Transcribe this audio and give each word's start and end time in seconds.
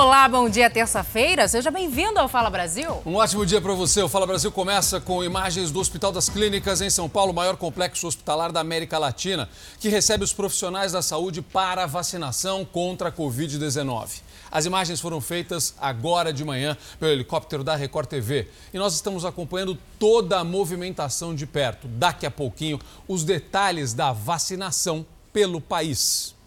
Olá, 0.00 0.28
bom 0.28 0.48
dia, 0.48 0.70
terça-feira. 0.70 1.48
Seja 1.48 1.72
bem-vindo 1.72 2.20
ao 2.20 2.28
Fala 2.28 2.48
Brasil. 2.48 3.02
Um 3.04 3.16
ótimo 3.16 3.44
dia 3.44 3.60
para 3.60 3.74
você. 3.74 4.00
O 4.00 4.08
Fala 4.08 4.28
Brasil 4.28 4.52
começa 4.52 5.00
com 5.00 5.24
imagens 5.24 5.72
do 5.72 5.80
Hospital 5.80 6.12
das 6.12 6.28
Clínicas 6.28 6.80
em 6.80 6.88
São 6.88 7.08
Paulo, 7.08 7.34
maior 7.34 7.56
complexo 7.56 8.06
hospitalar 8.06 8.52
da 8.52 8.60
América 8.60 8.96
Latina, 8.96 9.48
que 9.80 9.88
recebe 9.88 10.22
os 10.22 10.32
profissionais 10.32 10.92
da 10.92 11.02
saúde 11.02 11.42
para 11.42 11.84
vacinação 11.84 12.64
contra 12.64 13.08
a 13.08 13.12
Covid-19. 13.12 14.20
As 14.52 14.66
imagens 14.66 15.00
foram 15.00 15.20
feitas 15.20 15.74
agora 15.80 16.32
de 16.32 16.44
manhã 16.44 16.76
pelo 17.00 17.10
helicóptero 17.10 17.64
da 17.64 17.74
Record 17.74 18.08
TV 18.08 18.46
e 18.72 18.78
nós 18.78 18.94
estamos 18.94 19.24
acompanhando 19.24 19.76
toda 19.98 20.38
a 20.38 20.44
movimentação 20.44 21.34
de 21.34 21.44
perto. 21.44 21.88
Daqui 21.88 22.24
a 22.24 22.30
pouquinho, 22.30 22.78
os 23.08 23.24
detalhes 23.24 23.94
da 23.94 24.12
vacinação 24.12 25.04
pelo 25.32 25.60
país. 25.60 26.37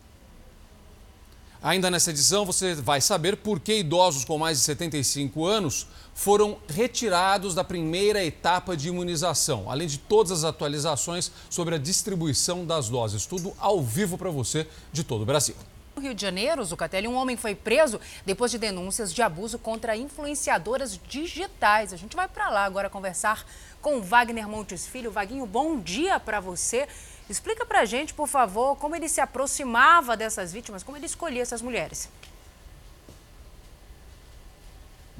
Ainda 1.63 1.91
nessa 1.91 2.09
edição, 2.09 2.43
você 2.43 2.73
vai 2.73 2.99
saber 2.99 3.38
por 3.38 3.59
que 3.59 3.75
idosos 3.75 4.25
com 4.25 4.35
mais 4.35 4.57
de 4.57 4.63
75 4.63 5.45
anos 5.45 5.85
foram 6.11 6.57
retirados 6.67 7.53
da 7.53 7.63
primeira 7.63 8.25
etapa 8.25 8.75
de 8.75 8.88
imunização, 8.88 9.69
além 9.69 9.88
de 9.88 9.99
todas 9.99 10.31
as 10.31 10.43
atualizações 10.43 11.31
sobre 11.52 11.75
a 11.75 11.77
distribuição 11.77 12.66
das 12.66 12.89
doses. 12.89 13.27
Tudo 13.27 13.53
ao 13.59 13.79
vivo 13.79 14.17
para 14.17 14.31
você 14.31 14.66
de 14.91 15.03
todo 15.03 15.21
o 15.21 15.25
Brasil. 15.25 15.55
No 15.95 16.02
Rio 16.02 16.16
de 16.16 16.21
Janeiro, 16.23 16.66
Zucatelli, 16.66 17.07
um 17.07 17.16
homem 17.16 17.38
foi 17.38 17.53
preso 17.53 17.99
depois 18.25 18.49
de 18.49 18.57
denúncias 18.57 19.13
de 19.13 19.21
abuso 19.21 19.59
contra 19.59 19.95
influenciadoras 19.95 20.99
digitais. 21.07 21.93
A 21.93 21.97
gente 21.97 22.16
vai 22.16 22.27
para 22.27 22.49
lá 22.49 22.66
agora 22.66 22.89
conversar 22.89 23.45
com 23.80 24.02
Wagner 24.02 24.47
Montes 24.47 24.88
Filho. 24.88 25.11
Vaguinho, 25.11 25.45
bom 25.45 25.80
dia 25.80 26.19
para 26.19 26.39
você. 26.39 26.88
Explica 27.31 27.66
para 27.66 27.80
a 27.80 27.85
gente, 27.85 28.13
por 28.13 28.27
favor, 28.27 28.76
como 28.76 28.94
ele 28.94 29.08
se 29.08 29.21
aproximava 29.21 30.17
dessas 30.17 30.52
vítimas, 30.52 30.83
como 30.83 30.97
ele 30.97 31.05
escolhia 31.05 31.42
essas 31.42 31.61
mulheres. 31.61 32.09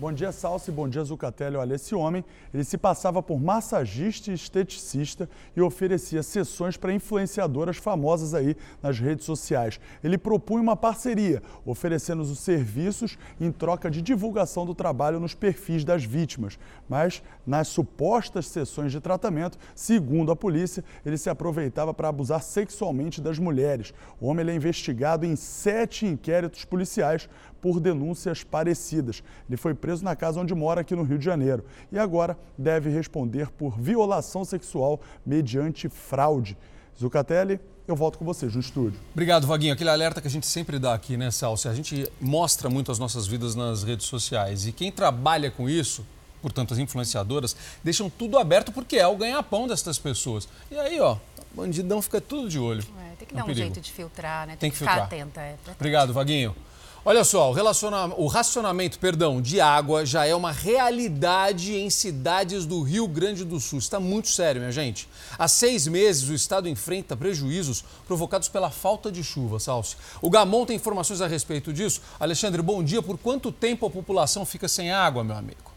Bom 0.02 0.12
dia, 0.12 0.32
Salsi. 0.32 0.72
Bom 0.72 0.90
dia, 0.90 1.04
Zucatelli. 1.04 1.58
Olha, 1.58 1.76
esse 1.76 1.94
homem, 1.94 2.26
ele 2.52 2.64
se 2.64 2.76
passava 2.76 3.22
por 3.22 3.40
massagista 3.40 4.32
e 4.32 4.34
esteticista 4.34 5.30
e 5.56 5.62
oferecia 5.62 6.24
sessões 6.24 6.76
para 6.76 6.92
influenciadoras 6.92 7.78
famosas 7.78 8.34
aí 8.34 8.58
nas 8.82 8.98
redes 8.98 9.26
sociais. 9.26 9.80
Ele 10.04 10.18
propunha 10.18 10.64
uma 10.64 10.76
parceria, 10.76 11.44
oferecendo 11.64 12.24
os 12.24 12.40
serviços 12.40 13.16
em 13.40 13.52
troca 13.52 13.92
de 13.92 14.02
divulgação 14.02 14.66
do 14.66 14.74
trabalho 14.74 15.20
nos 15.20 15.36
perfis 15.36 15.86
das 15.86 16.04
vítimas. 16.04 16.58
Mas, 16.90 17.22
nas 17.46 17.68
supostas 17.68 18.48
sessões 18.48 18.92
de 18.92 19.00
tratamento, 19.00 19.56
segundo 19.76 20.32
a 20.32 20.36
polícia, 20.36 20.84
ele 21.06 21.16
se 21.16 21.30
aproveitava 21.30 21.94
para 21.94 22.10
abusar 22.10 22.42
sexualmente 22.42 23.22
das 23.22 23.38
mulheres. 23.38 23.94
O 24.20 24.26
homem 24.26 24.50
é 24.50 24.56
investigado 24.56 25.28
em 25.28 25.36
sete 25.36 26.08
inquéritos 26.08 26.66
policiais 26.66 27.30
por 27.62 27.80
denúncias 27.80 28.44
parecidas. 28.44 29.24
Ele 29.48 29.58
foi 29.58 29.74
preso 29.74 30.04
na 30.04 30.16
casa 30.16 30.40
onde 30.40 30.54
mora 30.56 30.82
aqui 30.82 30.96
no 30.96 31.04
Rio 31.04 31.18
de 31.18 31.26
Janeiro 31.26 31.64
e 31.92 32.00
agora 32.00 32.38
deve 32.58 32.90
responder 32.90 33.50
por 33.52 33.80
violação 33.80 34.44
sexual 34.44 35.00
mediante 35.26 35.88
fraude. 35.88 36.58
Zucatelli, 37.00 37.60
eu 37.88 37.96
volto 37.96 38.18
com 38.18 38.26
vocês 38.26 38.54
no 38.54 38.60
estúdio. 38.60 39.00
Obrigado, 39.14 39.48
Vaguinho. 39.48 39.74
Aquele 39.74 39.90
alerta 39.90 40.22
que 40.22 40.28
a 40.28 40.32
gente 40.32 40.48
sempre 40.48 40.80
dá 40.80 40.94
aqui, 40.94 41.18
né, 41.18 41.32
Salsi? 41.32 41.68
A 41.68 41.74
gente 41.74 42.12
mostra 42.20 42.70
muito 42.70 42.92
as 42.92 43.00
nossas 43.00 43.28
vidas 43.28 43.56
nas 43.56 43.84
redes 43.84 44.06
sociais 44.06 44.66
e 44.66 44.72
quem 44.72 44.92
trabalha 44.92 45.52
com 45.52 45.70
isso 45.70 46.06
portanto 46.42 46.74
as 46.74 46.80
influenciadoras, 46.80 47.56
deixam 47.84 48.10
tudo 48.10 48.38
aberto 48.38 48.72
porque 48.72 48.98
é 48.98 49.08
o 49.08 49.16
ganha-pão 49.16 49.68
dessas 49.68 50.00
pessoas. 50.00 50.50
E 50.70 50.78
aí, 50.78 51.00
ó, 51.00 51.18
bandidão 51.54 52.02
fica 52.02 52.20
tudo 52.20 52.50
de 52.50 52.58
olho. 52.58 52.84
É, 53.00 53.16
tem 53.16 53.28
que 53.28 53.34
é 53.34 53.38
dar 53.38 53.46
um, 53.46 53.52
um 53.52 53.54
jeito 53.54 53.80
de 53.80 53.92
filtrar, 53.92 54.48
né? 54.48 54.54
Tem, 54.54 54.60
tem 54.60 54.72
que, 54.72 54.78
que 54.78 54.80
ficar 54.80 55.08
filtrar. 55.08 55.22
atenta. 55.22 55.42
É, 55.42 55.56
Obrigado, 55.76 56.14
Vaguinho. 56.14 56.56
Olha 57.04 57.24
só, 57.24 57.52
o, 57.52 58.24
o, 58.24 58.28
racionamento 58.28 59.00
perdão, 59.00 59.42
de 59.42 59.60
água 59.60 60.06
já 60.06 60.24
é 60.24 60.36
uma 60.36 60.52
realidade 60.52 61.74
em 61.74 61.90
cidades 61.90 62.64
do 62.64 62.84
Rio 62.84 63.08
Grande 63.08 63.44
do 63.44 63.60
Sul. 63.60 63.80
Está 63.80 64.00
muito 64.00 64.28
sério, 64.28 64.62
minha 64.62 64.72
gente. 64.72 65.10
Há 65.36 65.48
seis 65.48 65.88
meses, 65.88 66.30
o 66.30 66.34
estado 66.36 66.70
enfrenta 66.70 67.18
prejuízos 67.18 67.84
provocados 68.06 68.50
pela 68.50 68.70
falta 68.70 69.12
de 69.12 69.24
chuva, 69.24 69.60
Salsi. 69.60 69.98
O 70.22 70.30
Gamon 70.30 70.64
tem 70.64 70.76
informações 70.76 71.22
a 71.22 71.28
respeito 71.28 71.74
disso. 71.74 72.02
Alexandre, 72.20 72.62
bom 72.62 72.84
dia. 72.84 73.02
Por 73.02 73.18
quanto 73.18 73.52
tempo 73.52 73.88
a 73.88 73.90
população 73.90 74.46
fica 74.46 74.68
sem 74.68 74.92
água, 74.92 75.24
meu 75.24 75.36
amigo? 75.36 75.71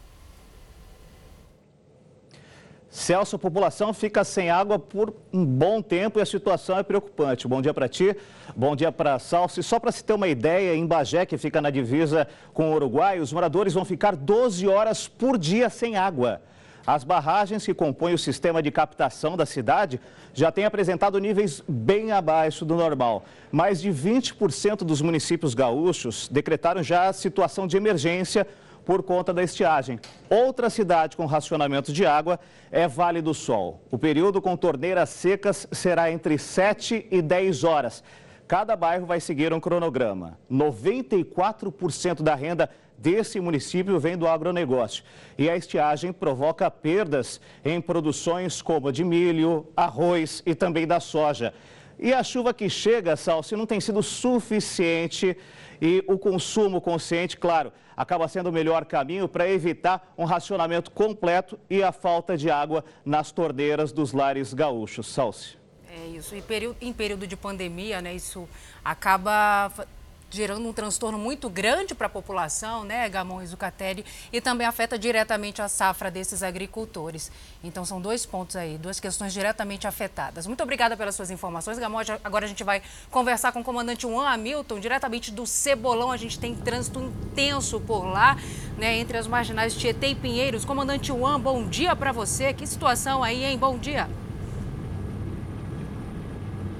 Celso, 2.95 3.35
a 3.35 3.39
população 3.39 3.93
fica 3.93 4.23
sem 4.23 4.49
água 4.49 4.79
por 4.79 5.13
um 5.33 5.45
bom 5.45 5.81
tempo 5.81 6.17
e 6.17 6.21
a 6.21 6.25
situação 6.25 6.79
é 6.79 6.81
preocupante. 6.81 7.45
Bom 7.45 7.61
dia 7.61 7.73
para 7.73 7.89
ti, 7.89 8.15
bom 8.55 8.73
dia 8.73 8.89
para 8.89 9.19
Salso. 9.19 9.59
E 9.59 9.63
só 9.63 9.81
para 9.81 9.91
se 9.91 10.01
ter 10.01 10.13
uma 10.13 10.29
ideia, 10.29 10.73
em 10.73 10.87
Bagé, 10.87 11.25
que 11.25 11.37
fica 11.37 11.59
na 11.59 11.69
divisa 11.69 12.25
com 12.53 12.71
o 12.71 12.73
Uruguai, 12.73 13.19
os 13.19 13.33
moradores 13.33 13.73
vão 13.73 13.83
ficar 13.83 14.15
12 14.15 14.65
horas 14.69 15.09
por 15.09 15.37
dia 15.37 15.69
sem 15.69 15.97
água. 15.97 16.41
As 16.87 17.03
barragens 17.03 17.65
que 17.65 17.73
compõem 17.73 18.13
o 18.13 18.17
sistema 18.17 18.63
de 18.63 18.71
captação 18.71 19.35
da 19.35 19.45
cidade 19.45 19.99
já 20.33 20.49
têm 20.49 20.63
apresentado 20.63 21.19
níveis 21.19 21.61
bem 21.67 22.13
abaixo 22.13 22.63
do 22.63 22.75
normal. 22.75 23.25
Mais 23.51 23.81
de 23.81 23.89
20% 23.89 24.85
dos 24.85 25.01
municípios 25.01 25.53
gaúchos 25.53 26.29
decretaram 26.31 26.81
já 26.81 27.09
a 27.09 27.13
situação 27.13 27.67
de 27.67 27.75
emergência 27.75 28.47
por 28.85 29.01
conta 29.01 29.33
da 29.33 29.43
estiagem. 29.43 29.99
Outra 30.29 30.69
cidade 30.69 31.17
com 31.17 31.25
racionamento 31.25 31.91
de 31.91 32.05
água 32.05 32.39
é 32.71 32.87
Vale 32.87 33.21
do 33.21 33.33
Sol. 33.33 33.81
O 33.89 33.97
período 33.97 34.41
com 34.41 34.55
torneiras 34.55 35.09
secas 35.09 35.67
será 35.71 36.11
entre 36.11 36.37
7 36.37 37.07
e 37.09 37.21
10 37.21 37.63
horas. 37.63 38.03
Cada 38.47 38.75
bairro 38.75 39.07
vai 39.07 39.19
seguir 39.19 39.51
um 39.51 39.59
cronograma. 39.59 40.37
94% 40.51 42.21
da 42.21 42.35
renda 42.35 42.69
desse 42.95 43.39
município 43.39 43.99
vem 43.99 44.15
do 44.15 44.27
agronegócio. 44.27 45.03
E 45.37 45.49
a 45.49 45.57
estiagem 45.57 46.13
provoca 46.13 46.69
perdas 46.69 47.41
em 47.63 47.81
produções 47.81 48.61
como 48.61 48.89
a 48.89 48.91
de 48.91 49.03
milho, 49.03 49.67
arroz 49.75 50.43
e 50.45 50.53
também 50.53 50.85
da 50.85 50.99
soja. 50.99 51.53
E 51.97 52.13
a 52.13 52.23
chuva 52.23 52.53
que 52.53 52.69
chega, 52.69 53.15
Salsi, 53.15 53.55
não 53.55 53.65
tem 53.65 53.79
sido 53.79 54.03
suficiente 54.03 55.35
e 55.81 56.03
o 56.07 56.17
consumo 56.17 56.79
consciente, 56.79 57.37
claro, 57.37 57.71
acaba 57.95 58.27
sendo 58.27 58.49
o 58.49 58.51
melhor 58.51 58.85
caminho 58.85 59.27
para 59.27 59.49
evitar 59.49 60.13
um 60.17 60.25
racionamento 60.25 60.91
completo 60.91 61.59
e 61.69 61.83
a 61.83 61.91
falta 61.91 62.37
de 62.37 62.49
água 62.49 62.83
nas 63.03 63.31
torneiras 63.31 63.91
dos 63.91 64.13
lares 64.13 64.53
gaúchos. 64.53 65.07
Salsi. 65.07 65.57
É 65.89 66.07
isso. 66.07 66.35
E 66.35 66.43
em 66.81 66.91
período 66.91 67.25
de 67.25 67.37
pandemia, 67.37 68.01
né, 68.01 68.13
isso 68.13 68.47
acaba 68.83 69.71
gerando 70.29 70.67
um 70.67 70.73
transtorno 70.73 71.17
muito 71.17 71.49
grande 71.49 71.95
para 71.95 72.07
a 72.07 72.09
população, 72.09 72.83
né, 72.83 73.07
Gamon 73.09 73.41
e 73.41 73.47
Zucatelli, 73.47 74.05
e 74.31 74.41
também 74.41 74.67
afeta 74.67 74.97
diretamente 74.97 75.61
a 75.61 75.67
safra 75.67 76.11
desses 76.11 76.43
agricultores. 76.43 77.31
Então 77.63 77.85
são 77.85 78.01
dois 78.01 78.25
pontos 78.25 78.55
aí, 78.55 78.77
duas 78.77 78.99
questões 78.99 79.33
diretamente 79.33 79.87
afetadas. 79.87 80.45
Muito 80.47 80.61
obrigada 80.61 80.97
pelas 80.97 81.15
suas 81.15 81.31
informações, 81.31 81.79
Gamon. 81.79 81.99
Agora 82.23 82.45
a 82.45 82.47
gente 82.47 82.63
vai 82.63 82.81
conversar 83.09 83.51
com 83.51 83.61
o 83.61 83.63
comandante 83.63 84.01
Juan 84.01 84.27
Hamilton, 84.27 84.79
diretamente 84.79 85.31
do 85.31 85.45
Cebolão. 85.45 86.11
A 86.11 86.17
gente 86.17 86.39
tem 86.39 86.53
trânsito 86.55 86.99
intenso 86.99 87.79
por 87.79 88.05
lá, 88.05 88.37
né, 88.77 88.97
entre 88.97 89.17
as 89.17 89.27
marginais 89.27 89.73
Tietê 89.75 90.07
e 90.07 90.15
Pinheiros. 90.15 90.65
Comandante 90.65 91.07
Juan, 91.07 91.39
bom 91.39 91.67
dia 91.67 91.95
para 91.95 92.11
você. 92.11 92.53
Que 92.53 92.67
situação 92.67 93.23
aí, 93.23 93.43
hein? 93.43 93.57
Bom 93.57 93.77
dia. 93.77 94.09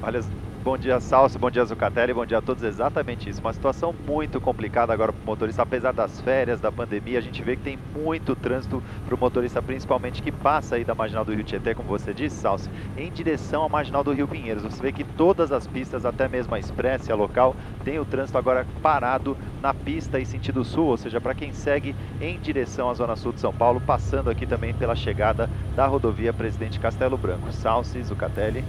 Olha, 0.01 0.21
Bom 0.65 0.79
dia, 0.79 0.99
Salso. 0.99 1.37
Bom 1.37 1.51
dia, 1.51 1.63
Zucatelli. 1.63 2.11
Bom 2.11 2.25
dia 2.25 2.39
a 2.39 2.41
todos. 2.41 2.63
Exatamente 2.63 3.29
isso. 3.29 3.39
Uma 3.39 3.53
situação 3.53 3.93
muito 3.93 4.41
complicada 4.41 4.91
agora 4.91 5.13
para 5.13 5.21
o 5.21 5.25
motorista. 5.27 5.61
Apesar 5.61 5.91
das 5.91 6.19
férias, 6.21 6.59
da 6.59 6.71
pandemia, 6.71 7.19
a 7.19 7.21
gente 7.21 7.43
vê 7.43 7.55
que 7.55 7.61
tem 7.61 7.77
muito 7.95 8.35
trânsito 8.35 8.81
para 9.05 9.13
o 9.13 9.17
motorista, 9.17 9.61
principalmente 9.61 10.23
que 10.23 10.31
passa 10.31 10.75
aí 10.75 10.83
da 10.83 10.95
Marginal 10.95 11.23
do 11.23 11.35
Rio 11.35 11.43
Tietê, 11.43 11.75
como 11.75 11.87
você 11.87 12.15
disse, 12.15 12.37
Salso, 12.37 12.67
em 12.97 13.11
direção 13.11 13.63
à 13.63 13.69
Marginal 13.69 14.03
do 14.03 14.11
Rio 14.11 14.27
Pinheiros. 14.27 14.63
Você 14.63 14.81
vê 14.81 14.91
que 14.91 15.03
todas 15.03 15.51
as 15.51 15.67
pistas, 15.67 16.03
até 16.03 16.27
mesmo 16.27 16.55
a 16.55 16.59
expressa 16.59 17.13
a 17.13 17.15
local, 17.15 17.55
tem 17.83 17.99
o 17.99 18.05
trânsito 18.05 18.39
agora 18.39 18.65
parado 18.81 19.37
na 19.61 19.71
pista 19.71 20.19
em 20.19 20.25
sentido 20.25 20.65
sul, 20.65 20.87
ou 20.87 20.97
seja, 20.97 21.21
para 21.21 21.35
quem 21.35 21.53
segue 21.53 21.95
em 22.19 22.39
direção 22.39 22.89
à 22.89 22.93
Zona 22.95 23.15
Sul 23.15 23.33
de 23.33 23.39
São 23.39 23.53
Paulo, 23.53 23.79
passando 23.79 24.31
aqui 24.31 24.47
também 24.47 24.73
pela 24.73 24.95
chegada 24.95 25.47
da 25.75 25.85
rodovia 25.85 26.33
Presidente 26.33 26.79
Castelo 26.79 27.17
Branco. 27.19 27.51
Salso, 27.51 28.03
Zucatelli. 28.03 28.63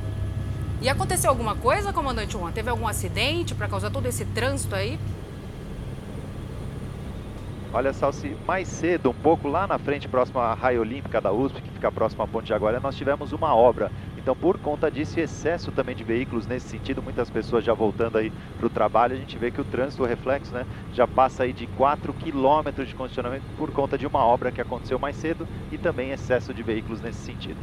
E 0.81 0.89
aconteceu 0.89 1.31
alguma 1.31 1.55
coisa, 1.55 1.93
comandante 1.93 2.33
Juan? 2.33 2.53
Teve 2.53 2.71
algum 2.71 2.87
acidente 2.87 3.55
para 3.55 3.67
causar 3.67 3.91
todo 3.91 4.07
esse 4.07 4.25
trânsito 4.27 4.75
aí? 4.75 4.99
Olha, 7.73 7.93
Salsi, 7.93 8.37
mais 8.47 8.69
cedo, 8.69 9.11
um 9.11 9.15
pouco 9.15 9.49
lá 9.49 9.67
na 9.67 9.79
frente, 9.79 10.09
próximo 10.09 10.41
à 10.41 10.55
Raia 10.55 10.81
Olímpica 10.81 11.21
da 11.21 11.33
USP, 11.33 11.61
que 11.61 11.71
fica 11.71 11.91
próximo 11.91 12.23
à 12.23 12.27
Ponte 12.27 12.47
de 12.47 12.55
Agora, 12.55 12.81
nós 12.81 12.97
tivemos 12.97 13.33
uma 13.33 13.55
obra. 13.55 13.91
Então, 14.17 14.35
por 14.35 14.59
conta 14.59 14.91
disso, 14.91 15.21
excesso 15.21 15.71
também 15.71 15.95
de 15.95 16.03
veículos 16.03 16.47
nesse 16.47 16.69
sentido, 16.69 17.03
muitas 17.03 17.29
pessoas 17.29 17.65
já 17.65 17.75
voltando 17.75 18.19
aí 18.19 18.33
para 18.59 18.67
o 18.67 18.71
trabalho, 18.71 19.15
a 19.15 19.19
gente 19.19 19.37
vê 19.37 19.51
que 19.51 19.61
o 19.61 19.65
trânsito, 19.65 20.03
o 20.03 20.07
reflexo, 20.07 20.53
né, 20.53 20.65
já 20.95 21.07
passa 21.07 21.43
aí 21.43 21.53
de 21.53 21.67
4 21.67 22.13
quilômetros 22.15 22.89
de 22.89 22.95
condicionamento 22.95 23.45
por 23.59 23.71
conta 23.73 23.99
de 23.99 24.07
uma 24.07 24.25
obra 24.25 24.51
que 24.51 24.61
aconteceu 24.61 24.99
mais 24.99 25.17
cedo 25.17 25.47
e 25.71 25.77
também 25.77 26.13
excesso 26.13 26.55
de 26.55 26.63
veículos 26.63 27.01
nesse 27.01 27.19
sentido. 27.19 27.59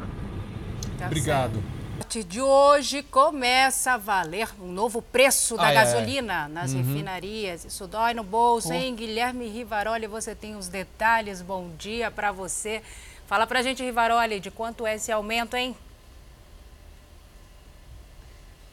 Tá 0.98 1.08
Obrigado. 1.08 1.54
Certo. 1.54 1.73
Partir 1.98 2.24
de 2.24 2.42
hoje 2.42 3.04
começa 3.04 3.94
a 3.94 3.98
valer 3.98 4.50
um 4.62 4.72
novo 4.72 5.02
preço 5.02 5.56
da 5.56 5.68
Ai, 5.68 5.74
gasolina 5.76 6.44
ai. 6.44 6.50
nas 6.50 6.74
Uhum. 6.74 6.82
refinarias. 6.84 7.64
Isso 7.66 7.88
dói 7.88 8.14
no 8.14 8.24
bolso, 8.24 8.74
hein? 8.74 8.94
Guilherme 8.96 9.48
Rivaroli, 9.48 10.08
você 10.08 10.34
tem 10.36 10.56
os 10.56 10.68
detalhes. 10.68 11.42
Bom 11.42 11.70
dia 11.78 12.10
para 12.12 12.32
você. 12.32 12.82
Fala 13.28 13.46
pra 13.48 13.62
gente, 13.62 13.84
Rivaroli, 13.84 14.40
de 14.40 14.50
quanto 14.52 14.86
é 14.88 14.96
esse 14.96 15.12
aumento, 15.12 15.56
hein? 15.56 15.76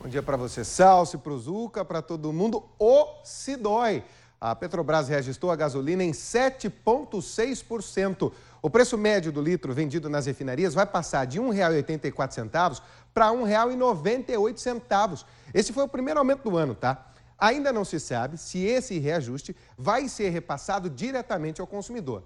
Bom 0.01 0.09
dia 0.09 0.23
para 0.23 0.37
você, 0.37 0.65
Salsi, 0.65 1.19
para 1.19 1.33
o 1.33 1.39
Zuca, 1.39 1.85
para 1.85 2.01
todo 2.01 2.33
mundo. 2.33 2.65
O 2.79 3.07
se 3.23 3.55
dói. 3.57 4.03
A 4.41 4.57
Petrobras 4.57 5.09
registrou 5.09 5.53
a 5.53 5.57
gasolina 5.57 6.03
em 6.03 6.13
7,6%. 6.13 8.33
O 8.63 8.71
preço 8.71 8.97
médio 8.97 9.31
do 9.31 9.43
litro 9.43 9.75
vendido 9.75 10.09
nas 10.09 10.25
refinarias 10.25 10.73
vai 10.73 10.87
passar 10.87 11.27
de 11.27 11.39
R$ 11.39 11.45
1,84 11.47 12.81
para 13.13 13.31
R$ 13.31 13.37
1,98. 13.37 15.25
Esse 15.53 15.73
foi 15.73 15.83
o 15.85 15.89
primeiro 15.89 16.21
aumento 16.21 16.49
do 16.49 16.57
ano, 16.57 16.75
tá? 16.75 17.13
Ainda 17.39 17.73
não 17.73 17.85
se 17.85 17.99
sabe 17.99 18.37
se 18.37 18.65
esse 18.65 18.99
reajuste 18.99 19.57
vai 19.77 20.09
ser 20.09 20.29
repassado 20.29 20.89
diretamente 20.91 21.61
ao 21.61 21.67
consumidor. 21.67 22.23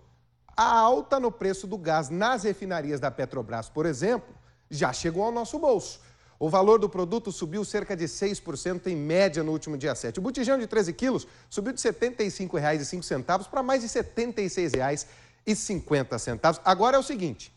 A 0.57 0.79
alta 0.79 1.21
no 1.21 1.33
preço 1.33 1.67
do 1.67 1.79
gás 1.79 2.11
nas 2.11 2.45
refinarias 2.45 3.01
da 3.01 3.11
Petrobras, 3.11 3.69
por 3.69 3.87
exemplo, 3.87 4.35
já 4.71 4.93
chegou 4.93 5.25
ao 5.25 5.33
nosso 5.33 5.59
bolso. 5.59 6.01
O 6.39 6.51
valor 6.51 6.79
do 6.81 6.89
produto 6.89 7.31
subiu 7.31 7.65
cerca 7.65 7.97
de 7.97 8.05
6% 8.05 8.89
em 8.89 8.97
média 8.97 9.43
no 9.43 9.53
último 9.53 9.79
dia 9.79 9.95
7. 9.95 10.19
O 10.19 10.23
botijão 10.23 10.59
de 10.59 10.67
13 10.67 10.93
quilos 10.93 11.27
subiu 11.49 11.73
de 11.73 11.81
R$ 11.81 11.93
75,05 11.93 13.49
para 13.49 13.63
mais 13.63 13.83
de 13.83 13.99
R$ 13.99 14.05
76,50. 14.05 16.61
Agora 16.65 16.97
é 16.97 17.01
o 17.01 17.05
seguinte: 17.05 17.55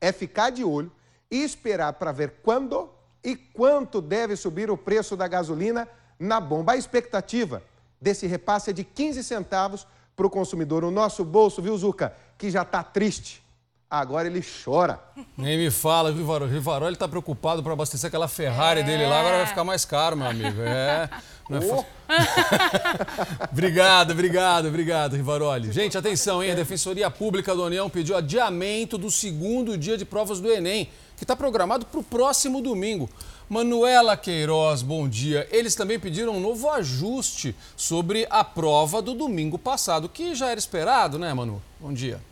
é 0.00 0.12
ficar 0.12 0.50
de 0.50 0.62
olho 0.64 0.92
e 1.30 1.42
esperar 1.42 1.92
para 1.94 2.12
ver 2.12 2.40
quando 2.42 2.90
e 3.22 3.36
quanto 3.36 4.00
deve 4.00 4.34
subir 4.36 4.70
o 4.70 4.76
preço 4.76 5.16
da 5.16 5.28
gasolina 5.28 5.88
na 6.18 6.40
bomba. 6.40 6.72
A 6.72 6.76
expectativa 6.76 7.62
desse 8.00 8.26
repasse 8.26 8.70
é 8.70 8.72
de 8.72 8.84
15 8.84 9.22
centavos 9.22 9.86
para 10.16 10.26
o 10.26 10.30
consumidor. 10.30 10.84
O 10.84 10.90
nosso 10.90 11.24
bolso, 11.24 11.62
viu, 11.62 11.76
Zuca, 11.76 12.14
que 12.36 12.50
já 12.50 12.62
está 12.62 12.82
triste. 12.82 13.42
Agora 13.90 14.28
ele 14.28 14.40
chora. 14.64 15.00
Nem 15.36 15.58
me 15.58 15.68
fala, 15.68 16.12
Rivarol. 16.12 16.46
Rivarol 16.46 16.90
está 16.90 17.08
preocupado 17.08 17.60
para 17.60 17.72
abastecer 17.72 18.06
aquela 18.06 18.28
Ferrari 18.28 18.84
dele 18.84 19.04
lá, 19.04 19.18
agora 19.18 19.38
vai 19.38 19.46
ficar 19.46 19.64
mais 19.64 19.84
caro, 19.84 20.16
meu 20.16 20.28
amigo. 20.28 20.60
É. 20.62 21.10
Não 21.48 21.58
é 21.58 21.60
fácil. 21.60 21.86
obrigado, 23.50 24.12
obrigado, 24.12 24.68
obrigado, 24.68 25.16
Rivaroli. 25.16 25.72
Gente, 25.72 25.98
atenção, 25.98 26.40
hein? 26.40 26.52
A 26.52 26.54
Defensoria 26.54 27.10
Pública 27.10 27.52
da 27.52 27.62
União 27.62 27.90
pediu 27.90 28.16
adiamento 28.16 28.96
do 28.96 29.10
segundo 29.10 29.76
dia 29.76 29.98
de 29.98 30.04
provas 30.04 30.38
do 30.38 30.48
Enem, 30.48 30.88
que 31.20 31.24
está 31.24 31.36
programado 31.36 31.84
para 31.84 32.00
o 32.00 32.02
próximo 32.02 32.62
domingo. 32.62 33.06
Manuela 33.46 34.16
Queiroz, 34.16 34.80
bom 34.80 35.06
dia. 35.06 35.46
Eles 35.50 35.74
também 35.74 36.00
pediram 36.00 36.32
um 36.32 36.40
novo 36.40 36.70
ajuste 36.70 37.54
sobre 37.76 38.26
a 38.30 38.42
prova 38.42 39.02
do 39.02 39.12
domingo 39.12 39.58
passado, 39.58 40.08
que 40.08 40.34
já 40.34 40.48
era 40.48 40.58
esperado, 40.58 41.18
né, 41.18 41.34
Manu? 41.34 41.60
Bom 41.78 41.92
dia. 41.92 42.22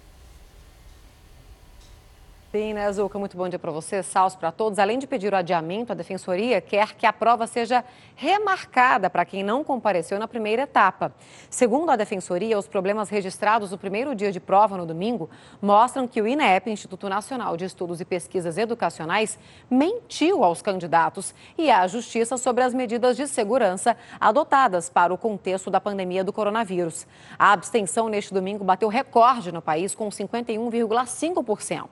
Sim, 2.51 2.73
né, 2.73 2.91
Zuca? 2.91 3.19
Muito 3.19 3.37
bom 3.37 3.47
dia 3.47 3.59
para 3.59 3.71
você, 3.71 4.03
salve 4.03 4.39
para 4.39 4.51
todos. 4.51 4.79
Além 4.79 4.99
de 4.99 5.07
pedir 5.07 5.35
o 5.35 5.37
adiamento, 5.37 5.93
a 5.93 5.95
Defensoria 5.95 6.63
quer 6.63 6.95
que 6.95 7.05
a 7.05 7.13
prova 7.13 7.47
seja 7.47 7.85
remarcada 8.17 9.11
para 9.11 9.23
quem 9.27 9.43
não 9.43 9.63
compareceu 9.63 10.19
na 10.19 10.27
primeira 10.27 10.63
etapa. 10.63 11.13
Segundo 11.51 11.91
a 11.91 11.97
Defensoria, 11.97 12.59
os 12.59 12.67
problemas 12.67 13.11
registrados 13.11 13.71
no 13.71 13.77
primeiro 13.77 14.15
dia 14.15 14.33
de 14.33 14.41
prova 14.41 14.79
no 14.79 14.87
domingo 14.87 15.29
mostram 15.61 16.09
que 16.09 16.23
o 16.23 16.27
INEP, 16.27 16.71
Instituto 16.71 17.07
Nacional 17.07 17.55
de 17.55 17.67
Estudos 17.67 18.01
e 18.01 18.05
Pesquisas 18.07 18.57
Educacionais, 18.57 19.39
mentiu 19.71 20.43
aos 20.43 20.63
candidatos 20.63 21.35
e 21.59 21.71
à 21.71 21.87
Justiça 21.87 22.39
sobre 22.39 22.65
as 22.65 22.73
medidas 22.73 23.15
de 23.15 23.27
segurança 23.27 23.95
adotadas 24.19 24.89
para 24.89 25.13
o 25.13 25.19
contexto 25.19 25.71
da 25.71 25.83
pandemia 25.83 26.25
do 26.25 26.33
coronavírus. 26.33 27.07
A 27.39 27.53
abstenção 27.53 28.09
neste 28.09 28.33
domingo 28.33 28.65
bateu 28.65 28.89
recorde 28.89 29.53
no 29.53 29.61
país, 29.61 29.95
com 29.95 30.09
51,5%. 30.09 31.89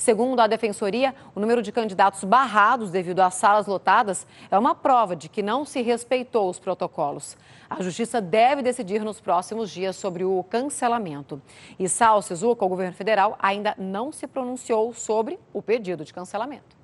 Segundo 0.00 0.40
a 0.40 0.46
Defensoria, 0.46 1.14
o 1.34 1.40
número 1.40 1.60
de 1.60 1.70
candidatos 1.70 2.24
barrados 2.24 2.90
devido 2.90 3.20
às 3.20 3.34
salas 3.34 3.66
lotadas 3.66 4.26
é 4.50 4.58
uma 4.58 4.74
prova 4.74 5.14
de 5.14 5.28
que 5.28 5.42
não 5.42 5.66
se 5.66 5.82
respeitou 5.82 6.48
os 6.48 6.58
protocolos. 6.58 7.36
A 7.68 7.82
Justiça 7.82 8.18
deve 8.18 8.62
decidir 8.62 9.04
nos 9.04 9.20
próximos 9.20 9.70
dias 9.70 9.96
sobre 9.96 10.24
o 10.24 10.42
cancelamento. 10.44 11.38
E 11.78 11.86
Sal 11.86 12.22
Sizuca, 12.22 12.64
o 12.64 12.68
governo 12.68 12.94
federal, 12.94 13.36
ainda 13.38 13.74
não 13.76 14.10
se 14.10 14.26
pronunciou 14.26 14.94
sobre 14.94 15.38
o 15.52 15.60
pedido 15.60 16.02
de 16.02 16.14
cancelamento. 16.14 16.79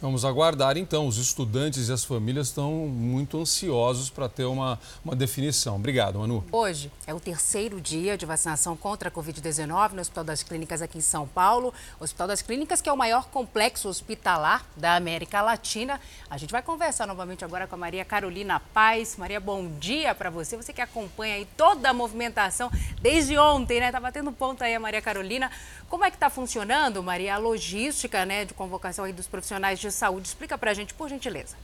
Vamos 0.00 0.24
aguardar 0.24 0.78
então. 0.78 1.06
Os 1.06 1.18
estudantes 1.18 1.88
e 1.88 1.92
as 1.92 2.04
famílias 2.04 2.46
estão 2.46 2.72
muito 2.72 3.38
ansiosos 3.38 4.08
para 4.08 4.30
ter 4.30 4.44
uma, 4.44 4.80
uma 5.04 5.14
definição. 5.14 5.76
Obrigado, 5.76 6.18
Manu. 6.18 6.42
Hoje 6.50 6.90
é 7.06 7.12
o 7.12 7.20
terceiro 7.20 7.78
dia 7.80 8.16
de 8.16 8.24
vacinação 8.24 8.74
contra 8.74 9.10
a 9.10 9.12
Covid-19 9.12 9.92
no 9.92 10.00
Hospital 10.00 10.24
das 10.24 10.42
Clínicas 10.42 10.80
aqui 10.80 10.96
em 10.96 11.02
São 11.02 11.28
Paulo. 11.28 11.74
O 12.00 12.04
Hospital 12.04 12.28
das 12.28 12.40
Clínicas, 12.40 12.80
que 12.80 12.88
é 12.88 12.92
o 12.92 12.96
maior 12.96 13.26
complexo 13.26 13.88
hospitalar 13.88 14.64
da 14.74 14.96
América 14.96 15.42
Latina. 15.42 16.00
A 16.30 16.38
gente 16.38 16.50
vai 16.50 16.62
conversar 16.62 17.06
novamente 17.06 17.44
agora 17.44 17.66
com 17.66 17.74
a 17.74 17.78
Maria 17.78 18.04
Carolina 18.04 18.58
Paz. 18.72 19.16
Maria, 19.18 19.38
bom 19.38 19.68
dia 19.78 20.14
para 20.14 20.30
você. 20.30 20.56
Você 20.56 20.72
que 20.72 20.80
acompanha 20.80 21.34
aí 21.34 21.46
toda 21.58 21.90
a 21.90 21.92
movimentação 21.92 22.70
desde 23.02 23.36
ontem, 23.36 23.80
né? 23.80 23.92
Tá 23.92 24.00
batendo 24.00 24.32
ponto 24.32 24.64
aí 24.64 24.74
a 24.74 24.80
Maria 24.80 25.02
Carolina. 25.02 25.50
Como 25.90 26.04
é 26.04 26.10
que 26.10 26.16
está 26.16 26.30
funcionando, 26.30 27.02
Maria, 27.02 27.34
a 27.34 27.38
logística, 27.38 28.24
né, 28.24 28.44
de 28.44 28.54
convocação 28.54 29.04
aí 29.04 29.12
dos 29.12 29.26
profissionais 29.26 29.80
de 29.80 29.89
saúde? 29.92 30.26
Explica 30.28 30.56
para 30.56 30.70
a 30.70 30.74
gente, 30.74 30.94
por 30.94 31.08
gentileza. 31.08 31.56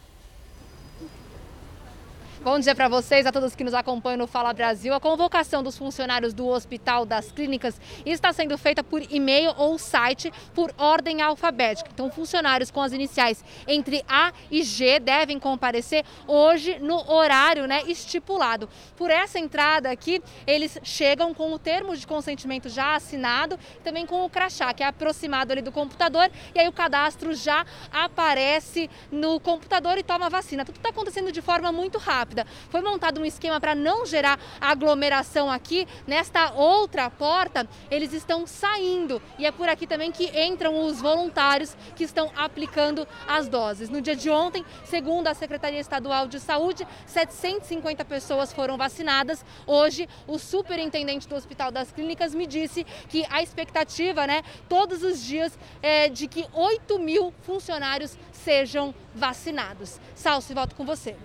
Bom 2.42 2.58
dia 2.58 2.74
para 2.74 2.86
vocês, 2.86 3.24
a 3.24 3.32
todos 3.32 3.56
que 3.56 3.64
nos 3.64 3.72
acompanham 3.72 4.18
no 4.18 4.26
Fala 4.26 4.52
Brasil. 4.52 4.92
A 4.92 5.00
convocação 5.00 5.62
dos 5.62 5.76
funcionários 5.76 6.34
do 6.34 6.46
Hospital 6.46 7.06
das 7.06 7.32
Clínicas 7.32 7.80
está 8.04 8.30
sendo 8.30 8.58
feita 8.58 8.84
por 8.84 9.02
e-mail 9.10 9.54
ou 9.56 9.78
site 9.78 10.30
por 10.54 10.72
ordem 10.76 11.22
alfabética. 11.22 11.90
Então, 11.92 12.10
funcionários 12.10 12.70
com 12.70 12.82
as 12.82 12.92
iniciais 12.92 13.42
entre 13.66 14.04
A 14.06 14.32
e 14.50 14.62
G 14.62 15.00
devem 15.00 15.40
comparecer 15.40 16.04
hoje 16.26 16.78
no 16.78 17.10
horário 17.10 17.66
né, 17.66 17.82
estipulado. 17.86 18.68
Por 18.96 19.10
essa 19.10 19.38
entrada 19.38 19.90
aqui, 19.90 20.22
eles 20.46 20.78
chegam 20.84 21.32
com 21.32 21.52
o 21.52 21.58
termo 21.58 21.96
de 21.96 22.06
consentimento 22.06 22.68
já 22.68 22.94
assinado, 22.96 23.58
também 23.82 24.04
com 24.04 24.24
o 24.24 24.30
crachá, 24.30 24.74
que 24.74 24.82
é 24.82 24.86
aproximado 24.86 25.52
ali 25.52 25.62
do 25.62 25.72
computador, 25.72 26.30
e 26.54 26.60
aí 26.60 26.68
o 26.68 26.72
cadastro 26.72 27.34
já 27.34 27.64
aparece 27.90 28.90
no 29.10 29.40
computador 29.40 29.96
e 29.96 30.02
toma 30.02 30.28
vacina. 30.28 30.66
Tudo 30.66 30.76
está 30.76 30.90
acontecendo 30.90 31.32
de 31.32 31.40
forma 31.40 31.72
muito 31.72 31.98
rápida. 31.98 32.25
Foi 32.68 32.80
montado 32.80 33.20
um 33.20 33.24
esquema 33.24 33.60
para 33.60 33.74
não 33.74 34.04
gerar 34.06 34.38
aglomeração 34.60 35.50
aqui. 35.50 35.86
Nesta 36.06 36.52
outra 36.52 37.10
porta, 37.10 37.68
eles 37.90 38.12
estão 38.12 38.46
saindo 38.46 39.20
e 39.38 39.46
é 39.46 39.52
por 39.52 39.68
aqui 39.68 39.86
também 39.86 40.10
que 40.10 40.26
entram 40.38 40.84
os 40.84 41.00
voluntários 41.00 41.76
que 41.94 42.04
estão 42.04 42.30
aplicando 42.36 43.06
as 43.26 43.48
doses. 43.48 43.88
No 43.88 44.00
dia 44.00 44.16
de 44.16 44.30
ontem, 44.30 44.64
segundo 44.84 45.26
a 45.28 45.34
Secretaria 45.34 45.80
Estadual 45.80 46.26
de 46.26 46.40
Saúde, 46.40 46.86
750 47.06 48.04
pessoas 48.04 48.52
foram 48.52 48.76
vacinadas. 48.76 49.44
Hoje, 49.66 50.08
o 50.26 50.38
superintendente 50.38 51.28
do 51.28 51.34
Hospital 51.34 51.70
das 51.70 51.92
Clínicas 51.92 52.34
me 52.34 52.46
disse 52.46 52.84
que 53.08 53.24
a 53.30 53.42
expectativa, 53.42 54.26
né, 54.26 54.42
todos 54.68 55.02
os 55.02 55.22
dias, 55.22 55.58
é 55.82 56.08
de 56.08 56.26
que 56.26 56.46
8 56.52 56.98
mil 56.98 57.32
funcionários 57.42 58.16
sejam 58.32 58.94
vacinados. 59.14 60.00
Salso, 60.14 60.54
volto 60.54 60.74
com 60.74 60.84
você. 60.84 61.16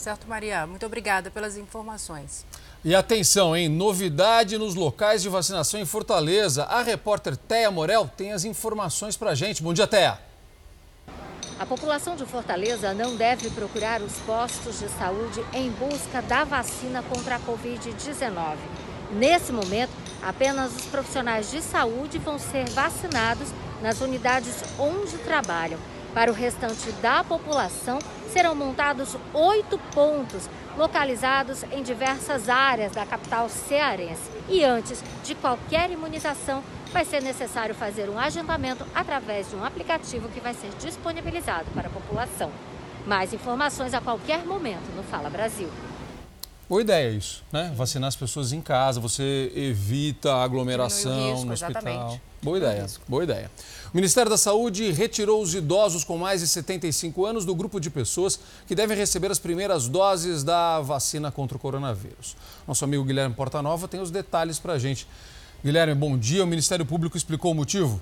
Certo, 0.00 0.26
Maria. 0.26 0.66
Muito 0.66 0.86
obrigada 0.86 1.30
pelas 1.30 1.58
informações. 1.58 2.46
E 2.82 2.94
atenção, 2.94 3.54
hein? 3.54 3.68
Novidade 3.68 4.56
nos 4.56 4.74
locais 4.74 5.20
de 5.20 5.28
vacinação 5.28 5.78
em 5.78 5.84
Fortaleza. 5.84 6.64
A 6.64 6.80
repórter 6.80 7.36
Teia 7.36 7.70
Morel 7.70 8.08
tem 8.16 8.32
as 8.32 8.44
informações 8.44 9.14
pra 9.14 9.34
gente. 9.34 9.62
Bom 9.62 9.74
dia, 9.74 9.86
Teia. 9.86 10.18
A 11.58 11.66
população 11.66 12.16
de 12.16 12.24
Fortaleza 12.24 12.94
não 12.94 13.14
deve 13.14 13.50
procurar 13.50 14.00
os 14.00 14.14
postos 14.20 14.78
de 14.78 14.88
saúde 14.88 15.44
em 15.52 15.70
busca 15.72 16.22
da 16.22 16.44
vacina 16.44 17.02
contra 17.02 17.36
a 17.36 17.40
Covid-19. 17.40 18.56
Nesse 19.12 19.52
momento, 19.52 19.92
apenas 20.22 20.74
os 20.76 20.86
profissionais 20.86 21.50
de 21.50 21.60
saúde 21.60 22.16
vão 22.16 22.38
ser 22.38 22.66
vacinados 22.70 23.50
nas 23.82 24.00
unidades 24.00 24.64
onde 24.78 25.18
trabalham. 25.18 25.78
Para 26.14 26.30
o 26.30 26.34
restante 26.34 26.90
da 27.02 27.22
população, 27.22 27.98
serão 28.30 28.54
montados 28.54 29.16
oito 29.34 29.78
pontos 29.92 30.48
localizados 30.76 31.62
em 31.72 31.82
diversas 31.82 32.48
áreas 32.48 32.92
da 32.92 33.04
capital 33.04 33.48
cearense. 33.48 34.30
E 34.48 34.64
antes 34.64 35.02
de 35.24 35.34
qualquer 35.34 35.90
imunização, 35.90 36.62
vai 36.92 37.04
ser 37.04 37.22
necessário 37.22 37.74
fazer 37.74 38.08
um 38.08 38.18
agendamento 38.18 38.86
através 38.94 39.50
de 39.50 39.56
um 39.56 39.64
aplicativo 39.64 40.28
que 40.28 40.40
vai 40.40 40.54
ser 40.54 40.70
disponibilizado 40.80 41.66
para 41.72 41.88
a 41.88 41.90
população. 41.90 42.50
Mais 43.06 43.32
informações 43.32 43.94
a 43.94 44.00
qualquer 44.00 44.44
momento 44.44 44.94
no 44.96 45.02
Fala 45.02 45.30
Brasil. 45.30 45.68
Boa 46.68 46.82
ideia 46.82 47.10
isso, 47.10 47.42
né? 47.52 47.72
Vacinar 47.74 48.08
as 48.08 48.16
pessoas 48.16 48.52
em 48.52 48.60
casa, 48.60 49.00
você 49.00 49.50
evita 49.54 50.32
a 50.32 50.44
aglomeração 50.44 51.32
risco, 51.32 51.46
no 51.46 51.52
hospital. 51.52 51.82
exatamente. 51.82 52.22
Boa 52.42 52.56
ideia, 52.56 52.86
boa 53.06 53.22
ideia. 53.22 53.50
O 53.92 53.96
Ministério 53.96 54.30
da 54.30 54.38
Saúde 54.38 54.90
retirou 54.92 55.42
os 55.42 55.54
idosos 55.54 56.04
com 56.04 56.16
mais 56.16 56.40
de 56.40 56.48
75 56.48 57.26
anos 57.26 57.44
do 57.44 57.54
grupo 57.54 57.78
de 57.78 57.90
pessoas 57.90 58.40
que 58.66 58.74
devem 58.74 58.96
receber 58.96 59.30
as 59.30 59.38
primeiras 59.38 59.88
doses 59.88 60.42
da 60.42 60.80
vacina 60.80 61.30
contra 61.30 61.58
o 61.58 61.60
coronavírus. 61.60 62.34
Nosso 62.66 62.82
amigo 62.82 63.04
Guilherme 63.04 63.34
Portanova 63.34 63.86
tem 63.86 64.00
os 64.00 64.10
detalhes 64.10 64.58
para 64.58 64.72
a 64.72 64.78
gente. 64.78 65.06
Guilherme, 65.62 65.94
bom 65.94 66.16
dia. 66.16 66.42
O 66.42 66.46
Ministério 66.46 66.86
Público 66.86 67.14
explicou 67.14 67.52
o 67.52 67.54
motivo? 67.54 68.00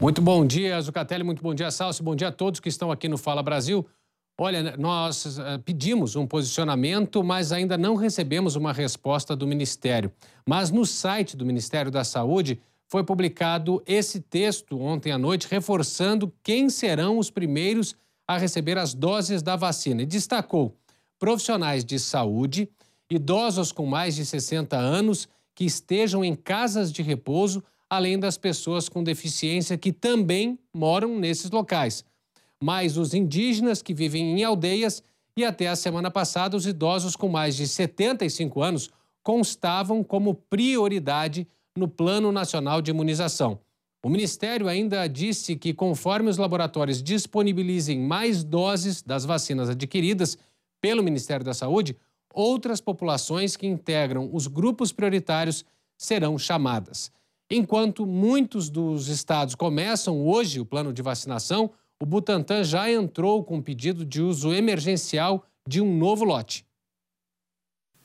Muito 0.00 0.22
bom 0.22 0.46
dia, 0.46 0.80
Zucatelli. 0.80 1.22
Muito 1.22 1.42
bom 1.42 1.54
dia, 1.54 1.70
Salsi. 1.70 2.02
Bom 2.02 2.16
dia 2.16 2.28
a 2.28 2.32
todos 2.32 2.60
que 2.60 2.70
estão 2.70 2.90
aqui 2.90 3.06
no 3.06 3.18
Fala 3.18 3.42
Brasil. 3.42 3.86
Olha, 4.42 4.74
nós 4.78 5.36
uh, 5.36 5.58
pedimos 5.66 6.16
um 6.16 6.26
posicionamento, 6.26 7.22
mas 7.22 7.52
ainda 7.52 7.76
não 7.76 7.94
recebemos 7.94 8.56
uma 8.56 8.72
resposta 8.72 9.36
do 9.36 9.46
Ministério. 9.46 10.10
Mas 10.48 10.70
no 10.70 10.86
site 10.86 11.36
do 11.36 11.44
Ministério 11.44 11.90
da 11.90 12.04
Saúde 12.04 12.58
foi 12.88 13.04
publicado 13.04 13.82
esse 13.86 14.18
texto 14.18 14.80
ontem 14.80 15.12
à 15.12 15.18
noite, 15.18 15.46
reforçando 15.46 16.32
quem 16.42 16.70
serão 16.70 17.18
os 17.18 17.28
primeiros 17.30 17.94
a 18.26 18.38
receber 18.38 18.78
as 18.78 18.94
doses 18.94 19.42
da 19.42 19.56
vacina. 19.56 20.00
E 20.00 20.06
destacou 20.06 20.74
profissionais 21.18 21.84
de 21.84 21.98
saúde, 21.98 22.66
idosos 23.10 23.72
com 23.72 23.84
mais 23.84 24.16
de 24.16 24.24
60 24.24 24.74
anos 24.74 25.28
que 25.54 25.66
estejam 25.66 26.24
em 26.24 26.34
casas 26.34 26.90
de 26.90 27.02
repouso, 27.02 27.62
além 27.90 28.18
das 28.18 28.38
pessoas 28.38 28.88
com 28.88 29.04
deficiência 29.04 29.76
que 29.76 29.92
também 29.92 30.58
moram 30.72 31.18
nesses 31.18 31.50
locais 31.50 32.08
mais 32.62 32.98
os 32.98 33.14
indígenas 33.14 33.80
que 33.80 33.94
vivem 33.94 34.38
em 34.38 34.44
aldeias 34.44 35.02
e 35.36 35.44
até 35.44 35.68
a 35.68 35.76
semana 35.76 36.10
passada 36.10 36.56
os 36.56 36.66
idosos 36.66 37.16
com 37.16 37.28
mais 37.28 37.56
de 37.56 37.66
75 37.66 38.62
anos 38.62 38.90
constavam 39.22 40.04
como 40.04 40.34
prioridade 40.34 41.46
no 41.76 41.88
Plano 41.88 42.30
Nacional 42.30 42.82
de 42.82 42.90
Imunização. 42.90 43.58
O 44.02 44.08
Ministério 44.08 44.66
ainda 44.66 45.06
disse 45.06 45.56
que, 45.56 45.74
conforme 45.74 46.30
os 46.30 46.38
laboratórios 46.38 47.02
disponibilizem 47.02 47.98
mais 47.98 48.42
doses 48.42 49.02
das 49.02 49.24
vacinas 49.24 49.68
adquiridas 49.68 50.38
pelo 50.80 51.02
Ministério 51.02 51.44
da 51.44 51.52
Saúde, 51.52 51.96
outras 52.32 52.80
populações 52.80 53.56
que 53.56 53.66
integram 53.66 54.30
os 54.32 54.46
grupos 54.46 54.92
prioritários 54.92 55.64
serão 55.98 56.38
chamadas. 56.38 57.10
Enquanto 57.50 58.06
muitos 58.06 58.70
dos 58.70 59.08
estados 59.08 59.54
começam 59.54 60.26
hoje 60.26 60.60
o 60.60 60.64
plano 60.64 60.92
de 60.92 61.02
vacinação, 61.02 61.70
o 62.02 62.06
Butantan 62.06 62.64
já 62.64 62.90
entrou 62.90 63.44
com 63.44 63.60
pedido 63.60 64.06
de 64.06 64.22
uso 64.22 64.54
emergencial 64.54 65.46
de 65.68 65.82
um 65.82 65.98
novo 65.98 66.24
lote. 66.24 66.64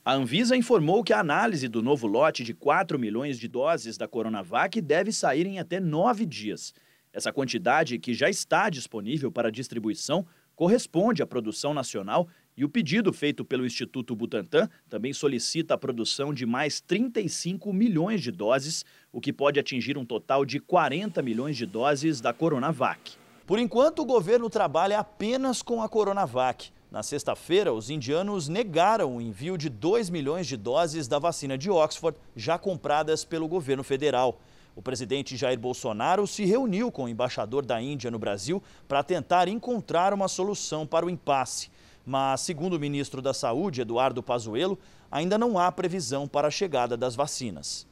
A 0.04 0.12
Anvisa 0.12 0.54
informou 0.54 1.02
que 1.02 1.14
a 1.14 1.18
análise 1.18 1.66
do 1.66 1.82
novo 1.82 2.06
lote 2.06 2.44
de 2.44 2.52
4 2.52 2.98
milhões 2.98 3.38
de 3.38 3.48
doses 3.48 3.96
da 3.96 4.06
Coronavac 4.06 4.82
deve 4.82 5.10
sair 5.12 5.46
em 5.46 5.58
até 5.58 5.80
nove 5.80 6.26
dias. 6.26 6.74
Essa 7.10 7.32
quantidade, 7.32 7.98
que 7.98 8.12
já 8.12 8.28
está 8.28 8.68
disponível 8.68 9.32
para 9.32 9.50
distribuição, 9.50 10.26
corresponde 10.54 11.22
à 11.22 11.26
produção 11.26 11.72
nacional 11.72 12.28
e 12.54 12.66
o 12.66 12.68
pedido 12.68 13.14
feito 13.14 13.46
pelo 13.46 13.64
Instituto 13.64 14.14
Butantan 14.14 14.68
também 14.90 15.14
solicita 15.14 15.72
a 15.72 15.78
produção 15.78 16.34
de 16.34 16.44
mais 16.44 16.82
35 16.82 17.72
milhões 17.72 18.20
de 18.20 18.30
doses, 18.30 18.84
o 19.10 19.22
que 19.22 19.32
pode 19.32 19.58
atingir 19.58 19.96
um 19.96 20.04
total 20.04 20.44
de 20.44 20.60
40 20.60 21.22
milhões 21.22 21.56
de 21.56 21.64
doses 21.64 22.20
da 22.20 22.34
Coronavac. 22.34 23.25
Por 23.46 23.60
enquanto, 23.60 24.00
o 24.00 24.04
governo 24.04 24.50
trabalha 24.50 24.98
apenas 24.98 25.62
com 25.62 25.80
a 25.80 25.88
Coronavac. 25.88 26.72
Na 26.90 27.00
sexta-feira, 27.04 27.72
os 27.72 27.90
indianos 27.90 28.48
negaram 28.48 29.16
o 29.16 29.20
envio 29.20 29.56
de 29.56 29.68
2 29.68 30.10
milhões 30.10 30.48
de 30.48 30.56
doses 30.56 31.06
da 31.06 31.20
vacina 31.20 31.56
de 31.56 31.70
Oxford, 31.70 32.18
já 32.34 32.58
compradas 32.58 33.24
pelo 33.24 33.46
governo 33.46 33.84
federal. 33.84 34.40
O 34.74 34.82
presidente 34.82 35.36
Jair 35.36 35.58
Bolsonaro 35.60 36.26
se 36.26 36.44
reuniu 36.44 36.90
com 36.90 37.04
o 37.04 37.08
embaixador 37.08 37.64
da 37.64 37.80
Índia 37.80 38.10
no 38.10 38.18
Brasil 38.18 38.60
para 38.88 39.04
tentar 39.04 39.46
encontrar 39.46 40.12
uma 40.12 40.26
solução 40.26 40.84
para 40.84 41.06
o 41.06 41.10
impasse. 41.10 41.70
Mas, 42.04 42.40
segundo 42.40 42.74
o 42.74 42.80
ministro 42.80 43.22
da 43.22 43.32
Saúde, 43.32 43.80
Eduardo 43.80 44.24
Pazuello, 44.24 44.76
ainda 45.08 45.38
não 45.38 45.56
há 45.56 45.70
previsão 45.70 46.26
para 46.26 46.48
a 46.48 46.50
chegada 46.50 46.96
das 46.96 47.14
vacinas. 47.14 47.86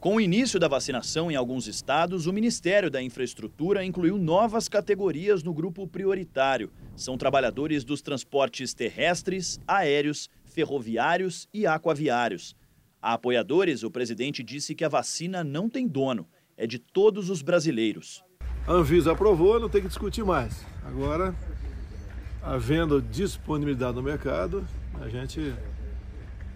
Com 0.00 0.14
o 0.14 0.20
início 0.20 0.58
da 0.58 0.66
vacinação 0.66 1.30
em 1.30 1.36
alguns 1.36 1.66
estados, 1.66 2.26
o 2.26 2.32
Ministério 2.32 2.90
da 2.90 3.02
Infraestrutura 3.02 3.84
incluiu 3.84 4.16
novas 4.16 4.66
categorias 4.66 5.42
no 5.42 5.52
grupo 5.52 5.86
prioritário. 5.86 6.72
São 6.96 7.18
trabalhadores 7.18 7.84
dos 7.84 8.00
transportes 8.00 8.72
terrestres, 8.72 9.60
aéreos, 9.68 10.30
ferroviários 10.46 11.46
e 11.52 11.66
aquaviários. 11.66 12.56
A 13.02 13.12
apoiadores, 13.12 13.82
o 13.82 13.90
presidente 13.90 14.42
disse 14.42 14.74
que 14.74 14.86
a 14.86 14.88
vacina 14.88 15.44
não 15.44 15.68
tem 15.68 15.86
dono, 15.86 16.26
é 16.56 16.66
de 16.66 16.78
todos 16.78 17.28
os 17.28 17.42
brasileiros. 17.42 18.24
A 18.66 18.72
Anvisa 18.72 19.12
aprovou, 19.12 19.60
não 19.60 19.68
tem 19.68 19.82
que 19.82 19.88
discutir 19.88 20.24
mais. 20.24 20.64
Agora, 20.82 21.36
havendo 22.42 23.02
disponibilidade 23.02 23.96
no 23.96 24.02
mercado, 24.02 24.66
a 24.98 25.10
gente 25.10 25.54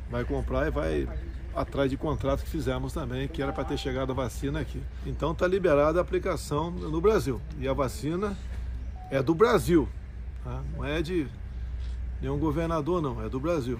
vai 0.08 0.24
comprar 0.24 0.66
e 0.66 0.70
vai 0.70 1.06
atrás 1.54 1.90
de 1.90 1.96
contrato 1.96 2.42
que 2.42 2.50
fizemos 2.50 2.92
também, 2.92 3.28
que 3.28 3.40
era 3.42 3.52
para 3.52 3.64
ter 3.64 3.78
chegado 3.78 4.12
a 4.12 4.14
vacina 4.14 4.60
aqui. 4.60 4.80
Então 5.06 5.32
está 5.32 5.46
liberada 5.46 5.98
a 5.98 6.02
aplicação 6.02 6.70
no 6.70 7.00
Brasil. 7.00 7.40
E 7.58 7.68
a 7.68 7.72
vacina 7.72 8.36
é 9.10 9.22
do 9.22 9.34
Brasil, 9.34 9.88
tá? 10.42 10.62
não 10.76 10.84
é 10.84 11.00
de 11.00 11.26
nenhum 12.20 12.38
governador, 12.38 13.00
não, 13.00 13.22
é 13.24 13.28
do 13.28 13.38
Brasil. 13.38 13.78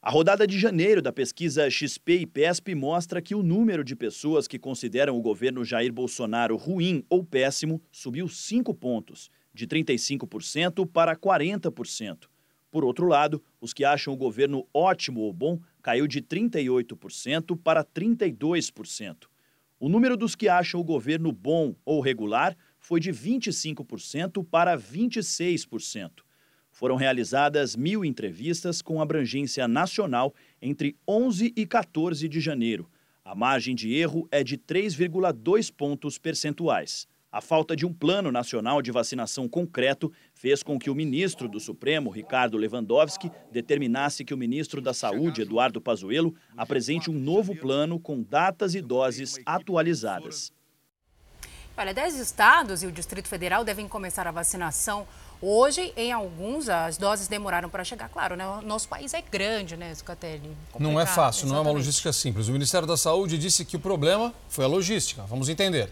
A 0.00 0.10
rodada 0.10 0.46
de 0.46 0.58
janeiro 0.58 1.02
da 1.02 1.12
pesquisa 1.12 1.68
XP 1.68 2.20
e 2.20 2.26
PESP 2.26 2.74
mostra 2.74 3.20
que 3.20 3.34
o 3.34 3.42
número 3.42 3.82
de 3.82 3.96
pessoas 3.96 4.46
que 4.46 4.58
consideram 4.58 5.18
o 5.18 5.20
governo 5.20 5.64
Jair 5.64 5.92
Bolsonaro 5.92 6.56
ruim 6.56 7.04
ou 7.10 7.24
péssimo 7.24 7.82
subiu 7.90 8.28
5 8.28 8.72
pontos, 8.74 9.28
de 9.52 9.66
35% 9.66 10.86
para 10.86 11.16
40%. 11.16 12.28
Por 12.70 12.84
outro 12.84 13.06
lado, 13.06 13.42
os 13.60 13.72
que 13.72 13.84
acham 13.84 14.12
o 14.12 14.16
governo 14.16 14.66
ótimo 14.72 15.20
ou 15.20 15.32
bom 15.32 15.58
caiu 15.88 16.06
de 16.06 16.20
38% 16.20 17.58
para 17.64 17.82
32%. 17.82 19.24
O 19.80 19.88
número 19.88 20.18
dos 20.18 20.36
que 20.36 20.46
acham 20.46 20.78
o 20.78 20.84
governo 20.84 21.32
bom 21.32 21.74
ou 21.82 22.02
regular 22.02 22.54
foi 22.78 23.00
de 23.00 23.10
25% 23.10 24.44
para 24.44 24.76
26%. 24.76 26.10
Foram 26.70 26.94
realizadas 26.94 27.74
mil 27.74 28.04
entrevistas 28.04 28.82
com 28.82 29.00
abrangência 29.00 29.66
nacional 29.66 30.34
entre 30.60 30.94
11 31.08 31.54
e 31.56 31.64
14 31.64 32.28
de 32.28 32.38
janeiro. 32.38 32.86
A 33.24 33.34
margem 33.34 33.74
de 33.74 33.94
erro 33.94 34.28
é 34.30 34.44
de 34.44 34.58
3,2 34.58 35.72
pontos 35.74 36.18
percentuais. 36.18 37.08
A 37.30 37.42
falta 37.42 37.76
de 37.76 37.84
um 37.84 37.92
plano 37.92 38.32
nacional 38.32 38.80
de 38.80 38.90
vacinação 38.90 39.46
concreto 39.46 40.10
fez 40.34 40.62
com 40.62 40.78
que 40.78 40.88
o 40.88 40.94
ministro 40.94 41.46
do 41.46 41.60
Supremo, 41.60 42.10
Ricardo 42.10 42.56
Lewandowski, 42.56 43.30
determinasse 43.52 44.24
que 44.24 44.32
o 44.32 44.38
ministro 44.38 44.80
da 44.80 44.94
Saúde, 44.94 45.42
Eduardo 45.42 45.80
Pazuello, 45.80 46.34
apresente 46.56 47.10
um 47.10 47.14
novo 47.14 47.54
plano 47.54 48.00
com 48.00 48.22
datas 48.22 48.74
e 48.74 48.80
doses 48.80 49.38
atualizadas. 49.44 50.50
Olha, 51.76 51.94
10 51.94 52.18
estados 52.18 52.82
e 52.82 52.86
o 52.86 52.92
Distrito 52.92 53.28
Federal 53.28 53.62
devem 53.62 53.86
começar 53.86 54.26
a 54.26 54.32
vacinação 54.32 55.06
Hoje, 55.40 55.92
em 55.96 56.10
alguns, 56.10 56.68
as 56.68 56.96
doses 56.96 57.28
demoraram 57.28 57.70
para 57.70 57.84
chegar. 57.84 58.08
Claro, 58.08 58.34
né? 58.34 58.44
O 58.44 58.60
nosso 58.62 58.88
país 58.88 59.14
é 59.14 59.22
grande, 59.22 59.76
né, 59.76 59.94
Zucatelli? 59.94 60.50
Não 60.80 61.00
é 61.00 61.06
fácil, 61.06 61.42
Exatamente. 61.42 61.48
não 61.50 61.56
é 61.58 61.60
uma 61.60 61.70
logística 61.70 62.12
simples. 62.12 62.48
O 62.48 62.52
Ministério 62.52 62.88
da 62.88 62.96
Saúde 62.96 63.38
disse 63.38 63.64
que 63.64 63.76
o 63.76 63.80
problema 63.80 64.34
foi 64.48 64.64
a 64.64 64.68
logística. 64.68 65.22
Vamos 65.22 65.48
entender. 65.48 65.90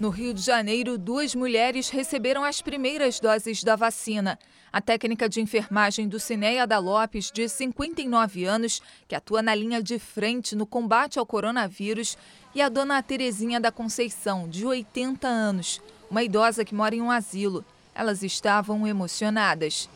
No 0.00 0.08
Rio 0.08 0.32
de 0.32 0.40
Janeiro, 0.40 0.96
duas 0.96 1.34
mulheres 1.34 1.90
receberam 1.90 2.42
as 2.42 2.62
primeiras 2.62 3.20
doses 3.20 3.62
da 3.62 3.76
vacina. 3.76 4.38
A 4.72 4.80
técnica 4.80 5.28
de 5.28 5.42
enfermagem 5.42 6.08
do 6.08 6.18
Cineia 6.18 6.66
da 6.66 6.78
Lopes, 6.78 7.30
de 7.30 7.46
59 7.46 8.46
anos, 8.46 8.80
que 9.06 9.14
atua 9.14 9.42
na 9.42 9.54
linha 9.54 9.82
de 9.82 9.98
frente 9.98 10.56
no 10.56 10.64
combate 10.64 11.18
ao 11.18 11.26
coronavírus, 11.26 12.16
e 12.54 12.62
a 12.62 12.70
dona 12.70 13.02
Terezinha 13.02 13.60
da 13.60 13.70
Conceição, 13.70 14.48
de 14.48 14.64
80 14.64 15.28
anos, 15.28 15.82
uma 16.10 16.22
idosa 16.22 16.64
que 16.64 16.74
mora 16.74 16.94
em 16.94 17.02
um 17.02 17.10
asilo. 17.10 17.62
Elas 17.94 18.22
estavam 18.22 18.86
emocionadas. 18.86 19.86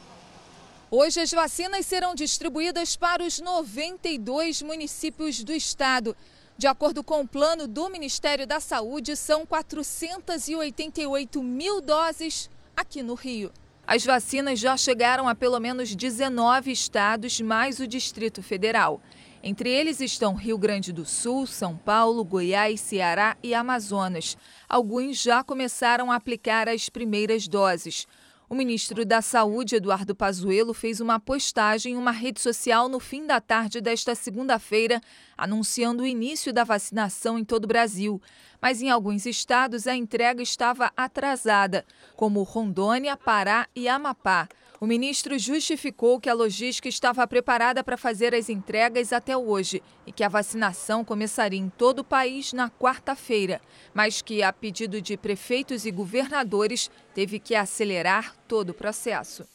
Hoje 0.90 1.20
as 1.20 1.30
vacinas 1.30 1.86
serão 1.86 2.14
distribuídas 2.14 2.94
para 2.94 3.24
os 3.24 3.40
92 3.40 4.60
municípios 4.60 5.42
do 5.42 5.52
estado. 5.52 6.14
De 6.56 6.68
acordo 6.68 7.02
com 7.02 7.20
o 7.20 7.26
plano 7.26 7.66
do 7.66 7.88
Ministério 7.90 8.46
da 8.46 8.60
Saúde, 8.60 9.16
são 9.16 9.44
488 9.44 11.42
mil 11.42 11.80
doses 11.80 12.48
aqui 12.76 13.02
no 13.02 13.14
Rio. 13.14 13.50
As 13.84 14.04
vacinas 14.04 14.60
já 14.60 14.76
chegaram 14.76 15.28
a 15.28 15.34
pelo 15.34 15.58
menos 15.58 15.94
19 15.94 16.70
estados, 16.70 17.40
mais 17.40 17.80
o 17.80 17.88
Distrito 17.88 18.40
Federal. 18.40 19.02
Entre 19.42 19.68
eles 19.68 20.00
estão 20.00 20.34
Rio 20.34 20.56
Grande 20.56 20.90
do 20.92 21.04
Sul, 21.04 21.46
São 21.46 21.76
Paulo, 21.76 22.24
Goiás, 22.24 22.80
Ceará 22.80 23.36
e 23.42 23.52
Amazonas. 23.52 24.38
Alguns 24.68 25.20
já 25.20 25.44
começaram 25.44 26.10
a 26.10 26.16
aplicar 26.16 26.68
as 26.68 26.88
primeiras 26.88 27.46
doses. 27.48 28.06
O 28.48 28.54
ministro 28.54 29.06
da 29.06 29.22
Saúde, 29.22 29.76
Eduardo 29.76 30.14
Pazuello, 30.14 30.74
fez 30.74 31.00
uma 31.00 31.18
postagem 31.18 31.94
em 31.94 31.96
uma 31.96 32.10
rede 32.10 32.40
social 32.40 32.90
no 32.90 33.00
fim 33.00 33.26
da 33.26 33.40
tarde 33.40 33.80
desta 33.80 34.14
segunda-feira, 34.14 35.00
anunciando 35.36 36.02
o 36.02 36.06
início 36.06 36.52
da 36.52 36.62
vacinação 36.62 37.38
em 37.38 37.44
todo 37.44 37.64
o 37.64 37.68
Brasil. 37.68 38.20
Mas 38.60 38.82
em 38.82 38.90
alguns 38.90 39.24
estados 39.24 39.86
a 39.86 39.96
entrega 39.96 40.42
estava 40.42 40.92
atrasada, 40.94 41.86
como 42.16 42.42
Rondônia, 42.42 43.16
Pará 43.16 43.66
e 43.74 43.88
Amapá. 43.88 44.46
O 44.84 44.86
ministro 44.86 45.38
justificou 45.38 46.20
que 46.20 46.28
a 46.28 46.34
logística 46.34 46.86
estava 46.86 47.26
preparada 47.26 47.82
para 47.82 47.96
fazer 47.96 48.34
as 48.34 48.50
entregas 48.50 49.14
até 49.14 49.34
hoje 49.34 49.82
e 50.06 50.12
que 50.12 50.22
a 50.22 50.28
vacinação 50.28 51.02
começaria 51.02 51.58
em 51.58 51.70
todo 51.70 52.00
o 52.00 52.04
país 52.04 52.52
na 52.52 52.68
quarta-feira, 52.68 53.62
mas 53.94 54.20
que, 54.20 54.42
a 54.42 54.52
pedido 54.52 55.00
de 55.00 55.16
prefeitos 55.16 55.86
e 55.86 55.90
governadores, 55.90 56.90
teve 57.14 57.38
que 57.38 57.54
acelerar 57.54 58.36
todo 58.46 58.70
o 58.70 58.74
processo. 58.74 59.46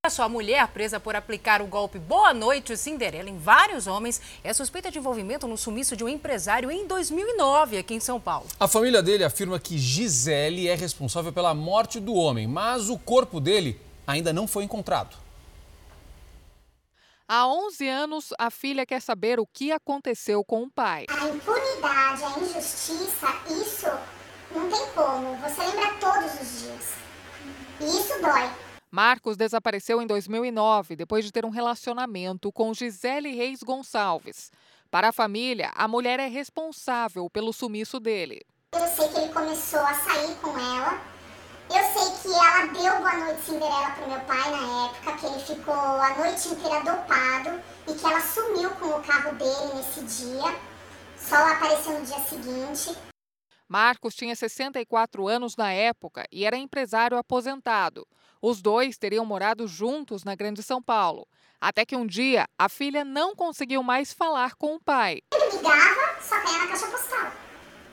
A 0.00 0.10
sua 0.10 0.28
mulher, 0.28 0.68
presa 0.68 1.00
por 1.00 1.16
aplicar 1.16 1.60
o 1.60 1.66
golpe 1.66 1.98
Boa 1.98 2.32
Noite 2.32 2.76
Cinderela 2.76 3.28
em 3.28 3.36
vários 3.36 3.88
homens, 3.88 4.20
é 4.44 4.52
suspeita 4.52 4.92
de 4.92 4.98
envolvimento 4.98 5.48
no 5.48 5.58
sumiço 5.58 5.96
de 5.96 6.04
um 6.04 6.08
empresário 6.08 6.70
em 6.70 6.86
2009 6.86 7.78
aqui 7.78 7.94
em 7.94 8.00
São 8.00 8.20
Paulo. 8.20 8.46
A 8.60 8.68
família 8.68 9.02
dele 9.02 9.24
afirma 9.24 9.58
que 9.58 9.76
Gisele 9.76 10.68
é 10.68 10.76
responsável 10.76 11.32
pela 11.32 11.52
morte 11.52 11.98
do 11.98 12.14
homem, 12.14 12.46
mas 12.46 12.88
o 12.88 12.96
corpo 12.96 13.40
dele 13.40 13.87
ainda 14.08 14.32
não 14.32 14.48
foi 14.48 14.64
encontrado. 14.64 15.14
Há 17.28 17.46
11 17.46 17.86
anos, 17.86 18.34
a 18.38 18.50
filha 18.50 18.86
quer 18.86 19.02
saber 19.02 19.38
o 19.38 19.46
que 19.46 19.70
aconteceu 19.70 20.42
com 20.42 20.62
o 20.62 20.70
pai. 20.70 21.04
A 21.10 21.28
impunidade, 21.28 22.24
a 22.24 22.38
injustiça, 22.40 23.26
isso 23.50 23.90
não 24.50 24.70
tem 24.70 24.90
como. 24.94 25.36
Você 25.36 25.60
lembra 25.60 25.92
todos 26.00 26.40
os 26.40 26.62
dias. 26.62 26.94
E 27.80 27.84
isso 27.84 28.22
dói. 28.22 28.50
Marcos 28.90 29.36
desapareceu 29.36 30.00
em 30.00 30.06
2009, 30.06 30.96
depois 30.96 31.22
de 31.22 31.30
ter 31.30 31.44
um 31.44 31.50
relacionamento 31.50 32.50
com 32.50 32.72
Gisele 32.72 33.34
Reis 33.34 33.62
Gonçalves. 33.62 34.50
Para 34.90 35.08
a 35.10 35.12
família, 35.12 35.70
a 35.74 35.86
mulher 35.86 36.18
é 36.18 36.28
responsável 36.28 37.28
pelo 37.28 37.52
sumiço 37.52 38.00
dele. 38.00 38.40
Eu 38.72 38.88
sei 38.88 39.06
que 39.08 39.18
ele 39.18 39.32
começou 39.34 39.80
a 39.80 39.92
sair 39.92 40.34
com 40.36 40.58
ela 40.58 41.17
eu 41.70 41.84
sei 41.92 42.10
que 42.22 42.34
ela 42.34 42.66
deu 42.66 42.98
boa 42.98 43.16
noite 43.16 43.42
Cinderela 43.42 43.90
pro 43.90 44.08
meu 44.08 44.20
pai 44.20 44.50
na 44.50 44.86
época, 44.86 45.16
que 45.18 45.26
ele 45.26 45.38
ficou 45.40 45.74
a 45.74 46.14
noite 46.16 46.48
inteira 46.48 46.80
dopado 46.80 47.60
e 47.86 47.94
que 47.94 48.06
ela 48.06 48.20
sumiu 48.20 48.70
com 48.70 48.86
o 48.86 49.02
carro 49.02 49.34
dele 49.34 49.74
nesse 49.74 50.00
dia. 50.02 50.54
Só 51.16 51.36
apareceu 51.36 51.98
no 51.98 52.06
dia 52.06 52.20
seguinte. 52.20 52.96
Marcos 53.68 54.14
tinha 54.14 54.34
64 54.34 55.28
anos 55.28 55.54
na 55.56 55.72
época 55.72 56.24
e 56.32 56.46
era 56.46 56.56
empresário 56.56 57.18
aposentado. 57.18 58.06
Os 58.40 58.62
dois 58.62 58.96
teriam 58.96 59.26
morado 59.26 59.66
juntos 59.68 60.24
na 60.24 60.34
Grande 60.34 60.62
São 60.62 60.82
Paulo. 60.82 61.26
Até 61.60 61.84
que 61.84 61.96
um 61.96 62.06
dia 62.06 62.46
a 62.56 62.68
filha 62.68 63.04
não 63.04 63.34
conseguiu 63.34 63.82
mais 63.82 64.12
falar 64.12 64.54
com 64.54 64.76
o 64.76 64.80
pai. 64.80 65.20
Ele 65.34 65.56
ligava, 65.56 66.22
só 66.22 66.40
caía 66.40 66.58
na 66.58 66.68
caixa 66.68 66.86
postal. 66.86 67.32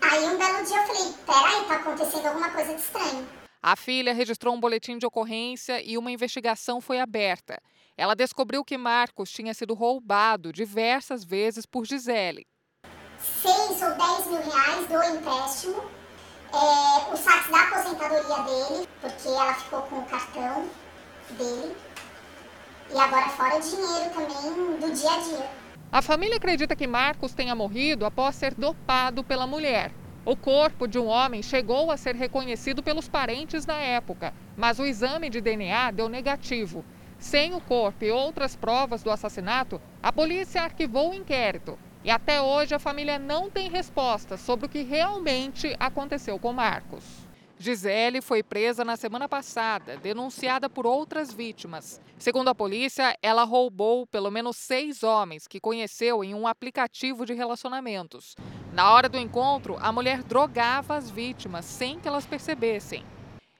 Aí 0.02 0.24
um 0.28 0.38
belo 0.38 0.66
dia 0.66 0.78
eu 0.78 0.88
falei: 0.88 1.14
peraí, 1.26 1.66
tá 1.68 1.76
acontecendo 1.76 2.28
alguma 2.28 2.50
coisa 2.52 2.74
de 2.74 2.82
estranho. 2.82 3.45
A 3.68 3.76
filha 3.76 4.14
registrou 4.14 4.54
um 4.54 4.60
boletim 4.60 4.96
de 4.96 5.08
ocorrência 5.08 5.82
e 5.84 5.98
uma 5.98 6.12
investigação 6.12 6.80
foi 6.80 7.00
aberta. 7.00 7.60
Ela 7.98 8.14
descobriu 8.14 8.64
que 8.64 8.78
Marcos 8.78 9.32
tinha 9.32 9.56
sido 9.56 9.74
roubado 9.74 10.54
diversas 10.54 11.24
vezes 11.24 11.66
por 11.66 11.84
Gisele. 11.84 12.46
Seis 13.18 13.82
ou 13.82 13.96
dez 13.96 14.28
mil 14.28 14.52
reais 14.52 14.88
do 14.88 15.18
empréstimo, 15.18 15.84
é, 16.54 17.12
o 17.12 17.18
saque 17.18 17.52
da 17.52 17.64
aposentadoria 17.64 18.44
dele, 18.44 18.88
porque 19.02 19.28
ela 19.30 19.56
ficou 19.56 19.82
com 19.82 19.96
o 19.96 20.06
cartão 20.06 20.70
dele, 21.32 21.76
e 22.94 23.00
agora 23.00 23.30
fora 23.30 23.60
dinheiro 23.60 24.14
também 24.14 24.80
do 24.80 24.94
dia 24.94 25.12
a 25.12 25.18
dia. 25.22 25.50
A 25.92 26.04
família 26.04 26.38
acredita 26.38 26.76
que 26.76 26.86
Marcos 26.86 27.34
tenha 27.34 27.56
morrido 27.56 28.06
após 28.06 28.36
ser 28.36 28.54
dopado 28.54 29.24
pela 29.24 29.48
mulher. 29.48 29.92
O 30.26 30.36
corpo 30.36 30.88
de 30.88 30.98
um 30.98 31.06
homem 31.06 31.44
chegou 31.44 31.92
a 31.92 31.98
ser 31.98 32.16
reconhecido 32.16 32.82
pelos 32.82 33.08
parentes 33.08 33.64
na 33.68 33.76
época, 33.76 34.34
mas 34.58 34.80
o 34.80 34.86
exame 34.86 35.30
de 35.30 35.40
DNA 35.40 35.92
deu 35.92 36.10
negativo. 36.10 36.84
Sem 37.20 37.54
o 37.54 37.62
corpo 37.62 38.04
e 38.04 38.10
outras 38.10 38.56
provas 38.56 39.04
do 39.04 39.12
assassinato, 39.12 39.80
a 40.02 40.12
polícia 40.12 40.64
arquivou 40.64 41.12
o 41.12 41.14
inquérito. 41.14 41.78
E 42.04 42.10
até 42.10 42.42
hoje 42.42 42.74
a 42.74 42.80
família 42.80 43.20
não 43.20 43.52
tem 43.52 43.70
resposta 43.70 44.36
sobre 44.36 44.66
o 44.66 44.70
que 44.70 44.82
realmente 44.82 45.76
aconteceu 45.80 46.40
com 46.40 46.52
Marcos. 46.52 47.04
Gisele 47.60 48.20
foi 48.20 48.42
presa 48.42 48.84
na 48.84 48.98
semana 48.98 49.30
passada, 49.30 49.96
denunciada 49.98 50.68
por 50.68 50.88
outras 50.88 51.32
vítimas. 51.32 52.02
Segundo 52.18 52.50
a 52.50 52.56
polícia, 52.56 53.16
ela 53.22 53.44
roubou 53.44 54.08
pelo 54.08 54.32
menos 54.32 54.58
seis 54.58 55.04
homens 55.04 55.48
que 55.48 55.60
conheceu 55.60 56.24
em 56.24 56.34
um 56.34 56.48
aplicativo 56.48 57.28
de 57.28 57.34
relacionamentos. 57.34 58.36
Na 58.76 58.92
hora 58.92 59.08
do 59.08 59.18
encontro, 59.18 59.78
a 59.80 59.90
mulher 59.90 60.22
drogava 60.22 60.98
as 60.98 61.10
vítimas 61.10 61.64
sem 61.64 61.98
que 61.98 62.10
elas 62.10 62.26
percebessem. 62.26 63.06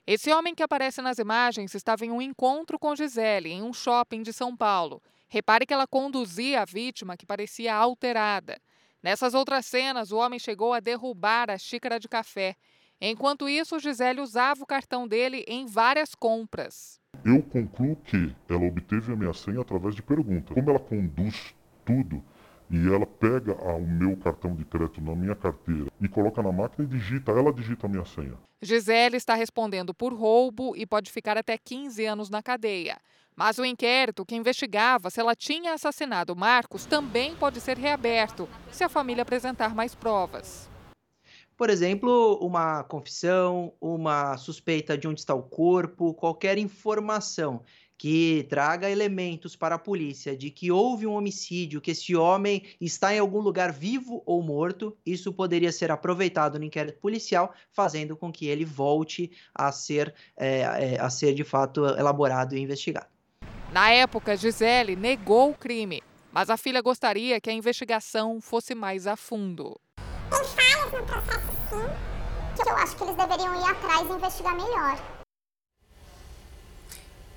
Esse 0.06 0.30
homem 0.30 0.54
que 0.54 0.62
aparece 0.62 1.02
nas 1.02 1.18
imagens 1.20 1.74
estava 1.74 2.06
em 2.06 2.12
um 2.12 2.22
encontro 2.22 2.78
com 2.78 2.94
Gisele 2.94 3.50
em 3.50 3.64
um 3.64 3.72
shopping 3.72 4.22
de 4.22 4.34
São 4.34 4.54
Paulo. 4.58 5.02
Repare 5.30 5.66
que 5.66 5.74
ela 5.74 5.88
conduzia 5.88 6.62
a 6.62 6.66
vítima 6.66 7.16
que 7.16 7.26
parecia 7.26 7.74
alterada. 7.74 8.60
Nessas 9.02 9.34
outras 9.34 9.66
cenas, 9.66 10.12
o 10.12 10.18
homem 10.18 10.38
chegou 10.38 10.74
a 10.74 10.82
derrubar 10.82 11.50
a 11.50 11.58
xícara 11.58 11.98
de 11.98 12.10
café 12.10 12.58
Enquanto 13.00 13.50
isso, 13.50 13.80
Gisele 13.80 14.22
usava 14.22 14.64
o 14.64 14.66
cartão 14.66 15.08
dele 15.08 15.44
em 15.48 15.66
várias 15.66 16.16
compras. 16.16 17.00
Eu 17.24 17.42
concluo 17.44 17.96
que 17.98 18.34
ela 18.50 18.66
obteve 18.66 19.12
a 19.12 19.16
minha 19.16 19.34
senha 19.34 19.62
através 19.62 19.96
de 19.96 20.02
pergunta. 20.02 20.54
Como 20.54 20.70
ela 20.70 20.80
conduz 20.80 21.54
tudo 21.84 22.24
e 22.70 22.88
ela 22.88 23.06
pega 23.06 23.54
o 23.54 23.86
meu 23.86 24.18
cartão 24.18 24.56
de 24.56 24.66
crédito 24.66 25.02
na 25.02 25.16
minha 25.16 25.36
carteira 25.36 25.92
e 26.02 26.08
coloca 26.08 26.42
na 26.42 26.52
máquina 26.52 26.88
e 26.88 26.88
digita, 26.88 27.32
ela 27.32 27.54
digita 27.54 27.86
a 27.86 27.90
minha 27.90 28.06
senha. 28.06 28.38
Gisele 28.62 29.18
está 29.18 29.36
respondendo 29.36 29.94
por 29.94 30.14
roubo 30.14 30.76
e 30.76 30.86
pode 30.86 31.12
ficar 31.12 31.38
até 31.38 31.58
15 31.58 32.06
anos 32.06 32.30
na 32.30 32.42
cadeia. 32.42 32.98
Mas 33.36 33.58
o 33.58 33.66
inquérito 33.66 34.26
que 34.26 34.36
investigava 34.36 35.10
se 35.10 35.20
ela 35.20 35.36
tinha 35.36 35.74
assassinado 35.74 36.36
Marcos 36.36 36.86
também 36.86 37.36
pode 37.36 37.60
ser 37.60 37.78
reaberto 37.78 38.48
se 38.72 38.84
a 38.84 38.90
família 38.90 39.24
apresentar 39.24 39.76
mais 39.76 39.94
provas. 39.94 40.70
Por 41.58 41.70
exemplo, 41.70 42.38
uma 42.42 42.84
confissão, 42.84 43.74
uma 43.80 44.36
suspeita 44.38 44.98
de 44.98 45.08
onde 45.08 45.22
está 45.22 45.34
o 45.34 45.44
corpo, 45.44 46.14
qualquer 46.14 46.58
informação 46.58 47.62
que 47.98 48.46
traga 48.50 48.90
elementos 48.90 49.56
para 49.56 49.76
a 49.76 49.80
polícia 49.80 50.36
de 50.36 50.52
que 50.52 50.72
houve 50.72 51.08
um 51.08 51.14
homicídio, 51.14 51.82
que 51.82 51.92
esse 51.92 52.16
homem 52.16 52.64
está 52.80 53.14
em 53.14 53.20
algum 53.20 53.40
lugar 53.40 53.72
vivo 53.72 54.22
ou 54.26 54.44
morto, 54.44 54.96
isso 55.06 55.32
poderia 55.34 55.72
ser 55.72 55.92
aproveitado 55.92 56.60
no 56.60 56.66
inquérito 56.66 57.00
policial, 57.00 57.54
fazendo 57.72 58.16
com 58.18 58.32
que 58.32 58.48
ele 58.48 58.66
volte 58.66 59.32
a 59.54 59.72
ser, 59.72 60.14
é, 60.38 60.60
é, 60.60 61.00
a 61.00 61.10
ser 61.10 61.34
de 61.34 61.44
fato 61.44 61.86
elaborado 61.86 62.56
e 62.56 62.62
investigado. 62.62 63.08
Na 63.72 63.90
época, 63.90 64.38
Gisele 64.38 64.96
negou 64.96 65.52
o 65.52 65.56
crime, 65.56 66.02
mas 66.32 66.50
a 66.50 66.58
filha 66.58 66.82
gostaria 66.82 67.40
que 67.40 67.50
a 67.50 67.54
investigação 67.54 68.40
fosse 68.42 68.76
mais 68.76 69.08
a 69.08 69.16
fundo. 69.16 69.80
Tem 70.30 70.44
falhas 70.44 70.92
no 70.92 71.06
processo, 71.06 71.52
sim, 71.70 72.62
que 72.62 72.70
eu 72.70 72.76
acho 72.76 72.96
que 72.96 73.04
eles 73.04 73.16
deveriam 73.16 73.56
ir 73.56 73.64
atrás 73.64 74.08
e 74.10 74.14
investigar 74.14 74.56
melhor. 74.56 75.15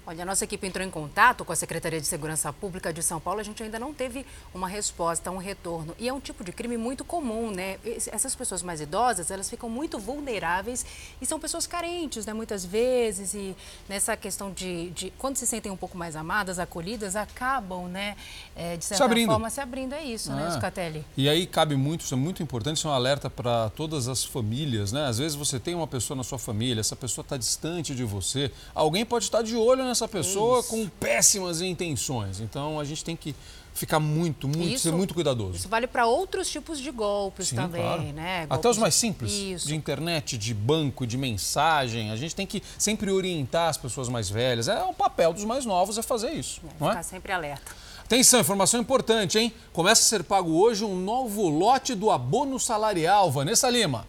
Olha, 0.09 0.23
a 0.23 0.25
nossa 0.25 0.45
equipe 0.45 0.67
entrou 0.67 0.87
em 0.87 0.91
contato 0.91 1.45
com 1.45 1.53
a 1.53 1.57
Secretaria 1.57 2.01
de 2.01 2.07
Segurança 2.07 2.51
Pública 2.51 2.91
de 2.91 3.03
São 3.03 3.21
Paulo. 3.21 3.41
A 3.41 3.43
gente 3.43 3.63
ainda 3.63 3.79
não 3.79 3.93
teve 3.93 4.25
uma 4.55 4.67
resposta, 4.67 5.31
um 5.31 5.37
retorno. 5.37 5.95
E 5.99 6.09
é 6.09 6.13
um 6.15 6.19
tipo 6.19 6.43
de 6.43 6.51
crime 6.51 6.79
muito 6.79 7.05
comum, 7.05 7.51
né? 7.51 7.77
Essas 8.11 8.35
pessoas 8.35 8.63
mais 8.63 8.81
idosas, 8.81 9.31
elas 9.31 9.51
ficam 9.51 9.69
muito 9.69 9.99
vulneráveis 9.99 10.87
e 11.21 11.27
são 11.27 11.39
pessoas 11.39 11.67
carentes, 11.67 12.25
né? 12.25 12.33
Muitas 12.33 12.65
vezes. 12.65 13.35
E 13.35 13.55
nessa 13.87 14.17
questão 14.17 14.51
de, 14.51 14.89
de 14.93 15.13
quando 15.19 15.37
se 15.37 15.47
sentem 15.47 15.71
um 15.71 15.77
pouco 15.77 15.99
mais 15.99 16.17
amadas, 16.17 16.59
acolhidas, 16.59 17.15
acabam, 17.15 17.87
né? 17.87 18.17
É, 18.57 18.79
de 18.79 18.87
certa 18.87 19.15
se 19.15 19.27
forma, 19.27 19.51
se 19.51 19.61
abrindo. 19.61 19.93
É 19.93 20.03
isso, 20.03 20.33
né, 20.33 20.45
ah. 20.47 20.49
né, 20.49 20.57
Scatelli? 20.57 21.05
E 21.19 21.29
aí 21.29 21.47
cabe 21.47 21.77
muito, 21.77 22.01
isso 22.01 22.15
é 22.15 22.17
muito 22.17 22.43
importante, 22.43 22.79
isso 22.79 22.89
é 22.89 22.91
um 22.91 22.95
alerta 22.95 23.29
para 23.29 23.69
todas 23.77 24.09
as 24.09 24.25
famílias, 24.25 24.91
né? 24.91 25.05
Às 25.05 25.19
vezes 25.19 25.37
você 25.37 25.61
tem 25.61 25.75
uma 25.75 25.87
pessoa 25.87 26.17
na 26.17 26.25
sua 26.25 26.39
família, 26.39 26.81
essa 26.81 26.97
pessoa 26.97 27.23
está 27.23 27.37
distante 27.37 27.95
de 27.95 28.05
você. 28.05 28.51
Alguém 28.75 29.05
pode 29.05 29.25
estar 29.25 29.43
de 29.43 29.55
olho 29.55 29.85
nessa 29.85 29.98
essa 29.99 30.09
pessoa 30.09 30.61
isso. 30.61 30.69
com 30.69 30.89
péssimas 30.89 31.61
intenções. 31.61 32.41
Então 32.41 32.79
a 32.79 32.85
gente 32.85 33.05
tem 33.05 33.17
que 33.17 33.35
ficar 33.75 34.01
muito, 34.01 34.49
muito, 34.49 34.75
isso, 34.75 34.85
ser 34.85 34.93
muito 34.93 35.15
cuidadoso. 35.15 35.57
Isso 35.57 35.69
vale 35.69 35.87
para 35.87 36.07
outros 36.07 36.51
tipos 36.51 36.81
de 36.81 36.91
golpes 36.91 37.49
Sim, 37.49 37.57
também, 37.57 37.81
claro. 37.81 38.03
né? 38.03 38.41
Golpes 38.41 38.59
Até 38.59 38.69
os 38.69 38.79
mais 38.79 38.95
simples, 38.95 39.33
isso. 39.33 39.69
de 39.69 39.75
internet, 39.75 40.37
de 40.37 40.53
banco, 40.53 41.07
de 41.07 41.17
mensagem. 41.17 42.11
A 42.11 42.17
gente 42.17 42.35
tem 42.35 42.47
que 42.47 42.63
sempre 42.77 43.11
orientar 43.11 43.69
as 43.69 43.77
pessoas 43.77 44.09
mais 44.09 44.29
velhas. 44.29 44.69
É 44.69 44.83
o 44.83 44.93
papel 44.93 45.33
dos 45.33 45.45
mais 45.45 45.65
novos 45.65 45.97
é 45.97 46.03
fazer 46.03 46.33
isso, 46.33 46.61
é, 46.65 46.75
não 46.81 46.89
é? 46.89 46.91
Ficar 46.91 47.03
sempre 47.05 47.33
alerta. 47.33 47.89
Atenção, 48.05 48.41
informação 48.41 48.81
importante, 48.81 49.39
hein? 49.39 49.53
Começa 49.73 50.01
a 50.01 50.05
ser 50.05 50.25
pago 50.25 50.51
hoje 50.51 50.83
um 50.83 50.97
novo 50.97 51.49
lote 51.49 51.95
do 51.95 52.11
abono 52.11 52.59
salarial. 52.59 53.31
Vanessa 53.31 53.69
Lima. 53.69 54.07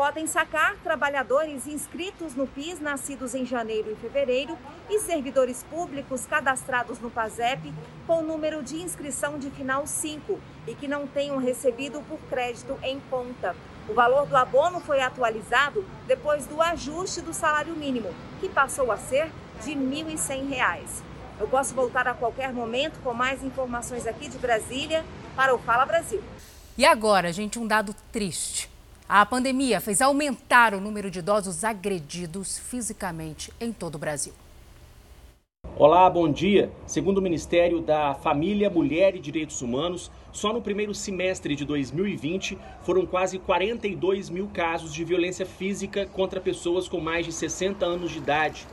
Podem 0.00 0.26
sacar 0.26 0.76
trabalhadores 0.76 1.66
inscritos 1.66 2.34
no 2.34 2.46
PIS 2.46 2.80
nascidos 2.80 3.34
em 3.34 3.44
janeiro 3.44 3.92
e 3.92 3.96
fevereiro 3.96 4.56
e 4.88 4.98
servidores 4.98 5.62
públicos 5.64 6.24
cadastrados 6.24 6.98
no 7.00 7.10
PASEP 7.10 7.70
com 8.06 8.22
número 8.22 8.62
de 8.62 8.80
inscrição 8.80 9.38
de 9.38 9.50
final 9.50 9.86
5 9.86 10.40
e 10.66 10.74
que 10.74 10.88
não 10.88 11.06
tenham 11.06 11.36
recebido 11.36 12.00
por 12.08 12.18
crédito 12.30 12.78
em 12.82 12.98
conta. 13.10 13.54
O 13.90 13.92
valor 13.92 14.24
do 14.24 14.38
abono 14.38 14.80
foi 14.80 15.02
atualizado 15.02 15.84
depois 16.06 16.46
do 16.46 16.62
ajuste 16.62 17.20
do 17.20 17.34
salário 17.34 17.76
mínimo, 17.76 18.08
que 18.40 18.48
passou 18.48 18.90
a 18.90 18.96
ser 18.96 19.30
de 19.62 19.74
R$ 19.74 20.04
1.100. 20.16 21.02
Eu 21.38 21.46
posso 21.46 21.74
voltar 21.74 22.08
a 22.08 22.14
qualquer 22.14 22.54
momento 22.54 22.98
com 23.04 23.12
mais 23.12 23.44
informações 23.44 24.06
aqui 24.06 24.30
de 24.30 24.38
Brasília 24.38 25.04
para 25.36 25.54
o 25.54 25.58
Fala 25.58 25.84
Brasil. 25.84 26.24
E 26.78 26.86
agora, 26.86 27.30
gente, 27.30 27.58
um 27.58 27.66
dado 27.66 27.94
triste. 28.10 28.79
A 29.12 29.26
pandemia 29.26 29.80
fez 29.80 30.00
aumentar 30.00 30.72
o 30.72 30.80
número 30.80 31.10
de 31.10 31.18
idosos 31.18 31.64
agredidos 31.64 32.56
fisicamente 32.56 33.52
em 33.60 33.72
todo 33.72 33.96
o 33.96 33.98
Brasil. 33.98 34.32
Olá, 35.74 36.08
bom 36.08 36.30
dia. 36.30 36.70
Segundo 36.86 37.18
o 37.18 37.20
Ministério 37.20 37.80
da 37.80 38.14
Família, 38.14 38.70
Mulher 38.70 39.16
e 39.16 39.18
Direitos 39.18 39.62
Humanos, 39.62 40.12
só 40.30 40.52
no 40.52 40.62
primeiro 40.62 40.94
semestre 40.94 41.56
de 41.56 41.64
2020 41.64 42.56
foram 42.82 43.04
quase 43.04 43.40
42 43.40 44.30
mil 44.30 44.46
casos 44.46 44.94
de 44.94 45.02
violência 45.02 45.44
física 45.44 46.06
contra 46.06 46.40
pessoas 46.40 46.86
com 46.86 47.00
mais 47.00 47.26
de 47.26 47.32
60 47.32 47.84
anos 47.84 48.12
de 48.12 48.18
idade. 48.18 48.64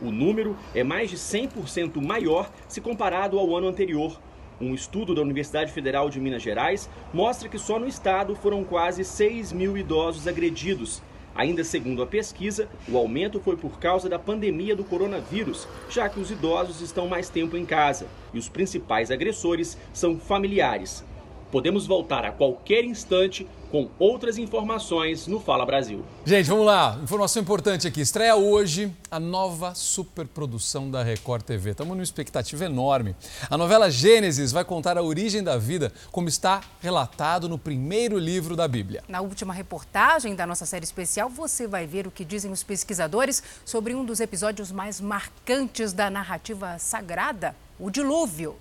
O 0.00 0.10
número 0.10 0.56
é 0.74 0.82
mais 0.82 1.10
de 1.10 1.18
100% 1.18 2.00
maior 2.02 2.50
se 2.66 2.80
comparado 2.80 3.38
ao 3.38 3.54
ano 3.54 3.68
anterior. 3.68 4.18
Um 4.62 4.74
estudo 4.74 5.12
da 5.12 5.20
Universidade 5.20 5.72
Federal 5.72 6.08
de 6.08 6.20
Minas 6.20 6.40
Gerais 6.40 6.88
mostra 7.12 7.48
que 7.48 7.58
só 7.58 7.80
no 7.80 7.88
estado 7.88 8.36
foram 8.36 8.62
quase 8.62 9.02
6 9.02 9.52
mil 9.52 9.76
idosos 9.76 10.28
agredidos. 10.28 11.02
Ainda 11.34 11.64
segundo 11.64 12.00
a 12.00 12.06
pesquisa, 12.06 12.68
o 12.88 12.96
aumento 12.96 13.40
foi 13.40 13.56
por 13.56 13.80
causa 13.80 14.08
da 14.08 14.20
pandemia 14.20 14.76
do 14.76 14.84
coronavírus, 14.84 15.66
já 15.90 16.08
que 16.08 16.20
os 16.20 16.30
idosos 16.30 16.80
estão 16.80 17.08
mais 17.08 17.28
tempo 17.28 17.56
em 17.56 17.66
casa 17.66 18.06
e 18.32 18.38
os 18.38 18.48
principais 18.48 19.10
agressores 19.10 19.76
são 19.92 20.16
familiares. 20.16 21.04
Podemos 21.50 21.84
voltar 21.84 22.24
a 22.24 22.30
qualquer 22.30 22.84
instante 22.84 23.48
com 23.72 23.88
outras 23.98 24.36
informações 24.36 25.26
no 25.26 25.40
Fala 25.40 25.64
Brasil. 25.64 26.04
Gente, 26.26 26.46
vamos 26.46 26.66
lá. 26.66 26.98
Informação 27.02 27.40
importante 27.40 27.88
aqui. 27.88 28.02
Estreia 28.02 28.36
hoje 28.36 28.92
a 29.10 29.18
nova 29.18 29.74
superprodução 29.74 30.90
da 30.90 31.02
Record 31.02 31.42
TV. 31.42 31.70
Estamos 31.70 31.94
numa 31.94 32.02
expectativa 32.02 32.66
enorme. 32.66 33.16
A 33.48 33.56
novela 33.56 33.90
Gênesis 33.90 34.52
vai 34.52 34.62
contar 34.62 34.98
a 34.98 35.02
origem 35.02 35.42
da 35.42 35.56
vida, 35.56 35.90
como 36.10 36.28
está 36.28 36.60
relatado 36.82 37.48
no 37.48 37.56
primeiro 37.56 38.18
livro 38.18 38.54
da 38.54 38.68
Bíblia. 38.68 39.02
Na 39.08 39.22
última 39.22 39.54
reportagem 39.54 40.34
da 40.34 40.46
nossa 40.46 40.66
série 40.66 40.84
especial, 40.84 41.30
você 41.30 41.66
vai 41.66 41.86
ver 41.86 42.06
o 42.06 42.10
que 42.10 42.26
dizem 42.26 42.52
os 42.52 42.62
pesquisadores 42.62 43.42
sobre 43.64 43.94
um 43.94 44.04
dos 44.04 44.20
episódios 44.20 44.70
mais 44.70 45.00
marcantes 45.00 45.94
da 45.94 46.10
narrativa 46.10 46.78
sagrada, 46.78 47.56
o 47.80 47.90
dilúvio. 47.90 48.54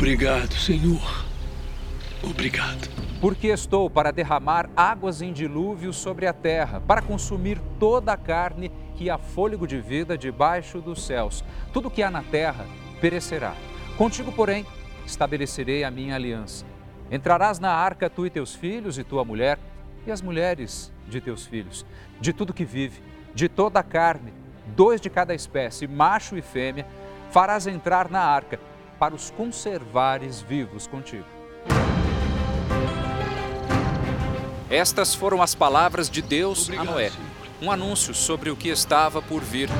Obrigado, 0.00 0.54
Senhor. 0.54 1.26
Obrigado. 2.22 2.88
Porque 3.20 3.48
estou 3.48 3.90
para 3.90 4.10
derramar 4.10 4.70
águas 4.74 5.20
em 5.20 5.30
dilúvio 5.30 5.92
sobre 5.92 6.26
a 6.26 6.32
terra, 6.32 6.80
para 6.80 7.02
consumir 7.02 7.60
toda 7.78 8.14
a 8.14 8.16
carne 8.16 8.72
que 8.96 9.10
há 9.10 9.18
fôlego 9.18 9.66
de 9.66 9.78
vida 9.78 10.16
debaixo 10.16 10.80
dos 10.80 11.04
céus. 11.04 11.44
Tudo 11.70 11.90
que 11.90 12.02
há 12.02 12.10
na 12.10 12.22
terra 12.22 12.66
perecerá. 12.98 13.54
Contigo, 13.98 14.32
porém, 14.32 14.64
estabelecerei 15.04 15.84
a 15.84 15.90
minha 15.90 16.14
aliança. 16.14 16.64
Entrarás 17.10 17.58
na 17.58 17.70
arca 17.70 18.08
tu 18.08 18.24
e 18.24 18.30
teus 18.30 18.54
filhos 18.54 18.96
e 18.96 19.04
tua 19.04 19.22
mulher 19.22 19.58
e 20.06 20.10
as 20.10 20.22
mulheres 20.22 20.90
de 21.10 21.20
teus 21.20 21.44
filhos. 21.44 21.84
De 22.18 22.32
tudo 22.32 22.54
que 22.54 22.64
vive, 22.64 23.02
de 23.34 23.50
toda 23.50 23.80
a 23.80 23.82
carne, 23.82 24.32
dois 24.74 24.98
de 24.98 25.10
cada 25.10 25.34
espécie, 25.34 25.86
macho 25.86 26.38
e 26.38 26.40
fêmea, 26.40 26.86
farás 27.30 27.66
entrar 27.66 28.10
na 28.10 28.22
arca 28.22 28.69
para 29.00 29.14
os 29.14 29.30
conservares 29.30 30.42
vivos 30.42 30.86
contigo. 30.86 31.24
Estas 34.68 35.14
foram 35.14 35.40
as 35.40 35.54
palavras 35.54 36.10
de 36.10 36.20
Deus 36.20 36.64
Obrigado, 36.64 36.88
a 36.88 36.92
Noé, 36.92 37.10
um 37.62 37.72
anúncio 37.72 38.14
sobre 38.14 38.50
o 38.50 38.56
que 38.56 38.68
estava 38.68 39.22
por 39.22 39.42
vir. 39.42 39.70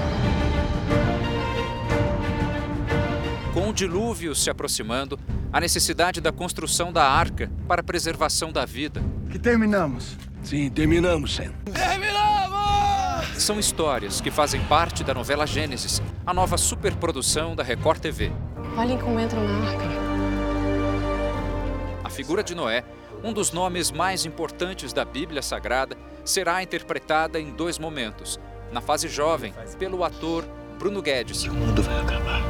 Com 3.52 3.68
o 3.68 3.74
dilúvio 3.74 4.34
se 4.34 4.48
aproximando, 4.48 5.18
a 5.52 5.60
necessidade 5.60 6.20
da 6.20 6.32
construção 6.32 6.90
da 6.90 7.04
arca 7.04 7.52
para 7.68 7.82
a 7.82 7.84
preservação 7.84 8.50
da 8.50 8.64
vida. 8.64 9.02
Que 9.30 9.38
terminamos. 9.38 10.16
Sim, 10.42 10.70
terminamos, 10.70 11.34
Senhor. 11.36 11.54
Terminamos! 11.74 13.42
São 13.42 13.58
histórias 13.58 14.20
que 14.20 14.30
fazem 14.30 14.62
parte 14.64 15.04
da 15.04 15.12
novela 15.12 15.46
Gênesis, 15.46 16.00
a 16.24 16.32
nova 16.32 16.56
superprodução 16.56 17.54
da 17.54 17.62
Record 17.62 18.00
TV. 18.00 18.32
Olhem 18.80 18.96
como 18.96 19.20
entram 19.20 19.44
na 19.44 19.68
arca. 19.68 19.84
A 22.02 22.08
figura 22.08 22.42
de 22.42 22.54
Noé, 22.54 22.82
um 23.22 23.30
dos 23.30 23.52
nomes 23.52 23.90
mais 23.90 24.24
importantes 24.24 24.94
da 24.94 25.04
Bíblia 25.04 25.42
Sagrada, 25.42 25.98
será 26.24 26.62
interpretada 26.62 27.38
em 27.38 27.50
dois 27.50 27.78
momentos. 27.78 28.40
Na 28.72 28.80
fase 28.80 29.06
jovem, 29.06 29.52
pelo 29.78 30.02
ator 30.02 30.46
Bruno 30.78 31.02
Guedes. 31.02 31.42
E 31.42 31.50
o 31.50 31.52
mundo 31.52 31.82
vai 31.82 32.00
acabar. 32.00 32.40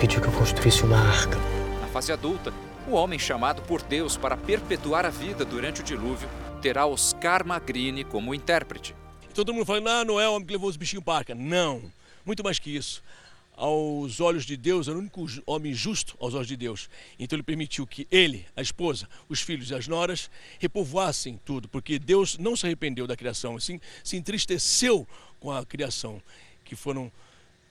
Pediu 0.00 0.20
que 0.20 0.26
eu 0.26 0.32
construísse 0.32 0.82
uma 0.82 0.98
arca. 0.98 1.38
Na 1.80 1.86
fase 1.86 2.12
adulta, 2.12 2.52
o 2.88 2.94
homem 2.94 3.16
chamado 3.16 3.62
por 3.62 3.80
Deus 3.82 4.16
para 4.16 4.36
perpetuar 4.36 5.06
a 5.06 5.10
vida 5.10 5.44
durante 5.44 5.80
o 5.80 5.84
dilúvio 5.84 6.28
terá 6.60 6.86
Oscar 6.86 7.46
Magrini 7.46 8.02
como 8.02 8.34
intérprete. 8.34 8.96
Todo 9.32 9.54
mundo 9.54 9.64
fala, 9.64 9.80
não, 9.80 10.04
não 10.04 10.20
é 10.20 10.28
o 10.28 10.32
homem 10.32 10.44
que 10.44 10.54
levou 10.54 10.68
os 10.68 10.76
bichinhos 10.76 11.04
para 11.04 11.14
a 11.14 11.18
arca. 11.18 11.34
Não, 11.36 11.82
muito 12.24 12.42
mais 12.42 12.58
que 12.58 12.74
isso 12.74 13.00
aos 13.56 14.20
olhos 14.20 14.44
de 14.44 14.56
Deus, 14.56 14.86
era 14.86 14.96
o 14.96 15.00
único 15.00 15.26
homem 15.46 15.72
justo 15.72 16.14
aos 16.20 16.34
olhos 16.34 16.46
de 16.46 16.56
Deus. 16.56 16.90
Então 17.18 17.36
ele 17.36 17.42
permitiu 17.42 17.86
que 17.86 18.06
ele, 18.10 18.46
a 18.54 18.60
esposa, 18.60 19.08
os 19.28 19.40
filhos 19.40 19.70
e 19.70 19.74
as 19.74 19.88
noras 19.88 20.30
repovoassem 20.58 21.40
tudo, 21.44 21.68
porque 21.68 21.98
Deus 21.98 22.36
não 22.36 22.54
se 22.54 22.66
arrependeu 22.66 23.06
da 23.06 23.16
criação, 23.16 23.56
assim 23.56 23.80
se 24.04 24.16
entristeceu 24.16 25.08
com 25.40 25.50
a 25.50 25.64
criação, 25.64 26.20
que 26.64 26.76
foram 26.76 27.10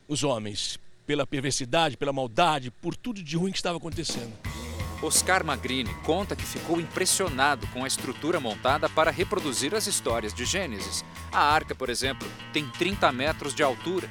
os 0.08 0.24
homens, 0.24 0.80
pela 1.06 1.28
perversidade, 1.28 1.98
pela 1.98 2.12
maldade, 2.12 2.71
por 2.71 2.95
tudo 2.95 3.21
de 3.21 3.38
ruim 3.38 3.52
que 3.52 3.58
estava 3.58 3.78
acontecendo. 3.78 4.34
Oscar 5.02 5.45
Magrini 5.45 5.93
conta 6.04 6.36
que 6.36 6.45
ficou 6.45 6.80
impressionado 6.80 7.67
com 7.67 7.84
a 7.84 7.88
estrutura 7.88 8.39
montada 8.39 8.89
para 8.89 9.12
reproduzir 9.12 9.76
as 9.76 9.88
histórias 9.88 10.34
de 10.34 10.45
Gênesis. 10.45 11.04
A 11.32 11.41
arca, 11.41 11.76
por 11.76 11.89
exemplo, 11.89 12.28
tem 12.52 12.67
30 12.71 13.12
metros 13.12 13.54
de 13.54 13.62
altura. 13.62 14.10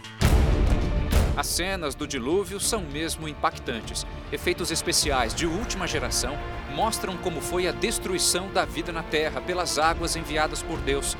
As 1.36 1.48
cenas 1.48 1.96
do 1.96 2.06
dilúvio 2.06 2.60
são 2.60 2.80
mesmo 2.80 3.26
impactantes. 3.26 4.06
Efeitos 4.30 4.70
especiais 4.70 5.34
de 5.34 5.46
última 5.46 5.84
geração 5.84 6.38
mostram 6.72 7.16
como 7.16 7.40
foi 7.40 7.66
a 7.66 7.72
destruição 7.72 8.52
da 8.52 8.64
vida 8.64 8.92
na 8.92 9.02
Terra 9.02 9.40
pelas 9.40 9.76
águas 9.76 10.14
enviadas 10.14 10.62
por 10.62 10.78
Deus. 10.78 11.16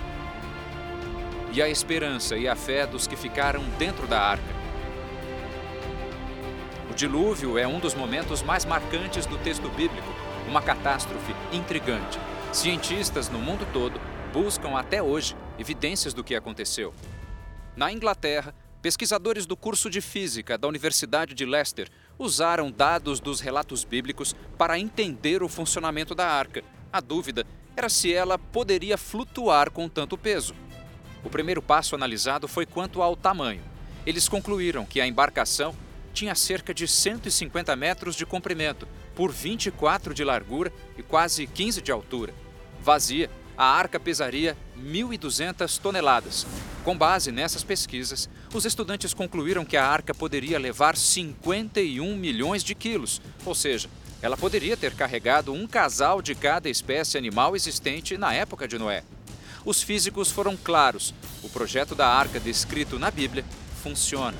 E 1.52 1.60
a 1.60 1.68
esperança 1.68 2.36
e 2.36 2.46
a 2.46 2.54
fé 2.54 2.86
dos 2.86 3.08
que 3.08 3.16
ficaram 3.16 3.64
dentro 3.76 4.06
da 4.06 4.20
arca. 4.20 4.54
O 6.88 6.94
dilúvio 6.94 7.58
é 7.58 7.66
um 7.66 7.80
dos 7.80 7.94
momentos 7.94 8.40
mais 8.40 8.64
marcantes 8.64 9.26
do 9.26 9.36
texto 9.38 9.68
bíblico, 9.70 10.08
uma 10.46 10.62
catástrofe 10.62 11.34
intrigante. 11.52 12.20
Cientistas 12.52 13.28
no 13.28 13.40
mundo 13.40 13.66
todo 13.72 14.00
buscam 14.32 14.78
até 14.78 15.02
hoje 15.02 15.34
evidências 15.58 16.14
do 16.14 16.22
que 16.22 16.36
aconteceu. 16.36 16.94
Na 17.76 17.90
Inglaterra, 17.90 18.54
Pesquisadores 18.84 19.46
do 19.46 19.56
curso 19.56 19.88
de 19.88 20.02
Física 20.02 20.58
da 20.58 20.68
Universidade 20.68 21.32
de 21.32 21.46
Leicester 21.46 21.88
usaram 22.18 22.70
dados 22.70 23.18
dos 23.18 23.40
relatos 23.40 23.82
bíblicos 23.82 24.36
para 24.58 24.78
entender 24.78 25.42
o 25.42 25.48
funcionamento 25.48 26.14
da 26.14 26.26
arca. 26.26 26.62
A 26.92 27.00
dúvida 27.00 27.46
era 27.74 27.88
se 27.88 28.12
ela 28.12 28.38
poderia 28.38 28.98
flutuar 28.98 29.70
com 29.70 29.88
tanto 29.88 30.18
peso. 30.18 30.54
O 31.24 31.30
primeiro 31.30 31.62
passo 31.62 31.94
analisado 31.94 32.46
foi 32.46 32.66
quanto 32.66 33.00
ao 33.00 33.16
tamanho. 33.16 33.62
Eles 34.04 34.28
concluíram 34.28 34.84
que 34.84 35.00
a 35.00 35.06
embarcação 35.06 35.74
tinha 36.12 36.34
cerca 36.34 36.74
de 36.74 36.86
150 36.86 37.74
metros 37.76 38.14
de 38.14 38.26
comprimento, 38.26 38.86
por 39.14 39.32
24 39.32 40.12
de 40.12 40.22
largura 40.22 40.70
e 40.98 41.02
quase 41.02 41.46
15 41.46 41.80
de 41.80 41.90
altura. 41.90 42.34
Vazia, 42.82 43.30
a 43.56 43.64
arca 43.64 43.98
pesaria 43.98 44.54
1.200 44.78 45.78
toneladas. 45.78 46.46
Com 46.84 46.96
base 46.96 47.32
nessas 47.32 47.64
pesquisas, 47.64 48.28
os 48.52 48.64
estudantes 48.64 49.14
concluíram 49.14 49.64
que 49.64 49.76
a 49.76 49.86
arca 49.86 50.14
poderia 50.14 50.58
levar 50.58 50.96
51 50.96 52.16
milhões 52.16 52.62
de 52.62 52.74
quilos, 52.74 53.20
ou 53.44 53.54
seja, 53.54 53.88
ela 54.20 54.36
poderia 54.36 54.76
ter 54.76 54.94
carregado 54.94 55.52
um 55.52 55.66
casal 55.66 56.22
de 56.22 56.34
cada 56.34 56.68
espécie 56.68 57.18
animal 57.18 57.54
existente 57.54 58.16
na 58.16 58.32
época 58.32 58.66
de 58.66 58.78
Noé. 58.78 59.04
Os 59.64 59.82
físicos 59.82 60.30
foram 60.30 60.56
claros: 60.56 61.14
o 61.42 61.48
projeto 61.48 61.94
da 61.94 62.08
arca 62.08 62.40
descrito 62.40 62.98
na 62.98 63.10
Bíblia 63.10 63.44
funciona. 63.82 64.36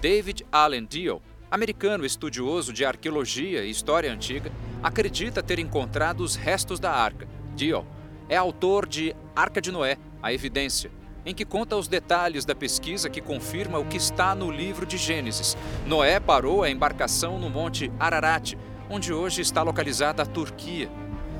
David 0.00 0.46
Allen 0.52 0.84
Deal, 0.84 1.22
americano 1.50 2.04
estudioso 2.04 2.72
de 2.72 2.84
arqueologia 2.84 3.64
e 3.64 3.70
história 3.70 4.12
antiga, 4.12 4.50
acredita 4.82 5.42
ter 5.42 5.58
encontrado 5.58 6.20
os 6.20 6.34
restos 6.34 6.78
da 6.78 6.90
arca. 6.90 7.26
Deal 7.56 7.86
é 8.28 8.36
autor 8.36 8.86
de 8.86 9.14
Arca 9.34 9.60
de 9.60 9.70
Noé, 9.70 9.98
a 10.22 10.32
Evidência, 10.32 10.90
em 11.26 11.34
que 11.34 11.44
conta 11.44 11.76
os 11.76 11.88
detalhes 11.88 12.44
da 12.44 12.54
pesquisa 12.54 13.10
que 13.10 13.20
confirma 13.20 13.78
o 13.78 13.84
que 13.84 13.96
está 13.96 14.34
no 14.34 14.50
livro 14.50 14.86
de 14.86 14.96
Gênesis. 14.96 15.56
Noé 15.86 16.20
parou 16.20 16.62
a 16.62 16.70
embarcação 16.70 17.38
no 17.38 17.50
Monte 17.50 17.92
Ararat, 17.98 18.54
onde 18.88 19.12
hoje 19.12 19.40
está 19.40 19.62
localizada 19.62 20.22
a 20.22 20.26
Turquia. 20.26 20.90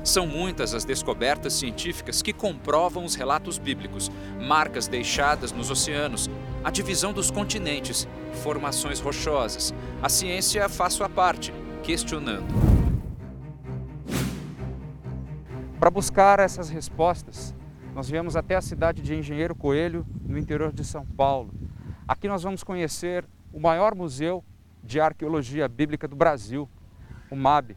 São 0.03 0.27
muitas 0.27 0.75
as 0.75 0.85
descobertas 0.85 1.53
científicas 1.53 2.21
que 2.21 2.31
comprovam 2.31 3.03
os 3.03 3.15
relatos 3.15 3.57
bíblicos, 3.57 4.11
marcas 4.39 4.87
deixadas 4.87 5.51
nos 5.51 5.71
oceanos, 5.71 6.29
a 6.63 6.69
divisão 6.69 7.11
dos 7.11 7.31
continentes, 7.31 8.07
formações 8.43 8.99
rochosas. 8.99 9.73
A 10.01 10.09
ciência 10.09 10.69
faz 10.69 10.93
sua 10.93 11.09
parte, 11.09 11.51
questionando. 11.81 12.74
Para 15.79 15.89
buscar 15.89 16.39
essas 16.39 16.69
respostas, 16.69 17.53
nós 17.93 18.09
viemos 18.09 18.35
até 18.35 18.55
a 18.55 18.61
cidade 18.61 19.01
de 19.01 19.13
Engenheiro 19.13 19.53
Coelho, 19.53 20.05
no 20.23 20.37
interior 20.37 20.71
de 20.71 20.85
São 20.85 21.05
Paulo. 21.05 21.53
Aqui 22.07 22.27
nós 22.27 22.43
vamos 22.43 22.63
conhecer 22.63 23.25
o 23.51 23.59
maior 23.59 23.93
museu 23.93 24.43
de 24.83 24.99
arqueologia 24.99 25.67
bíblica 25.67 26.07
do 26.07 26.15
Brasil, 26.15 26.69
o 27.29 27.35
MAB. 27.35 27.75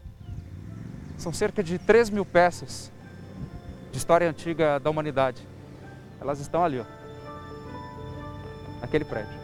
São 1.17 1.33
cerca 1.33 1.63
de 1.63 1.79
3 1.79 2.11
mil 2.11 2.25
peças 2.25 2.93
de 3.91 3.99
história 3.99 4.29
antiga 4.29 4.79
da 4.79 4.91
humanidade. 4.91 5.47
Elas 6.21 6.39
estão 6.39 6.65
ali, 6.65 6.81
ó, 6.81 6.85
naquele 8.81 9.05
prédio. 9.05 9.39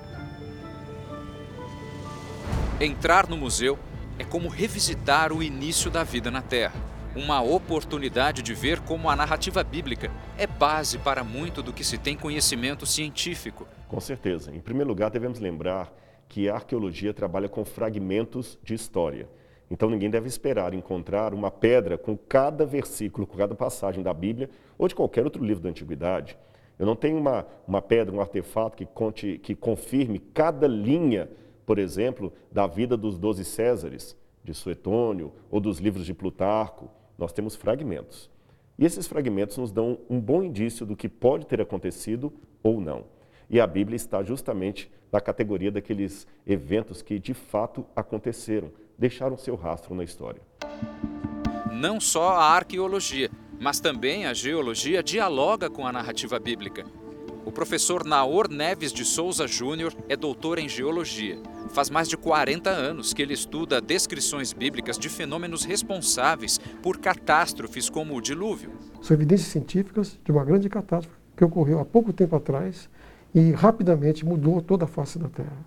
Entrar 2.81 3.29
no 3.29 3.37
museu 3.37 3.79
é 4.19 4.25
como 4.25 4.49
revisitar 4.49 5.33
o 5.33 5.43
início 5.43 5.91
da 5.91 6.05
vida 6.05 6.31
na 6.31 6.43
Terra. 6.43 6.94
Uma 7.17 7.41
oportunidade 7.41 8.43
de 8.43 8.55
ver 8.55 8.81
como 8.81 9.09
a 9.09 9.15
narrativa 9.15 9.63
bíblica 9.63 10.11
é 10.37 10.49
base 10.49 10.99
para 10.99 11.23
muito 11.23 11.63
do 11.63 11.73
que 11.73 11.85
se 11.85 11.97
tem 11.97 12.17
conhecimento 12.17 12.85
científico. 12.85 13.69
Com 13.87 14.01
certeza. 14.01 14.53
Em 14.53 14.59
primeiro 14.59 14.89
lugar, 14.89 15.11
devemos 15.11 15.39
lembrar 15.39 15.93
que 16.29 16.49
a 16.49 16.57
arqueologia 16.57 17.15
trabalha 17.15 17.49
com 17.49 17.65
fragmentos 17.65 18.59
de 18.65 18.75
história. 18.75 19.29
Então 19.71 19.89
ninguém 19.89 20.11
deve 20.11 20.27
esperar 20.27 20.75
encontrar 20.75 21.33
uma 21.33 21.53
pedra 21.53 21.97
com 21.97 22.17
cada 22.17 22.67
versículo, 22.67 23.29
com 23.29 23.37
cada 23.37 23.55
passagem 23.55 24.03
da 24.03 24.13
Bíblia 24.13 24.51
ou 24.77 24.89
de 24.89 24.95
qualquer 24.97 25.23
outro 25.23 25.45
livro 25.45 25.63
da 25.63 25.71
antiguidade. 25.71 26.37
Eu 26.77 26.85
não 26.85 26.97
tenho 26.97 27.17
uma, 27.17 27.47
uma 27.65 27.81
pedra, 27.81 28.13
um 28.13 28.21
artefato 28.21 28.77
que, 28.77 28.85
conte, 28.87 29.39
que 29.39 29.55
confirme 29.55 30.19
cada 30.19 30.67
linha, 30.67 31.31
por 31.65 31.79
exemplo, 31.79 32.33
da 32.51 32.67
vida 32.67 32.97
dos 32.97 33.17
doze 33.17 33.45
Césares, 33.45 34.17
de 34.43 34.53
Suetônio, 34.53 35.33
ou 35.49 35.61
dos 35.61 35.79
livros 35.79 36.05
de 36.05 36.13
Plutarco. 36.13 36.91
Nós 37.19 37.33
temos 37.33 37.55
fragmentos. 37.55 38.31
E 38.79 38.85
esses 38.85 39.07
fragmentos 39.07 39.57
nos 39.57 39.71
dão 39.71 39.99
um 40.11 40.21
bom 40.21 40.43
indício 40.43 40.85
do 40.85 40.97
que 40.97 41.09
pode 41.09 41.47
ter 41.47 41.61
acontecido 41.61 42.33
ou 42.63 42.81
não. 42.81 43.05
E 43.49 43.61
a 43.61 43.67
Bíblia 43.67 43.97
está 43.97 44.23
justamente 44.23 44.91
na 45.13 45.21
categoria 45.21 45.71
daqueles 45.71 46.27
eventos 46.47 47.03
que 47.03 47.19
de 47.19 47.35
fato 47.35 47.87
aconteceram, 47.95 48.73
deixaram 48.99 49.37
seu 49.37 49.55
rastro 49.55 49.95
na 49.95 50.03
história. 50.03 50.43
Não 51.73 52.01
só 52.01 52.31
a 52.31 52.45
arqueologia, 52.47 53.31
mas 53.61 53.79
também 53.79 54.27
a 54.27 54.35
geologia 54.35 55.03
dialoga 55.03 55.71
com 55.71 55.87
a 55.87 55.93
narrativa 55.93 56.39
bíblica. 56.41 56.85
O 57.47 57.53
professor 57.53 58.07
Naor 58.07 58.49
Neves 58.51 58.91
de 58.91 59.05
Souza 59.05 59.47
Júnior 59.47 59.95
é 60.09 60.17
doutor 60.17 60.59
em 60.59 60.67
geologia. 60.67 61.39
Faz 61.75 61.91
mais 61.91 62.09
de 62.09 62.17
40 62.17 62.71
anos 62.71 63.13
que 63.13 63.21
ele 63.21 63.35
estuda 63.35 63.83
descrições 63.83 64.55
bíblicas 64.55 64.99
de 64.99 65.11
fenômenos 65.11 65.63
responsáveis 65.63 66.59
por 66.83 66.97
catástrofes 66.97 67.91
como 67.91 68.17
o 68.17 68.21
dilúvio. 68.21 68.71
São 69.03 69.15
evidências 69.15 69.49
científicas 69.49 70.19
de 70.25 70.33
uma 70.33 70.43
grande 70.43 70.71
catástrofe 70.71 71.19
que 71.37 71.45
ocorreu 71.45 71.81
há 71.81 71.85
pouco 71.85 72.15
tempo 72.15 72.35
atrás 72.35 72.89
e 73.35 73.51
rapidamente 73.53 74.25
mudou 74.25 74.63
toda 74.63 74.87
a 74.87 74.89
face 74.89 75.19
da 75.19 75.29
Terra. 75.29 75.67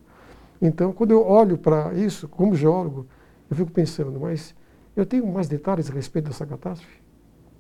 Então, 0.60 0.92
quando 0.92 1.12
eu 1.12 1.24
olho 1.24 1.60
para 1.60 1.94
isso 1.94 2.28
como 2.28 2.56
geólogo, 2.56 3.06
eu 3.52 3.56
fico 3.56 3.70
pensando, 3.70 4.20
mas 4.20 4.56
eu 4.96 5.06
tenho 5.06 5.28
mais 5.28 5.48
detalhes 5.48 5.92
a 5.92 5.94
respeito 5.94 6.26
dessa 6.26 6.46
catástrofe? 6.46 6.98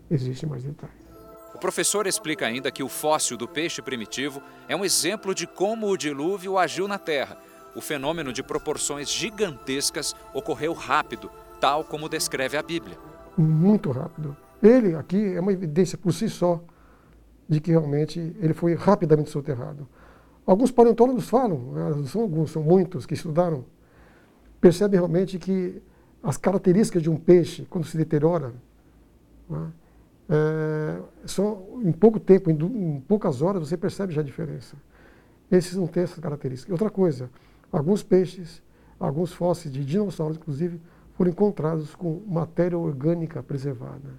Existem 0.10 0.50
mais 0.50 0.64
detalhes. 0.64 1.07
O 1.54 1.58
professor 1.58 2.06
explica 2.06 2.46
ainda 2.46 2.72
que 2.72 2.84
o 2.84 2.90
fóssil 2.90 3.38
do 3.38 3.48
peixe 3.48 3.82
primitivo 3.82 4.42
é 4.68 4.76
um 4.76 4.86
exemplo 4.86 5.34
de 5.34 5.48
como 5.48 5.88
o 5.88 5.98
dilúvio 5.98 6.58
agiu 6.58 6.88
na 6.88 7.00
Terra. 7.00 7.38
O 7.76 7.82
fenômeno 7.82 8.32
de 8.32 8.44
proporções 8.44 9.10
gigantescas 9.10 10.16
ocorreu 10.34 10.74
rápido, 10.74 11.32
tal 11.60 11.84
como 11.84 12.10
descreve 12.10 12.58
a 12.58 12.62
Bíblia. 12.62 12.98
Muito 13.38 13.92
rápido. 13.92 14.36
Ele 14.62 14.96
aqui 14.96 15.36
é 15.36 15.40
uma 15.40 15.52
evidência 15.52 15.98
por 15.98 16.14
si 16.14 16.30
só 16.30 16.62
de 17.48 17.60
que 17.60 17.72
realmente 17.72 18.36
ele 18.40 18.54
foi 18.54 18.76
rapidamente 18.76 19.30
soterrado. 19.30 19.88
Alguns 20.46 20.72
paleontólogos 20.72 21.30
falam, 21.30 21.58
né, 21.74 22.04
são 22.08 22.22
alguns, 22.22 22.52
são 22.52 22.64
muitos 22.64 23.06
que 23.06 23.14
estudaram, 23.14 23.66
percebem 24.60 25.00
realmente 25.00 25.38
que 25.38 25.82
as 26.22 26.38
características 26.38 27.02
de 27.02 27.10
um 27.10 27.18
peixe, 27.18 27.66
quando 27.70 27.86
se 27.86 27.98
deteriora, 27.98 28.54
né, 29.50 29.72
só 31.38 31.64
em 31.84 31.92
pouco 31.92 32.20
tempo, 32.20 32.50
em, 32.50 32.56
em, 32.56 33.00
poucas 33.02 33.44
horas, 33.44 33.70
você 33.70 33.78
percebe 33.78 34.12
já 34.12 34.22
a 34.22 34.24
diferença. 34.24 34.76
Esses 35.52 35.76
não 35.76 35.86
têm 35.86 36.02
essa 36.02 36.20
característica. 36.20 36.74
Outra 36.74 36.90
coisa, 36.90 37.30
alguns 37.72 38.02
peixes, 38.02 38.64
alguns 39.00 39.32
fósseis 39.32 39.72
de 39.72 39.86
dinossauros, 39.86 40.38
inclusive, 40.38 40.82
foram 41.14 41.30
encontrados 41.30 41.94
com 41.94 42.24
matéria 42.28 42.76
orgânica 42.76 43.44
preservada, 43.44 44.10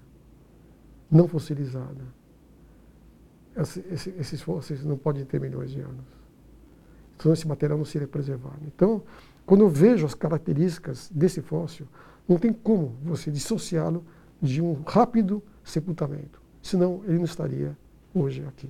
não 1.11 1.27
fossilizada. 1.27 2.05
Esse, 3.57 3.85
esse, 3.91 4.09
esses 4.17 4.41
fósseis 4.41 4.85
não 4.85 4.97
podem 4.97 5.25
ter 5.25 5.41
milhões 5.41 5.71
de 5.71 5.81
anos. 5.81 6.05
Então, 7.17 7.33
esse 7.33 7.45
material 7.45 7.77
não 7.77 7.85
seria 7.85 8.07
preservado. 8.07 8.61
Então, 8.65 9.03
quando 9.45 9.59
eu 9.61 9.69
vejo 9.69 10.05
as 10.05 10.13
características 10.13 11.11
desse 11.13 11.41
fóssil, 11.41 11.85
não 12.25 12.37
tem 12.37 12.53
como 12.53 12.95
você 13.03 13.29
dissociá-lo 13.29 14.05
de 14.41 14.61
um 14.61 14.81
rápido 14.87 15.43
sepultamento. 15.65 16.39
Senão, 16.61 17.01
ele 17.05 17.17
não 17.17 17.25
estaria 17.25 17.77
hoje 18.13 18.43
aqui. 18.47 18.69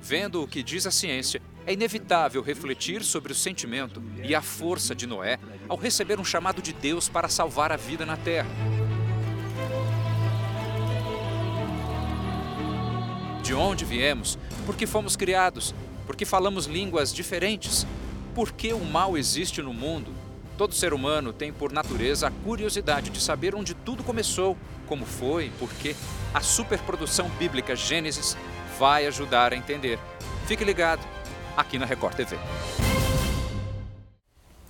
Vendo 0.00 0.42
o 0.42 0.48
que 0.48 0.62
diz 0.62 0.86
a 0.86 0.90
ciência, 0.90 1.40
é 1.66 1.72
inevitável 1.72 2.42
refletir 2.42 3.02
sobre 3.02 3.32
o 3.32 3.34
sentimento 3.34 4.02
e 4.22 4.34
a 4.34 4.42
força 4.42 4.94
de 4.94 5.06
Noé 5.06 5.38
ao 5.66 5.78
receber 5.78 6.20
um 6.20 6.24
chamado 6.24 6.60
de 6.60 6.72
Deus 6.72 7.08
para 7.08 7.28
salvar 7.28 7.72
a 7.72 7.76
vida 7.76 8.04
na 8.04 8.16
terra. 8.16 8.50
De 13.42 13.54
onde 13.54 13.84
viemos? 13.84 14.38
Por 14.66 14.76
que 14.76 14.86
fomos 14.86 15.16
criados? 15.16 15.74
Por 16.06 16.16
que 16.16 16.24
falamos 16.24 16.66
línguas 16.66 17.12
diferentes? 17.12 17.86
Por 18.34 18.52
que 18.52 18.72
o 18.72 18.84
mal 18.84 19.16
existe 19.16 19.62
no 19.62 19.72
mundo? 19.72 20.12
Todo 20.56 20.74
ser 20.74 20.94
humano 20.94 21.32
tem 21.32 21.52
por 21.52 21.72
natureza 21.72 22.28
a 22.28 22.30
curiosidade 22.30 23.10
de 23.10 23.20
saber 23.20 23.54
onde 23.54 23.74
tudo 23.74 24.04
começou, 24.04 24.56
como 24.86 25.04
foi, 25.04 25.50
por 25.58 25.68
quê. 25.74 25.96
A 26.32 26.40
superprodução 26.40 27.28
bíblica 27.30 27.74
Gênesis 27.74 28.36
vai 28.78 29.06
ajudar 29.06 29.52
a 29.52 29.56
entender. 29.56 29.98
Fique 30.46 30.64
ligado 30.64 31.04
aqui 31.56 31.78
na 31.78 31.86
Record 31.86 32.14
TV. 32.14 32.38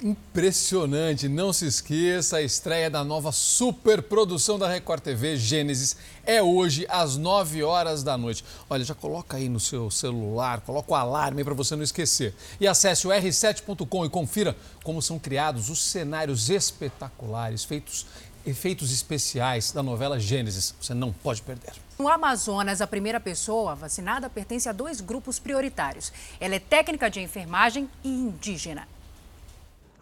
Impressionante, 0.05 1.31
não 1.31 1.51
se 1.51 1.65
esqueça, 1.65 2.37
a 2.37 2.43
estreia 2.43 2.91
da 2.91 3.03
nova 3.03 3.33
superprodução 3.33 4.59
da 4.59 4.69
Record 4.69 5.03
TV 5.03 5.39
Gênesis 5.39 5.97
é 6.27 6.43
hoje 6.43 6.85
às 6.91 7.17
9 7.17 7.63
horas 7.63 8.03
da 8.03 8.19
noite. 8.19 8.45
Olha, 8.69 8.85
já 8.85 8.95
coloca 8.95 9.39
aí 9.39 9.49
no 9.49 9.59
seu 9.59 9.91
celular, 9.91 10.61
coloca 10.61 10.93
o 10.93 10.95
alarme 10.95 11.43
para 11.43 11.55
você 11.55 11.75
não 11.75 11.83
esquecer. 11.83 12.35
E 12.61 12.69
acesse 12.69 13.07
o 13.07 13.11
r7.com 13.11 14.05
e 14.05 14.11
confira 14.11 14.55
como 14.83 15.01
são 15.01 15.19
criados 15.19 15.71
os 15.71 15.83
cenários 15.83 16.51
espetaculares, 16.51 17.65
feitos 17.65 18.05
efeitos 18.47 18.93
especiais 18.93 19.73
da 19.73 19.83
novela 19.83 20.21
Gênesis. 20.21 20.75
Você 20.79 20.93
não 20.93 21.15
pode 21.15 21.41
perder. 21.41 21.73
No 21.99 22.09
Amazonas, 22.09 22.83
a 22.83 22.87
primeira 22.87 23.19
pessoa 23.19 23.75
vacinada 23.75 24.29
pertence 24.29 24.69
a 24.69 24.73
dois 24.73 25.01
grupos 25.01 25.39
prioritários. 25.39 26.13
Ela 26.39 26.57
é 26.57 26.61
técnica 26.61 27.09
de 27.09 27.21
enfermagem 27.21 27.89
e 28.03 28.11
indígena. 28.11 28.87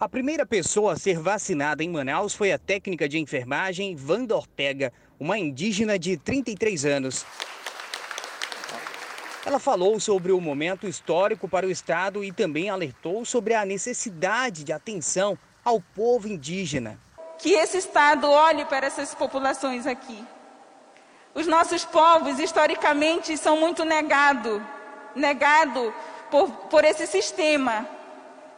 A 0.02 0.08
primeira 0.08 0.44
pessoa 0.44 0.94
a 0.94 0.96
ser 0.96 1.20
vacinada 1.20 1.84
em 1.84 1.88
Manaus 1.88 2.34
foi 2.34 2.50
a 2.50 2.58
técnica 2.58 3.08
de 3.08 3.20
enfermagem 3.20 3.96
Wanda 4.04 4.34
Ortega, 4.34 4.92
uma 5.16 5.38
indígena 5.38 5.96
de 5.96 6.16
33 6.16 6.84
anos. 6.84 7.24
Ela 9.46 9.60
falou 9.60 10.00
sobre 10.00 10.32
o 10.32 10.40
momento 10.40 10.88
histórico 10.88 11.48
para 11.48 11.68
o 11.68 11.70
Estado 11.70 12.24
e 12.24 12.32
também 12.32 12.68
alertou 12.68 13.24
sobre 13.24 13.54
a 13.54 13.64
necessidade 13.64 14.64
de 14.64 14.72
atenção 14.72 15.38
ao 15.64 15.80
povo 15.80 16.26
indígena. 16.26 16.98
Que 17.38 17.52
esse 17.52 17.78
Estado 17.78 18.28
olhe 18.28 18.64
para 18.64 18.88
essas 18.88 19.14
populações 19.14 19.86
aqui. 19.86 20.20
Os 21.32 21.46
nossos 21.46 21.84
povos, 21.84 22.40
historicamente, 22.40 23.38
são 23.38 23.56
muito 23.56 23.84
negados 23.84 24.60
negado 25.14 25.94
por, 26.28 26.50
por 26.50 26.84
esse 26.84 27.06
sistema 27.06 27.86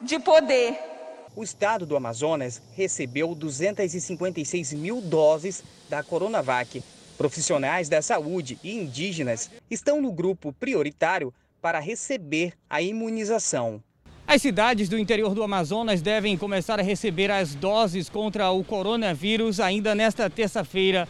de 0.00 0.18
poder 0.18 0.93
o 1.36 1.42
estado 1.42 1.84
do 1.84 1.96
Amazonas 1.96 2.62
recebeu 2.74 3.34
256 3.34 4.72
mil 4.74 5.00
doses 5.00 5.62
da 5.88 6.02
Coronavac. 6.02 6.82
Profissionais 7.18 7.88
da 7.88 8.02
saúde 8.02 8.58
e 8.62 8.74
indígenas 8.74 9.50
estão 9.70 10.00
no 10.00 10.12
grupo 10.12 10.52
prioritário 10.52 11.32
para 11.60 11.78
receber 11.78 12.52
a 12.68 12.82
imunização. 12.82 13.82
As 14.26 14.40
cidades 14.40 14.88
do 14.88 14.98
interior 14.98 15.34
do 15.34 15.42
Amazonas 15.42 16.00
devem 16.00 16.36
começar 16.36 16.80
a 16.80 16.82
receber 16.82 17.30
as 17.30 17.54
doses 17.54 18.08
contra 18.08 18.50
o 18.50 18.64
coronavírus 18.64 19.60
ainda 19.60 19.94
nesta 19.94 20.30
terça-feira. 20.30 21.06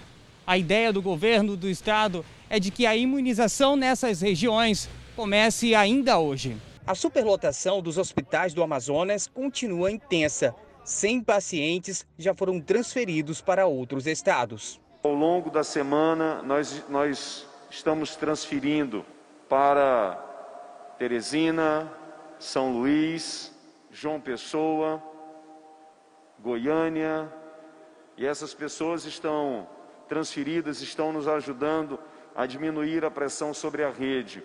A 0.47 0.59
ideia 0.59 0.93
do 0.93 1.01
governo 1.01 1.57
do 1.57 1.69
estado 1.69 2.25
é 2.51 2.59
de 2.59 2.71
que 2.71 2.87
a 2.87 2.97
imunização 2.97 3.77
nessas 3.77 4.21
regiões 4.21 4.89
comece 5.17 5.75
ainda 5.75 6.19
hoje. 6.19 6.57
A 6.87 6.94
superlotação 6.94 7.81
dos 7.81 7.97
hospitais 7.97 8.53
do 8.53 8.62
Amazonas 8.62 9.27
continua 9.27 9.90
intensa. 9.90 10.55
100 10.85 11.23
pacientes 11.23 12.07
já 12.18 12.35
foram 12.35 12.61
transferidos 12.61 13.40
para 13.40 13.66
outros 13.66 14.07
estados. 14.07 14.79
Ao 15.03 15.14
longo 15.14 15.49
da 15.49 15.64
semana, 15.64 16.42
nós, 16.42 16.85
nós 16.90 17.47
estamos 17.70 18.16
transferindo 18.16 19.03
para 19.49 20.14
Teresina, 20.99 21.90
São 22.38 22.75
Luís, 22.75 23.51
João 23.90 24.20
Pessoa, 24.20 25.03
Goiânia, 26.38 27.33
e 28.18 28.27
essas 28.27 28.53
pessoas 28.53 29.07
estão 29.07 29.66
transferidas, 30.07 30.83
estão 30.83 31.14
nos 31.14 31.27
ajudando 31.27 31.99
a 32.37 32.44
diminuir 32.44 33.07
a 33.07 33.11
pressão 33.11 33.55
sobre 33.55 33.83
a 33.83 33.90
rede. 33.90 34.42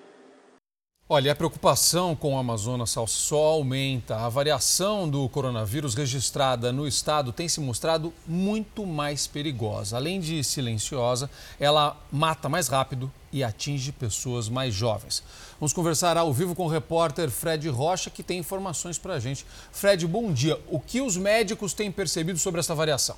Olha, 1.12 1.32
a 1.32 1.36
preocupação 1.36 2.16
com 2.16 2.36
o 2.36 2.38
Amazonas 2.38 2.96
só 3.08 3.44
aumenta. 3.46 4.16
A 4.18 4.30
variação 4.30 5.10
do 5.10 5.28
coronavírus 5.28 5.96
registrada 5.96 6.72
no 6.72 6.88
estado 6.88 7.32
tem 7.34 7.50
se 7.50 7.60
mostrado 7.60 8.14
muito 8.28 8.86
mais 8.86 9.26
perigosa. 9.26 9.98
Além 9.98 10.20
de 10.20 10.44
silenciosa, 10.44 11.28
ela 11.60 11.98
mata 12.12 12.48
mais 12.48 12.68
rápido 12.68 13.12
e 13.34 13.44
atinge 13.44 13.92
pessoas 13.92 14.48
mais 14.48 14.72
jovens. 14.72 15.24
Vamos 15.60 15.74
conversar 15.74 16.16
ao 16.16 16.32
vivo 16.32 16.54
com 16.54 16.66
o 16.66 16.70
repórter 16.70 17.32
Fred 17.32 17.68
Rocha, 17.70 18.12
que 18.12 18.22
tem 18.22 18.38
informações 18.38 19.00
para 19.00 19.16
a 19.16 19.20
gente. 19.20 19.48
Fred, 19.72 20.06
bom 20.06 20.32
dia. 20.32 20.62
O 20.68 20.80
que 20.80 21.02
os 21.02 21.18
médicos 21.18 21.74
têm 21.74 21.92
percebido 21.92 22.38
sobre 22.38 22.60
essa 22.60 22.76
variação? 22.76 23.16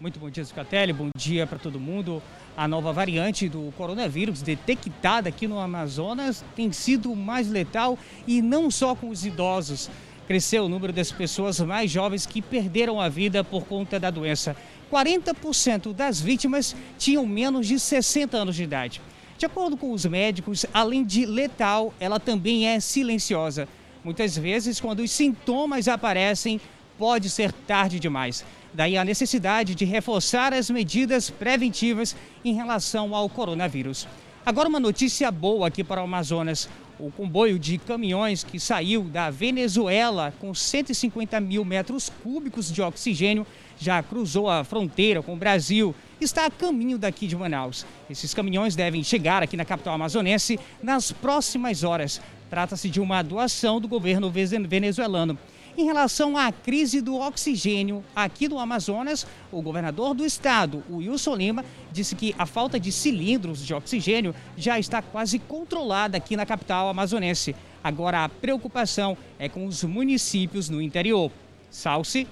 Muito 0.00 0.18
bom 0.18 0.30
dia, 0.30 0.42
Zucatelli. 0.42 0.94
Bom 0.94 1.10
dia 1.14 1.46
para 1.46 1.58
todo 1.58 1.78
mundo. 1.78 2.22
A 2.56 2.66
nova 2.66 2.90
variante 2.90 3.50
do 3.50 3.70
coronavírus 3.76 4.40
detectada 4.40 5.28
aqui 5.28 5.46
no 5.46 5.58
Amazonas 5.58 6.42
tem 6.56 6.72
sido 6.72 7.14
mais 7.14 7.50
letal 7.50 7.98
e 8.26 8.40
não 8.40 8.70
só 8.70 8.94
com 8.94 9.10
os 9.10 9.26
idosos. 9.26 9.90
Cresceu 10.26 10.64
o 10.64 10.68
número 10.70 10.90
das 10.90 11.12
pessoas 11.12 11.60
mais 11.60 11.90
jovens 11.90 12.24
que 12.24 12.40
perderam 12.40 12.98
a 12.98 13.10
vida 13.10 13.44
por 13.44 13.66
conta 13.66 14.00
da 14.00 14.10
doença. 14.10 14.56
40% 14.90 15.92
das 15.92 16.18
vítimas 16.18 16.74
tinham 16.96 17.26
menos 17.26 17.66
de 17.66 17.78
60 17.78 18.38
anos 18.38 18.56
de 18.56 18.62
idade. 18.62 19.02
De 19.36 19.44
acordo 19.44 19.76
com 19.76 19.92
os 19.92 20.06
médicos, 20.06 20.64
além 20.72 21.04
de 21.04 21.26
letal, 21.26 21.92
ela 22.00 22.18
também 22.18 22.66
é 22.66 22.80
silenciosa. 22.80 23.68
Muitas 24.02 24.34
vezes, 24.34 24.80
quando 24.80 25.00
os 25.00 25.10
sintomas 25.10 25.88
aparecem, 25.88 26.58
pode 26.98 27.28
ser 27.28 27.52
tarde 27.52 28.00
demais. 28.00 28.46
Daí 28.72 28.96
a 28.96 29.04
necessidade 29.04 29.74
de 29.74 29.84
reforçar 29.84 30.52
as 30.52 30.70
medidas 30.70 31.28
preventivas 31.28 32.14
em 32.44 32.54
relação 32.54 33.14
ao 33.14 33.28
coronavírus. 33.28 34.06
Agora, 34.44 34.68
uma 34.68 34.80
notícia 34.80 35.30
boa 35.30 35.68
aqui 35.68 35.84
para 35.84 36.00
o 36.00 36.04
Amazonas. 36.04 36.68
O 36.98 37.10
comboio 37.10 37.58
de 37.58 37.78
caminhões 37.78 38.44
que 38.44 38.60
saiu 38.60 39.02
da 39.04 39.30
Venezuela 39.30 40.32
com 40.38 40.54
150 40.54 41.40
mil 41.40 41.64
metros 41.64 42.10
cúbicos 42.22 42.70
de 42.70 42.82
oxigênio 42.82 43.46
já 43.78 44.02
cruzou 44.02 44.48
a 44.48 44.62
fronteira 44.62 45.22
com 45.22 45.32
o 45.32 45.36
Brasil. 45.36 45.94
Está 46.20 46.46
a 46.46 46.50
caminho 46.50 46.98
daqui 46.98 47.26
de 47.26 47.36
Manaus. 47.36 47.86
Esses 48.08 48.34
caminhões 48.34 48.76
devem 48.76 49.02
chegar 49.02 49.42
aqui 49.42 49.56
na 49.56 49.64
capital 49.64 49.94
amazonense 49.94 50.60
nas 50.82 51.10
próximas 51.10 51.82
horas. 51.82 52.20
Trata-se 52.50 52.90
de 52.90 53.00
uma 53.00 53.22
doação 53.22 53.80
do 53.80 53.88
governo 53.88 54.30
venezuelano. 54.30 55.38
Em 55.80 55.84
relação 55.84 56.36
à 56.36 56.52
crise 56.52 57.00
do 57.00 57.16
oxigênio 57.18 58.04
aqui 58.14 58.46
no 58.46 58.58
Amazonas, 58.58 59.26
o 59.50 59.62
governador 59.62 60.12
do 60.12 60.26
estado, 60.26 60.84
Wilson 60.90 61.36
Lima, 61.36 61.64
disse 61.90 62.14
que 62.14 62.34
a 62.38 62.44
falta 62.44 62.78
de 62.78 62.92
cilindros 62.92 63.64
de 63.64 63.72
oxigênio 63.72 64.34
já 64.58 64.78
está 64.78 65.00
quase 65.00 65.38
controlada 65.38 66.18
aqui 66.18 66.36
na 66.36 66.44
capital 66.44 66.90
amazonense. 66.90 67.56
Agora 67.82 68.24
a 68.24 68.28
preocupação 68.28 69.16
é 69.38 69.48
com 69.48 69.64
os 69.64 69.82
municípios 69.82 70.68
no 70.68 70.82
interior. 70.82 71.32
Salce. 71.70 72.28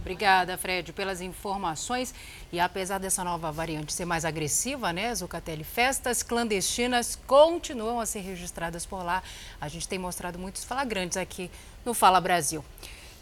Obrigada, 0.00 0.56
Fred, 0.56 0.92
pelas 0.92 1.20
informações. 1.20 2.14
E 2.50 2.58
apesar 2.58 2.98
dessa 2.98 3.22
nova 3.22 3.52
variante 3.52 3.92
ser 3.92 4.04
mais 4.04 4.24
agressiva, 4.24 4.92
né, 4.92 5.14
Zucatelli, 5.14 5.62
festas 5.62 6.22
clandestinas 6.22 7.18
continuam 7.26 8.00
a 8.00 8.06
ser 8.06 8.20
registradas 8.20 8.86
por 8.86 9.04
lá. 9.04 9.22
A 9.60 9.68
gente 9.68 9.86
tem 9.86 9.98
mostrado 9.98 10.38
muitos 10.38 10.64
flagrantes 10.64 11.16
aqui 11.16 11.50
no 11.84 11.94
Fala 11.94 12.20
Brasil. 12.20 12.64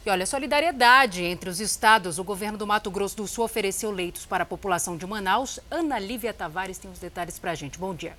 E 0.07 0.11
olha, 0.11 0.25
solidariedade 0.25 1.23
entre 1.25 1.51
os 1.51 1.61
estados. 1.61 2.19
O 2.19 2.25
governo 2.25 2.57
do 2.57 2.67
Mato 2.67 2.91
Grosso 2.91 3.17
do 3.17 3.27
Sul 3.27 3.45
ofereceu 3.45 3.91
leitos 3.91 4.25
para 4.25 4.45
a 4.45 4.47
população 4.47 4.97
de 4.97 5.05
Manaus. 5.05 5.59
Ana 5.71 5.99
Lívia 5.99 6.33
Tavares 6.33 6.79
tem 6.79 6.91
os 6.91 6.99
detalhes 6.99 7.39
para 7.39 7.51
a 7.51 7.55
gente. 7.55 7.79
Bom 7.79 7.95
dia. 7.95 8.17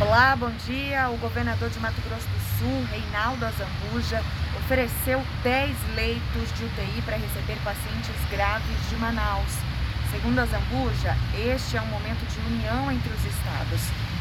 Olá, 0.00 0.36
bom 0.36 0.50
dia. 0.64 1.10
O 1.10 1.16
governador 1.18 1.70
de 1.70 1.80
Mato 1.80 2.00
Grosso 2.02 2.28
do 2.28 2.58
Sul, 2.58 2.84
Reinaldo 2.88 3.44
Azambuja, 3.44 4.22
ofereceu 4.68 5.24
10 5.42 5.74
leitos 5.96 6.52
de 6.58 6.64
UTI 6.66 7.00
para 7.06 7.16
receber 7.16 7.56
pacientes 7.64 8.14
graves 8.30 8.90
de 8.90 8.96
Manaus. 8.96 9.50
Segundo 10.10 10.40
Azambuja, 10.40 11.16
este 11.34 11.78
é 11.78 11.80
um 11.80 11.86
momento 11.86 12.20
de 12.26 12.38
união 12.40 12.92
entre 12.92 13.10
os 13.10 13.24
estados. 13.24 13.80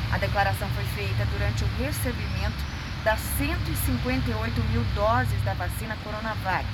A 0.09 0.17
declaração 0.17 0.69
foi 0.69 0.85
feita 0.95 1.25
durante 1.33 1.65
o 1.65 1.67
recebimento 1.83 2.63
das 3.03 3.19
158 3.37 4.63
mil 4.71 4.85
doses 4.95 5.41
da 5.43 5.53
vacina 5.53 5.97
Coronavac. 6.01 6.65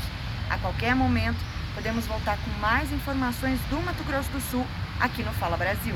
A 0.51 0.57
qualquer 0.59 0.93
momento, 0.93 1.39
podemos 1.73 2.05
voltar 2.05 2.37
com 2.37 2.51
mais 2.59 2.91
informações 2.91 3.59
do 3.71 3.81
Mato 3.81 4.03
Grosso 4.03 4.29
do 4.29 4.39
Sul 4.39 4.67
aqui 4.99 5.23
no 5.23 5.33
Fala 5.33 5.57
Brasil. 5.57 5.95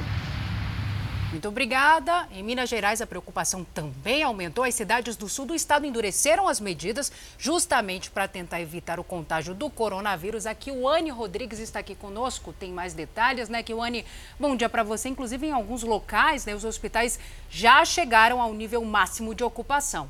Muito 1.30 1.50
obrigada. 1.50 2.26
Em 2.32 2.42
Minas 2.42 2.70
Gerais, 2.70 3.02
a 3.02 3.08
preocupação 3.08 3.66
também 3.74 4.24
aumentou. 4.24 4.64
As 4.64 4.76
cidades 4.76 5.18
do 5.18 5.28
sul 5.28 5.46
do 5.46 5.54
estado 5.54 5.86
endureceram 5.86 6.48
as 6.48 6.62
medidas 6.62 7.12
justamente 7.38 8.10
para 8.10 8.30
tentar 8.30 8.62
evitar 8.62 8.98
o 8.98 9.04
contágio 9.04 9.54
do 9.54 9.70
coronavírus. 9.70 10.46
A 10.46 10.56
Kiwane 10.56 11.10
Rodrigues 11.10 11.60
está 11.60 11.80
aqui 11.80 11.96
conosco. 11.96 12.54
Tem 12.54 12.72
mais 12.72 12.94
detalhes, 12.94 13.50
né, 13.50 13.62
Kiwane? 13.62 14.06
Bom 14.40 14.56
dia 14.56 14.70
para 14.70 14.84
você. 14.84 15.10
Inclusive, 15.10 15.48
em 15.48 15.52
alguns 15.52 15.84
locais, 15.84 16.46
né, 16.46 16.56
os 16.56 16.64
hospitais 16.64 17.20
já 17.50 17.84
chegaram 17.84 18.42
ao 18.42 18.54
nível 18.54 18.84
máximo 18.86 19.36
de 19.36 19.44
ocupação. 19.44 20.10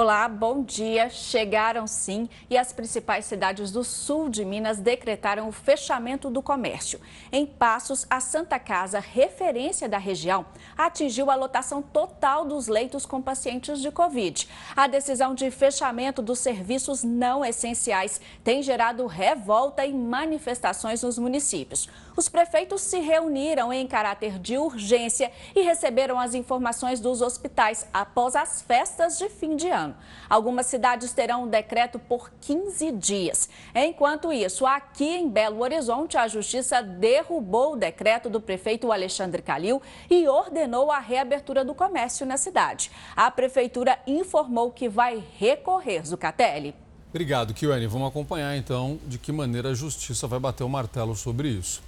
Olá, 0.00 0.28
bom 0.28 0.62
dia. 0.62 1.10
Chegaram 1.10 1.84
sim 1.84 2.28
e 2.48 2.56
as 2.56 2.72
principais 2.72 3.24
cidades 3.24 3.72
do 3.72 3.82
sul 3.82 4.28
de 4.28 4.44
Minas 4.44 4.78
decretaram 4.78 5.48
o 5.48 5.52
fechamento 5.52 6.30
do 6.30 6.40
comércio. 6.40 7.00
Em 7.32 7.44
Passos, 7.44 8.06
a 8.08 8.20
Santa 8.20 8.60
Casa, 8.60 9.00
referência 9.00 9.88
da 9.88 9.98
região, 9.98 10.46
atingiu 10.76 11.32
a 11.32 11.34
lotação 11.34 11.82
total 11.82 12.44
dos 12.44 12.68
leitos 12.68 13.04
com 13.04 13.20
pacientes 13.20 13.80
de 13.80 13.90
Covid. 13.90 14.48
A 14.76 14.86
decisão 14.86 15.34
de 15.34 15.50
fechamento 15.50 16.22
dos 16.22 16.38
serviços 16.38 17.02
não 17.02 17.44
essenciais 17.44 18.20
tem 18.44 18.62
gerado 18.62 19.04
revolta 19.04 19.84
e 19.84 19.92
manifestações 19.92 21.02
nos 21.02 21.18
municípios. 21.18 21.88
Os 22.16 22.28
prefeitos 22.28 22.82
se 22.82 23.00
reuniram 23.00 23.72
em 23.72 23.84
caráter 23.84 24.38
de 24.38 24.58
urgência 24.58 25.32
e 25.56 25.62
receberam 25.62 26.20
as 26.20 26.34
informações 26.34 27.00
dos 27.00 27.20
hospitais 27.20 27.84
após 27.92 28.36
as 28.36 28.62
festas 28.62 29.18
de 29.18 29.28
fim 29.28 29.56
de 29.56 29.68
ano 29.68 29.87
ano. 29.88 29.96
Algumas 30.28 30.66
cidades 30.66 31.12
terão 31.12 31.44
um 31.44 31.48
decreto 31.48 31.98
por 31.98 32.30
15 32.40 32.92
dias. 32.92 33.48
Enquanto 33.74 34.32
isso, 34.32 34.66
aqui 34.66 35.04
em 35.04 35.28
Belo 35.28 35.62
Horizonte, 35.62 36.16
a 36.16 36.28
Justiça 36.28 36.82
derrubou 36.82 37.72
o 37.72 37.76
decreto 37.76 38.28
do 38.28 38.40
prefeito 38.40 38.92
Alexandre 38.92 39.42
Calil 39.42 39.80
e 40.10 40.28
ordenou 40.28 40.90
a 40.90 40.98
reabertura 40.98 41.64
do 41.64 41.74
comércio 41.74 42.26
na 42.26 42.36
cidade. 42.36 42.90
A 43.16 43.30
prefeitura 43.30 43.98
informou 44.06 44.70
que 44.70 44.88
vai 44.88 45.22
recorrer, 45.38 46.06
Zucatelli. 46.06 46.74
Obrigado, 47.10 47.54
Kiwane. 47.54 47.86
Vamos 47.86 48.08
acompanhar 48.08 48.54
então 48.56 48.98
de 49.06 49.18
que 49.18 49.32
maneira 49.32 49.70
a 49.70 49.74
justiça 49.74 50.26
vai 50.26 50.38
bater 50.38 50.62
o 50.62 50.68
martelo 50.68 51.16
sobre 51.16 51.48
isso. 51.48 51.82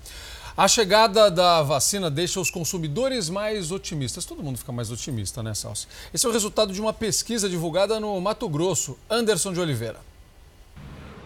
A 0.60 0.68
chegada 0.68 1.30
da 1.30 1.62
vacina 1.62 2.10
deixa 2.10 2.38
os 2.38 2.50
consumidores 2.50 3.30
mais 3.30 3.72
otimistas. 3.72 4.26
Todo 4.26 4.42
mundo 4.42 4.58
fica 4.58 4.70
mais 4.70 4.90
otimista, 4.90 5.42
né, 5.42 5.54
Salsi? 5.54 5.88
Esse 6.12 6.26
é 6.26 6.28
o 6.28 6.32
resultado 6.32 6.70
de 6.70 6.78
uma 6.82 6.92
pesquisa 6.92 7.48
divulgada 7.48 7.98
no 7.98 8.20
Mato 8.20 8.46
Grosso. 8.46 8.98
Anderson 9.08 9.54
de 9.54 9.60
Oliveira. 9.60 9.96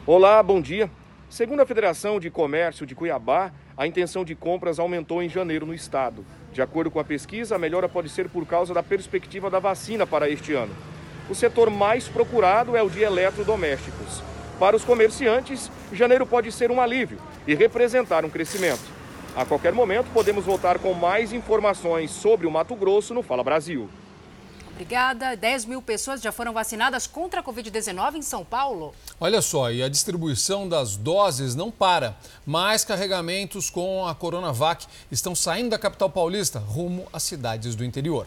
Olá, 0.07 0.41
bom 0.41 0.61
dia. 0.61 0.89
Segundo 1.29 1.59
a 1.59 1.67
Federação 1.67 2.21
de 2.21 2.31
Comércio 2.31 2.87
de 2.87 2.95
Cuiabá, 2.95 3.51
a 3.77 3.89
intenção 3.89 4.25
de 4.25 4.37
compras 4.37 4.79
aumentou 4.79 5.21
em 5.21 5.29
janeiro 5.29 5.67
no 5.67 5.75
estado. 5.75 6.25
De 6.53 6.63
acordo 6.63 6.89
com 6.89 7.01
a 7.01 7.05
pesquisa, 7.05 7.57
a 7.57 7.59
melhora 7.59 7.89
pode 7.89 8.11
ser 8.11 8.29
por 8.29 8.47
causa 8.47 8.73
da 8.73 8.85
perspectiva 8.85 9.51
da 9.51 9.59
vacina 9.59 10.07
para 10.07 10.31
este 10.31 10.53
ano. 10.53 10.77
O 11.29 11.35
setor 11.35 11.71
mais 11.71 12.07
procurado 12.07 12.77
é 12.77 12.83
o 12.85 12.89
de 12.89 13.03
eletrodomésticos. 13.03 14.23
Para 14.61 14.77
os 14.77 14.85
comerciantes, 14.85 15.73
janeiro 15.93 16.25
pode 16.25 16.53
ser 16.53 16.71
um 16.71 16.81
alívio 16.81 17.19
e 17.49 17.55
representar 17.57 18.25
um 18.25 18.31
crescimento. 18.31 18.94
A 19.37 19.45
qualquer 19.45 19.73
momento, 19.73 20.07
podemos 20.15 20.45
voltar 20.45 20.79
com 20.79 20.95
mais 20.95 21.33
informações 21.33 22.13
sobre 22.13 22.47
o 22.47 22.51
Mato 22.53 22.77
Grosso 22.77 23.13
no 23.13 23.21
Fala 23.21 23.43
Brasil. 23.43 23.89
Obrigada. 24.71 25.37
10 25.37 25.65
mil 25.67 25.83
pessoas 25.83 26.21
já 26.21 26.31
foram 26.31 26.53
vacinadas 26.53 27.07
contra 27.07 27.41
a 27.41 27.43
Covid-19 27.43 28.17
em 28.17 28.23
São 28.23 28.45
Paulo. 28.45 28.95
Olha 29.21 29.43
só, 29.43 29.73
e 29.73 29.83
a 29.83 29.89
distribuição 29.89 30.69
das 30.69 30.97
doses 30.97 31.57
não 31.57 31.69
para. 31.69 32.17
Mais 32.47 32.85
carregamentos 32.85 33.71
com 33.71 34.07
a 34.07 34.15
Coronavac 34.15 34.87
estão 35.11 35.35
saindo 35.35 35.71
da 35.71 35.79
capital 35.79 36.11
paulista 36.11 36.61
rumo 36.61 37.07
às 37.13 37.25
cidades 37.25 37.75
do 37.75 37.85
interior. 37.85 38.27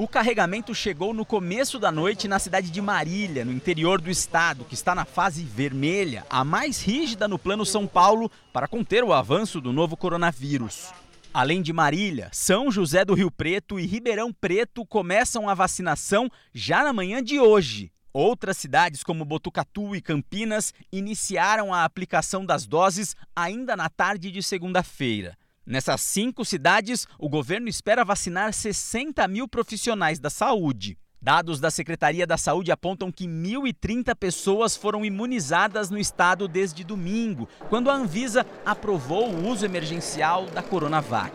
O 0.00 0.08
carregamento 0.08 0.74
chegou 0.74 1.12
no 1.12 1.26
começo 1.26 1.78
da 1.78 1.92
noite 1.92 2.26
na 2.26 2.38
cidade 2.38 2.70
de 2.70 2.80
Marília, 2.80 3.44
no 3.44 3.52
interior 3.52 4.00
do 4.00 4.10
estado, 4.10 4.64
que 4.64 4.72
está 4.72 4.94
na 4.94 5.04
fase 5.04 5.44
vermelha, 5.44 6.24
a 6.30 6.42
mais 6.42 6.80
rígida 6.80 7.28
no 7.28 7.38
Plano 7.38 7.66
São 7.66 7.86
Paulo 7.86 8.32
para 8.50 8.66
conter 8.66 9.04
o 9.04 9.12
avanço 9.12 9.60
do 9.60 9.74
novo 9.74 9.98
coronavírus. 9.98 10.90
Além 11.34 11.60
de 11.60 11.70
Marília, 11.70 12.30
São 12.32 12.70
José 12.70 13.04
do 13.04 13.12
Rio 13.12 13.30
Preto 13.30 13.78
e 13.78 13.84
Ribeirão 13.84 14.32
Preto 14.32 14.86
começam 14.86 15.50
a 15.50 15.52
vacinação 15.52 16.30
já 16.54 16.82
na 16.82 16.94
manhã 16.94 17.22
de 17.22 17.38
hoje. 17.38 17.92
Outras 18.10 18.56
cidades, 18.56 19.02
como 19.02 19.26
Botucatu 19.26 19.94
e 19.94 20.00
Campinas, 20.00 20.72
iniciaram 20.90 21.74
a 21.74 21.84
aplicação 21.84 22.46
das 22.46 22.66
doses 22.66 23.14
ainda 23.36 23.76
na 23.76 23.90
tarde 23.90 24.30
de 24.30 24.42
segunda-feira. 24.42 25.36
Nessas 25.66 26.00
cinco 26.00 26.44
cidades, 26.44 27.06
o 27.18 27.28
governo 27.28 27.68
espera 27.68 28.04
vacinar 28.04 28.52
60 28.52 29.26
mil 29.28 29.46
profissionais 29.46 30.18
da 30.18 30.30
saúde. 30.30 30.98
Dados 31.22 31.60
da 31.60 31.70
Secretaria 31.70 32.26
da 32.26 32.38
Saúde 32.38 32.72
apontam 32.72 33.12
que 33.12 33.26
1.030 33.26 34.14
pessoas 34.16 34.74
foram 34.74 35.04
imunizadas 35.04 35.90
no 35.90 35.98
estado 35.98 36.48
desde 36.48 36.82
domingo, 36.82 37.46
quando 37.68 37.90
a 37.90 37.94
Anvisa 37.94 38.46
aprovou 38.64 39.30
o 39.30 39.46
uso 39.46 39.66
emergencial 39.66 40.46
da 40.46 40.62
Coronavac. 40.62 41.34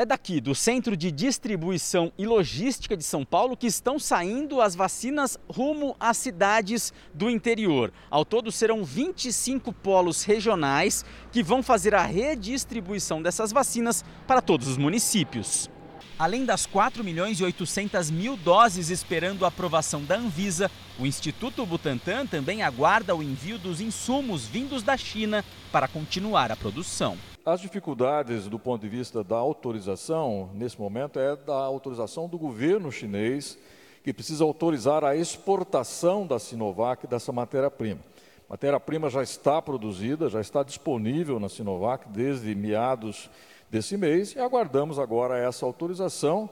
É 0.00 0.06
daqui, 0.06 0.40
do 0.40 0.54
Centro 0.54 0.96
de 0.96 1.10
Distribuição 1.10 2.12
e 2.16 2.24
Logística 2.24 2.96
de 2.96 3.02
São 3.02 3.24
Paulo, 3.24 3.56
que 3.56 3.66
estão 3.66 3.98
saindo 3.98 4.60
as 4.60 4.76
vacinas 4.76 5.36
rumo 5.50 5.96
às 5.98 6.16
cidades 6.18 6.92
do 7.12 7.28
interior. 7.28 7.92
Ao 8.08 8.24
todo, 8.24 8.52
serão 8.52 8.84
25 8.84 9.72
polos 9.72 10.22
regionais 10.22 11.04
que 11.32 11.42
vão 11.42 11.64
fazer 11.64 11.96
a 11.96 12.06
redistribuição 12.06 13.20
dessas 13.20 13.50
vacinas 13.50 14.04
para 14.24 14.40
todos 14.40 14.68
os 14.68 14.76
municípios. 14.76 15.68
Além 16.16 16.44
das 16.44 16.64
4 16.64 17.02
milhões 17.02 17.40
e 17.40 17.44
800 17.44 18.08
mil 18.08 18.36
doses 18.36 18.90
esperando 18.90 19.44
a 19.44 19.48
aprovação 19.48 20.04
da 20.04 20.14
Anvisa, 20.14 20.70
o 20.96 21.06
Instituto 21.06 21.66
Butantan 21.66 22.24
também 22.24 22.62
aguarda 22.62 23.16
o 23.16 23.22
envio 23.22 23.58
dos 23.58 23.80
insumos 23.80 24.46
vindos 24.46 24.84
da 24.84 24.96
China 24.96 25.44
para 25.72 25.88
continuar 25.88 26.52
a 26.52 26.56
produção. 26.56 27.18
As 27.50 27.62
dificuldades 27.62 28.46
do 28.46 28.58
ponto 28.58 28.82
de 28.82 28.90
vista 28.90 29.24
da 29.24 29.36
autorização, 29.36 30.50
nesse 30.52 30.78
momento, 30.78 31.18
é 31.18 31.34
da 31.34 31.54
autorização 31.54 32.28
do 32.28 32.36
governo 32.36 32.92
chinês, 32.92 33.58
que 34.04 34.12
precisa 34.12 34.44
autorizar 34.44 35.02
a 35.02 35.16
exportação 35.16 36.26
da 36.26 36.38
Sinovac 36.38 37.06
dessa 37.06 37.32
matéria-prima. 37.32 38.00
Matéria-prima 38.50 39.08
já 39.08 39.22
está 39.22 39.62
produzida, 39.62 40.28
já 40.28 40.42
está 40.42 40.62
disponível 40.62 41.40
na 41.40 41.48
Sinovac 41.48 42.06
desde 42.10 42.54
meados 42.54 43.30
desse 43.70 43.96
mês 43.96 44.34
e 44.34 44.38
aguardamos 44.38 44.98
agora 44.98 45.38
essa 45.38 45.64
autorização 45.64 46.50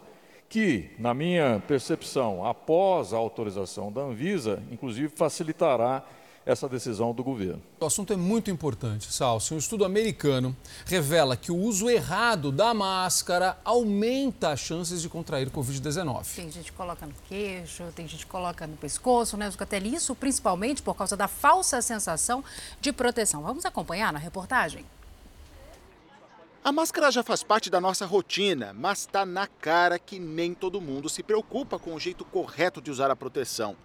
que, 0.48 0.92
na 0.98 1.12
minha 1.12 1.62
percepção, 1.68 2.42
após 2.42 3.12
a 3.12 3.18
autorização 3.18 3.92
da 3.92 4.00
Anvisa, 4.00 4.62
inclusive 4.70 5.08
facilitará 5.08 6.02
essa 6.46 6.68
decisão 6.68 7.12
do 7.12 7.24
governo. 7.24 7.60
O 7.80 7.84
assunto 7.84 8.12
é 8.12 8.16
muito 8.16 8.52
importante, 8.52 9.12
Salso. 9.12 9.52
Um 9.52 9.58
estudo 9.58 9.84
americano 9.84 10.56
revela 10.84 11.36
que 11.36 11.50
o 11.50 11.56
uso 11.56 11.90
errado 11.90 12.52
da 12.52 12.72
máscara 12.72 13.58
aumenta 13.64 14.50
as 14.50 14.60
chances 14.60 15.02
de 15.02 15.08
contrair 15.08 15.50
Covid-19. 15.50 16.36
Tem 16.36 16.50
gente 16.50 16.70
que 16.70 16.76
coloca 16.76 17.04
no 17.04 17.14
queixo, 17.28 17.82
tem 17.96 18.06
gente 18.06 18.24
que 18.24 18.30
coloca 18.30 18.64
no 18.64 18.76
pescoço, 18.76 19.36
né, 19.36 19.50
Zucatelli? 19.50 19.92
Isso 19.92 20.14
principalmente 20.14 20.82
por 20.82 20.94
causa 20.94 21.16
da 21.16 21.26
falsa 21.26 21.82
sensação 21.82 22.44
de 22.80 22.92
proteção. 22.92 23.42
Vamos 23.42 23.66
acompanhar 23.66 24.12
na 24.12 24.18
reportagem? 24.20 24.84
A 26.62 26.70
máscara 26.70 27.10
já 27.10 27.22
faz 27.22 27.42
parte 27.42 27.70
da 27.70 27.80
nossa 27.80 28.06
rotina, 28.06 28.72
mas 28.72 29.00
está 29.00 29.26
na 29.26 29.46
cara 29.48 29.98
que 29.98 30.18
nem 30.18 30.54
todo 30.54 30.80
mundo 30.80 31.08
se 31.08 31.22
preocupa 31.22 31.78
com 31.78 31.94
o 31.94 32.00
jeito 32.00 32.24
correto 32.24 32.80
de 32.80 32.90
usar 32.90 33.10
a 33.10 33.16
proteção. 33.16 33.76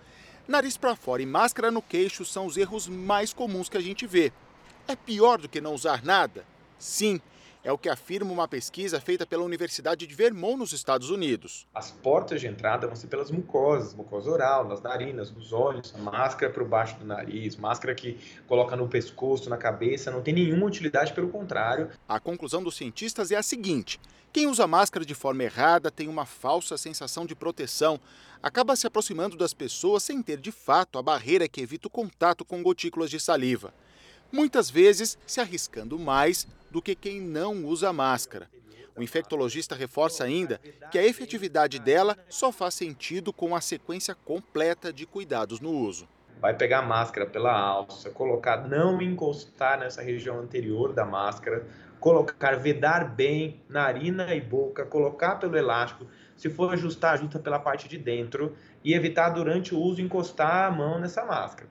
Nariz 0.48 0.76
para 0.76 0.96
fora 0.96 1.22
e 1.22 1.26
máscara 1.26 1.72
no 1.72 1.82
queixo 1.82 2.26
são 2.26 2.46
os 2.46 2.58
erros 2.58 2.88
mais 2.88 3.32
comuns 3.34 3.70
que 3.70 3.78
a 3.78 3.82
gente 3.82 4.08
vê. 4.08 4.32
É 4.88 4.96
pior 4.96 5.38
do 5.38 5.48
que 5.48 5.62
não 5.62 5.74
usar 5.74 6.04
nada? 6.04 6.46
Sim, 6.80 7.22
é 7.64 7.72
o 7.72 7.78
que 7.78 7.90
afirma 7.90 8.32
uma 8.32 8.48
pesquisa 8.48 9.00
feita 9.00 9.26
pela 9.26 9.44
Universidade 9.44 10.08
de 10.08 10.16
Vermont, 10.16 10.58
nos 10.58 10.74
Estados 10.74 11.10
Unidos. 11.10 11.68
As 11.74 11.92
portas 11.92 12.42
de 12.42 12.48
entrada 12.48 12.88
vão 12.88 12.96
ser 12.96 13.08
pelas 13.08 13.30
mucosas, 13.30 13.94
mucosa 13.94 14.32
oral, 14.32 14.68
nas 14.68 14.82
narinas, 14.82 15.32
nos 15.32 15.54
olhos, 15.54 15.94
máscara 15.94 16.52
para 16.52 16.64
o 16.64 16.68
baixo 16.68 16.98
do 16.98 17.06
nariz, 17.06 17.56
máscara 17.56 17.94
que 17.94 18.18
coloca 18.48 18.76
no 18.76 18.88
pescoço, 18.88 19.50
na 19.50 19.58
cabeça, 19.58 20.10
não 20.10 20.22
tem 20.22 20.34
nenhuma 20.34 20.66
utilidade, 20.66 21.14
pelo 21.14 21.30
contrário. 21.30 21.90
A 22.08 22.20
conclusão 22.20 22.64
dos 22.64 22.76
cientistas 22.76 23.32
é 23.32 23.36
a 23.36 23.44
seguinte: 23.44 24.00
quem 24.34 24.48
usa 24.48 24.66
máscara 24.66 25.06
de 25.06 25.14
forma 25.14 25.44
errada 25.44 25.92
tem 25.92 26.08
uma 26.08 26.26
falsa 26.26 26.78
sensação 26.78 27.26
de 27.26 27.36
proteção, 27.36 28.00
acaba 28.42 28.76
se 28.76 28.88
aproximando 28.88 29.38
das 29.38 29.54
pessoas 29.54 30.02
sem 30.02 30.22
ter 30.22 30.38
de 30.38 30.52
fato 30.52 30.98
a 30.98 31.04
barreira 31.04 31.48
que 31.48 31.62
evita 31.62 31.88
o 31.88 31.92
contato 31.92 32.44
com 32.44 32.64
gotículas 32.64 33.10
de 33.10 33.20
saliva 33.20 33.72
muitas 34.32 34.70
vezes 34.70 35.18
se 35.26 35.40
arriscando 35.40 36.00
mais 36.00 36.48
do 36.70 36.82
que 36.82 36.96
quem 36.96 37.20
não 37.20 37.66
usa 37.66 37.92
máscara. 37.92 38.50
O 38.96 39.04
infectologista 39.04 39.76
reforça 39.76 40.24
ainda 40.24 40.60
que 40.92 40.98
a 40.98 41.06
efetividade 41.06 41.80
dela 41.80 42.18
só 42.30 42.52
faz 42.52 42.74
sentido 42.74 43.32
com 43.32 43.56
a 43.56 43.62
sequência 43.62 44.14
completa 44.14 44.92
de 44.92 45.06
cuidados 45.06 45.60
no 45.60 45.72
uso. 45.72 46.08
Vai 46.40 46.56
pegar 46.56 46.80
a 46.80 46.86
máscara 46.86 47.26
pela 47.26 47.54
alça, 47.54 48.10
colocar, 48.10 48.68
não 48.68 49.02
encostar 49.02 49.80
nessa 49.80 50.02
região 50.02 50.40
anterior 50.40 50.92
da 50.92 51.06
máscara, 51.06 51.68
colocar, 52.00 52.58
vedar 52.58 53.16
bem 53.16 53.62
narina 53.70 54.34
e 54.34 54.42
boca, 54.42 54.84
colocar 54.86 55.36
pelo 55.36 55.56
elástico. 55.56 56.08
Se 56.36 56.50
for 56.50 56.74
ajustar, 56.74 57.14
ajusta 57.14 57.38
pela 57.38 57.60
parte 57.60 57.88
de 57.88 57.98
dentro 57.98 58.56
e 58.84 58.94
evitar 58.94 59.30
durante 59.30 59.76
o 59.76 59.80
uso 59.80 60.02
encostar 60.02 60.66
a 60.66 60.72
mão 60.72 61.00
nessa 61.00 61.24
máscara. 61.24 61.70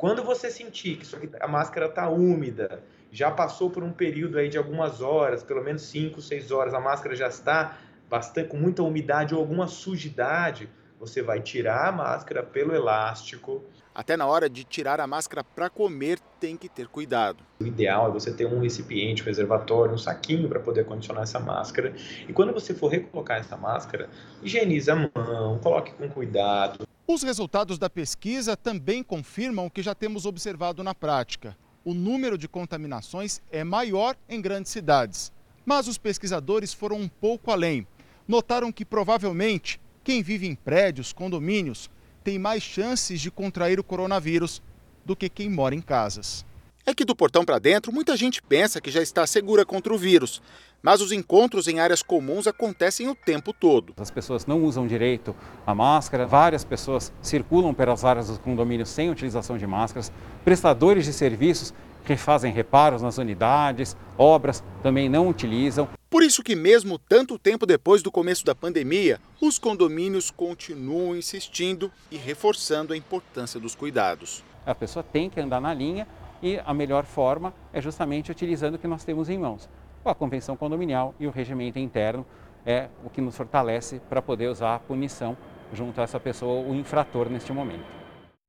Quando 0.00 0.24
você 0.24 0.50
sentir 0.50 0.96
que 0.96 1.06
a 1.38 1.46
máscara 1.46 1.84
está 1.84 2.08
úmida, 2.08 2.82
já 3.12 3.30
passou 3.30 3.68
por 3.68 3.82
um 3.82 3.92
período 3.92 4.38
aí 4.38 4.48
de 4.48 4.56
algumas 4.56 5.02
horas, 5.02 5.42
pelo 5.42 5.62
menos 5.62 5.82
5, 5.82 6.22
6 6.22 6.50
horas, 6.50 6.72
a 6.72 6.80
máscara 6.80 7.14
já 7.14 7.28
está 7.28 7.76
bastante 8.08 8.48
com 8.48 8.56
muita 8.56 8.82
umidade 8.82 9.34
ou 9.34 9.40
alguma 9.42 9.66
sujidade, 9.66 10.70
você 10.98 11.20
vai 11.20 11.42
tirar 11.42 11.88
a 11.88 11.92
máscara 11.92 12.42
pelo 12.42 12.74
elástico. 12.74 13.62
Até 13.94 14.16
na 14.16 14.26
hora 14.26 14.48
de 14.48 14.64
tirar 14.64 15.02
a 15.02 15.06
máscara 15.06 15.44
para 15.44 15.68
comer, 15.68 16.18
tem 16.40 16.56
que 16.56 16.70
ter 16.70 16.88
cuidado. 16.88 17.44
O 17.60 17.66
ideal 17.66 18.08
é 18.08 18.10
você 18.10 18.32
ter 18.32 18.46
um 18.46 18.58
recipiente, 18.58 19.22
um 19.22 19.26
reservatório, 19.26 19.92
um 19.92 19.98
saquinho 19.98 20.48
para 20.48 20.60
poder 20.60 20.86
condicionar 20.86 21.24
essa 21.24 21.38
máscara. 21.38 21.92
E 22.26 22.32
quando 22.32 22.54
você 22.54 22.72
for 22.72 22.88
recolocar 22.90 23.38
essa 23.38 23.54
máscara, 23.54 24.08
higienize 24.42 24.90
a 24.90 24.96
mão, 24.96 25.58
coloque 25.62 25.92
com 25.92 26.08
cuidado. 26.08 26.88
Os 27.12 27.24
resultados 27.24 27.76
da 27.76 27.90
pesquisa 27.90 28.56
também 28.56 29.02
confirmam 29.02 29.66
o 29.66 29.70
que 29.70 29.82
já 29.82 29.96
temos 29.96 30.26
observado 30.26 30.84
na 30.84 30.94
prática. 30.94 31.58
O 31.84 31.92
número 31.92 32.38
de 32.38 32.46
contaminações 32.46 33.42
é 33.50 33.64
maior 33.64 34.14
em 34.28 34.40
grandes 34.40 34.70
cidades. 34.70 35.32
Mas 35.66 35.88
os 35.88 35.98
pesquisadores 35.98 36.72
foram 36.72 37.00
um 37.00 37.08
pouco 37.08 37.50
além. 37.50 37.84
Notaram 38.28 38.70
que 38.70 38.84
provavelmente 38.84 39.80
quem 40.04 40.22
vive 40.22 40.46
em 40.46 40.54
prédios, 40.54 41.12
condomínios, 41.12 41.90
tem 42.22 42.38
mais 42.38 42.62
chances 42.62 43.20
de 43.20 43.28
contrair 43.28 43.80
o 43.80 43.84
coronavírus 43.84 44.62
do 45.04 45.16
que 45.16 45.28
quem 45.28 45.50
mora 45.50 45.74
em 45.74 45.80
casas. 45.80 46.46
É 46.86 46.94
que 46.94 47.04
do 47.04 47.16
portão 47.16 47.44
para 47.44 47.58
dentro, 47.58 47.92
muita 47.92 48.16
gente 48.16 48.40
pensa 48.40 48.80
que 48.80 48.88
já 48.90 49.02
está 49.02 49.26
segura 49.26 49.66
contra 49.66 49.92
o 49.92 49.98
vírus, 49.98 50.40
mas 50.82 51.00
os 51.00 51.12
encontros 51.12 51.68
em 51.68 51.80
áreas 51.80 52.02
comuns 52.02 52.46
acontecem 52.46 53.08
o 53.08 53.14
tempo 53.14 53.52
todo. 53.52 53.92
As 53.98 54.10
pessoas 54.10 54.46
não 54.46 54.62
usam 54.64 54.86
direito 54.86 55.34
a 55.66 55.74
máscara, 55.74 56.26
várias 56.26 56.64
pessoas 56.64 57.12
circulam 57.20 57.74
pelas 57.74 58.04
áreas 58.04 58.28
dos 58.28 58.38
condomínios 58.38 58.88
sem 58.88 59.10
utilização 59.10 59.58
de 59.58 59.66
máscaras, 59.66 60.12
prestadores 60.44 61.04
de 61.04 61.12
serviços 61.12 61.74
que 62.04 62.16
fazem 62.16 62.52
reparos 62.52 63.02
nas 63.02 63.18
unidades, 63.18 63.96
obras 64.16 64.64
também 64.82 65.08
não 65.08 65.28
utilizam. 65.28 65.88
Por 66.08 66.22
isso 66.22 66.42
que 66.42 66.56
mesmo 66.56 66.98
tanto 66.98 67.38
tempo 67.38 67.66
depois 67.66 68.02
do 68.02 68.10
começo 68.10 68.44
da 68.44 68.54
pandemia, 68.54 69.20
os 69.40 69.58
condomínios 69.58 70.30
continuam 70.30 71.14
insistindo 71.14 71.92
e 72.10 72.16
reforçando 72.16 72.92
a 72.92 72.96
importância 72.96 73.60
dos 73.60 73.74
cuidados. 73.74 74.42
A 74.66 74.74
pessoa 74.74 75.04
tem 75.04 75.30
que 75.30 75.40
andar 75.40 75.60
na 75.60 75.72
linha 75.72 76.08
e 76.42 76.58
a 76.64 76.74
melhor 76.74 77.04
forma 77.04 77.54
é 77.72 77.80
justamente 77.80 78.30
utilizando 78.30 78.74
o 78.74 78.78
que 78.78 78.88
nós 78.88 79.04
temos 79.04 79.28
em 79.28 79.38
mãos 79.38 79.68
a 80.08 80.14
convenção 80.14 80.56
condominial 80.56 81.14
e 81.20 81.26
o 81.26 81.30
regimento 81.30 81.78
interno 81.78 82.24
é 82.64 82.88
o 83.04 83.10
que 83.10 83.20
nos 83.20 83.36
fortalece 83.36 84.00
para 84.08 84.22
poder 84.22 84.48
usar 84.48 84.74
a 84.74 84.78
punição 84.78 85.36
junto 85.72 86.00
a 86.00 86.04
essa 86.04 86.18
pessoa, 86.18 86.66
o 86.66 86.74
infrator 86.74 87.28
neste 87.28 87.52
momento. 87.52 87.84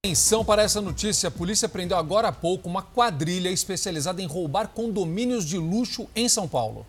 Atenção 0.03 0.43
para 0.43 0.63
essa 0.63 0.81
notícia: 0.81 1.27
a 1.27 1.31
polícia 1.31 1.69
prendeu 1.69 1.97
agora 1.97 2.29
há 2.29 2.31
pouco 2.31 2.67
uma 2.67 2.81
quadrilha 2.81 3.49
especializada 3.49 4.21
em 4.21 4.25
roubar 4.25 4.69
condomínios 4.69 5.45
de 5.45 5.57
luxo 5.57 6.07
em 6.15 6.27
São 6.27 6.47
Paulo. 6.47 6.85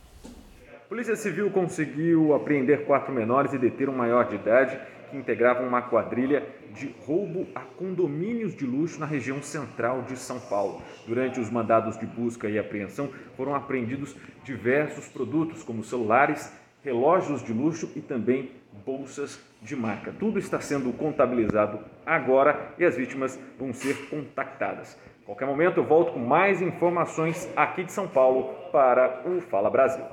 Polícia 0.92 1.16
Civil 1.16 1.50
conseguiu 1.50 2.34
apreender 2.34 2.84
quatro 2.84 3.14
menores 3.14 3.54
e 3.54 3.58
deter 3.58 3.88
um 3.88 3.96
maior 3.96 4.26
de 4.26 4.34
idade 4.34 4.78
que 5.10 5.16
integravam 5.16 5.66
uma 5.66 5.80
quadrilha 5.80 6.46
de 6.74 6.94
roubo 7.06 7.46
a 7.54 7.60
condomínios 7.60 8.54
de 8.54 8.66
luxo 8.66 9.00
na 9.00 9.06
região 9.06 9.40
central 9.40 10.02
de 10.02 10.18
São 10.18 10.38
Paulo. 10.38 10.82
Durante 11.06 11.40
os 11.40 11.48
mandados 11.48 11.98
de 11.98 12.04
busca 12.04 12.46
e 12.46 12.58
apreensão 12.58 13.08
foram 13.38 13.54
apreendidos 13.54 14.14
diversos 14.44 15.08
produtos, 15.08 15.62
como 15.62 15.82
celulares, 15.82 16.52
relógios 16.84 17.42
de 17.42 17.54
luxo 17.54 17.90
e 17.96 18.02
também 18.02 18.50
bolsas 18.84 19.42
de 19.62 19.74
marca. 19.74 20.12
Tudo 20.20 20.38
está 20.38 20.60
sendo 20.60 20.92
contabilizado 20.92 21.78
agora 22.04 22.74
e 22.78 22.84
as 22.84 22.96
vítimas 22.98 23.40
vão 23.58 23.72
ser 23.72 24.10
contactadas. 24.10 25.00
A 25.22 25.24
qualquer 25.24 25.46
momento 25.46 25.78
eu 25.78 25.84
volto 25.84 26.12
com 26.12 26.20
mais 26.20 26.60
informações 26.60 27.50
aqui 27.56 27.82
de 27.82 27.92
São 27.92 28.06
Paulo 28.06 28.52
para 28.70 29.22
o 29.26 29.40
Fala 29.40 29.70
Brasil. 29.70 30.04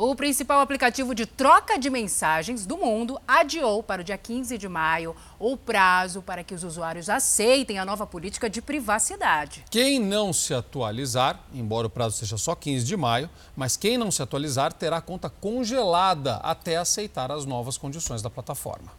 O 0.00 0.14
principal 0.14 0.60
aplicativo 0.60 1.12
de 1.12 1.26
troca 1.26 1.76
de 1.76 1.90
mensagens 1.90 2.64
do 2.64 2.78
mundo 2.78 3.20
adiou 3.26 3.82
para 3.82 4.00
o 4.00 4.04
dia 4.04 4.16
15 4.16 4.56
de 4.56 4.68
maio 4.68 5.16
o 5.40 5.56
prazo 5.56 6.22
para 6.22 6.44
que 6.44 6.54
os 6.54 6.62
usuários 6.62 7.10
aceitem 7.10 7.80
a 7.80 7.84
nova 7.84 8.06
política 8.06 8.48
de 8.48 8.62
privacidade. 8.62 9.64
Quem 9.68 9.98
não 9.98 10.32
se 10.32 10.54
atualizar, 10.54 11.40
embora 11.52 11.88
o 11.88 11.90
prazo 11.90 12.16
seja 12.16 12.36
só 12.36 12.54
15 12.54 12.86
de 12.86 12.96
maio, 12.96 13.28
mas 13.56 13.76
quem 13.76 13.98
não 13.98 14.08
se 14.12 14.22
atualizar 14.22 14.72
terá 14.72 14.98
a 14.98 15.00
conta 15.00 15.28
congelada 15.28 16.36
até 16.44 16.76
aceitar 16.76 17.32
as 17.32 17.44
novas 17.44 17.76
condições 17.76 18.22
da 18.22 18.30
plataforma. 18.30 18.92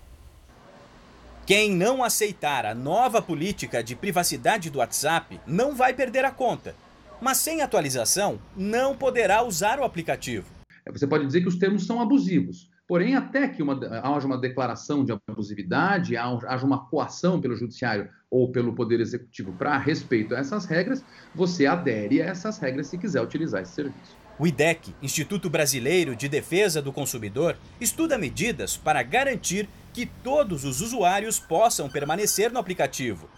Quem 1.46 1.72
não 1.72 2.04
aceitar 2.04 2.66
a 2.66 2.76
nova 2.76 3.22
política 3.22 3.82
de 3.82 3.96
privacidade 3.96 4.70
do 4.70 4.80
WhatsApp 4.80 5.40
não 5.48 5.74
vai 5.74 5.94
perder 5.94 6.26
a 6.26 6.32
conta, 6.32 6.76
mas 7.22 7.38
sem 7.38 7.62
atualização 7.62 8.38
não 8.54 8.98
poderá 8.98 9.42
usar 9.44 9.80
o 9.80 9.86
aplicativo. 9.86 10.59
Você 10.92 11.08
pode 11.08 11.26
dizer 11.26 11.42
que 11.42 11.48
os 11.48 11.58
termos 11.58 11.86
são 11.86 12.02
abusivos. 12.02 12.70
Porém, 12.88 13.16
até 13.16 13.48
que 13.48 13.62
uma, 13.62 13.80
haja 14.04 14.26
uma 14.26 14.38
declaração 14.38 15.06
de 15.06 15.12
abusividade, 15.12 16.18
haja 16.18 16.66
uma 16.66 16.88
coação 16.88 17.40
pelo 17.40 17.56
judiciário 17.56 18.10
ou 18.32 18.52
pelo 18.52 18.74
Poder 18.74 19.00
Executivo 19.00 19.54
para 19.54 19.78
respeito 19.78 20.34
a 20.34 20.40
essas 20.40 20.66
regras, 20.66 21.06
você 21.36 21.68
adere 21.68 22.22
a 22.22 22.26
essas 22.26 22.58
regras 22.58 22.88
se 22.88 22.98
quiser 22.98 23.22
utilizar 23.22 23.62
esse 23.62 23.74
serviço. 23.74 24.18
O 24.40 24.48
IDEC, 24.48 24.96
Instituto 25.04 25.50
Brasileiro 25.50 26.16
de 26.16 26.28
Defesa 26.28 26.82
do 26.82 26.94
Consumidor, 26.94 27.58
estuda 27.80 28.18
medidas 28.18 28.78
para 28.78 29.04
garantir 29.04 29.68
que 29.94 30.06
todos 30.06 30.64
os 30.64 30.82
usuários 30.82 31.40
possam 31.40 31.90
permanecer 31.90 32.52
no 32.52 32.58
aplicativo. 32.58 33.30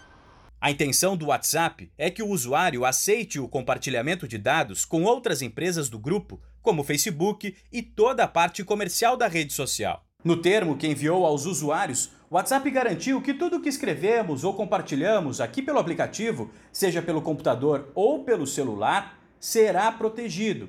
A 0.62 0.70
intenção 0.70 1.16
do 1.16 1.26
WhatsApp 1.26 1.90
é 1.98 2.08
que 2.08 2.22
o 2.22 2.28
usuário 2.28 2.84
aceite 2.84 3.40
o 3.40 3.48
compartilhamento 3.48 4.28
de 4.28 4.38
dados 4.38 4.84
com 4.84 5.02
outras 5.02 5.42
empresas 5.42 5.88
do 5.88 5.98
grupo 5.98 6.40
como 6.62 6.82
o 6.82 6.84
Facebook 6.84 7.56
e 7.72 7.82
toda 7.82 8.22
a 8.22 8.28
parte 8.28 8.62
comercial 8.62 9.16
da 9.16 9.26
rede 9.26 9.52
social. 9.52 10.04
No 10.22 10.36
termo 10.36 10.76
que 10.76 10.86
enviou 10.86 11.26
aos 11.26 11.46
usuários, 11.46 12.12
o 12.30 12.36
WhatsApp 12.36 12.70
garantiu 12.70 13.20
que 13.20 13.34
tudo 13.34 13.60
que 13.60 13.68
escrevemos 13.68 14.44
ou 14.44 14.54
compartilhamos 14.54 15.40
aqui 15.40 15.60
pelo 15.60 15.80
aplicativo, 15.80 16.48
seja 16.70 17.02
pelo 17.02 17.22
computador 17.22 17.90
ou 17.92 18.22
pelo 18.22 18.46
celular, 18.46 19.18
será 19.40 19.90
protegido. 19.90 20.68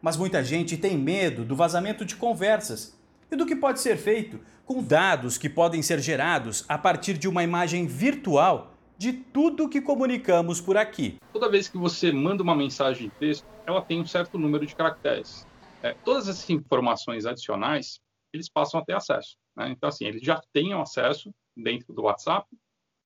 Mas 0.00 0.16
muita 0.16 0.44
gente 0.44 0.76
tem 0.76 0.96
medo 0.96 1.44
do 1.44 1.56
vazamento 1.56 2.04
de 2.04 2.14
conversas 2.14 2.96
e 3.28 3.34
do 3.34 3.44
que 3.44 3.56
pode 3.56 3.80
ser 3.80 3.96
feito 3.96 4.38
com 4.64 4.80
dados 4.80 5.36
que 5.36 5.48
podem 5.48 5.82
ser 5.82 5.98
gerados 5.98 6.64
a 6.68 6.78
partir 6.78 7.18
de 7.18 7.26
uma 7.26 7.42
imagem 7.42 7.88
virtual 7.88 8.71
de 9.02 9.12
tudo 9.12 9.68
que 9.68 9.80
comunicamos 9.80 10.60
por 10.60 10.76
aqui. 10.76 11.16
Toda 11.32 11.50
vez 11.50 11.66
que 11.66 11.76
você 11.76 12.12
manda 12.12 12.40
uma 12.40 12.54
mensagem 12.54 13.08
de 13.08 13.14
texto, 13.16 13.44
ela 13.66 13.82
tem 13.82 14.00
um 14.00 14.06
certo 14.06 14.38
número 14.38 14.64
de 14.64 14.76
caracteres. 14.76 15.44
É, 15.82 15.92
todas 16.04 16.28
essas 16.28 16.48
informações 16.48 17.26
adicionais, 17.26 17.98
eles 18.32 18.48
passam 18.48 18.78
a 18.78 18.84
ter 18.84 18.94
acesso. 18.94 19.36
Né? 19.56 19.70
Então, 19.70 19.88
assim, 19.88 20.04
eles 20.04 20.22
já 20.22 20.40
têm 20.52 20.72
acesso 20.74 21.34
dentro 21.56 21.92
do 21.92 22.02
WhatsApp 22.02 22.46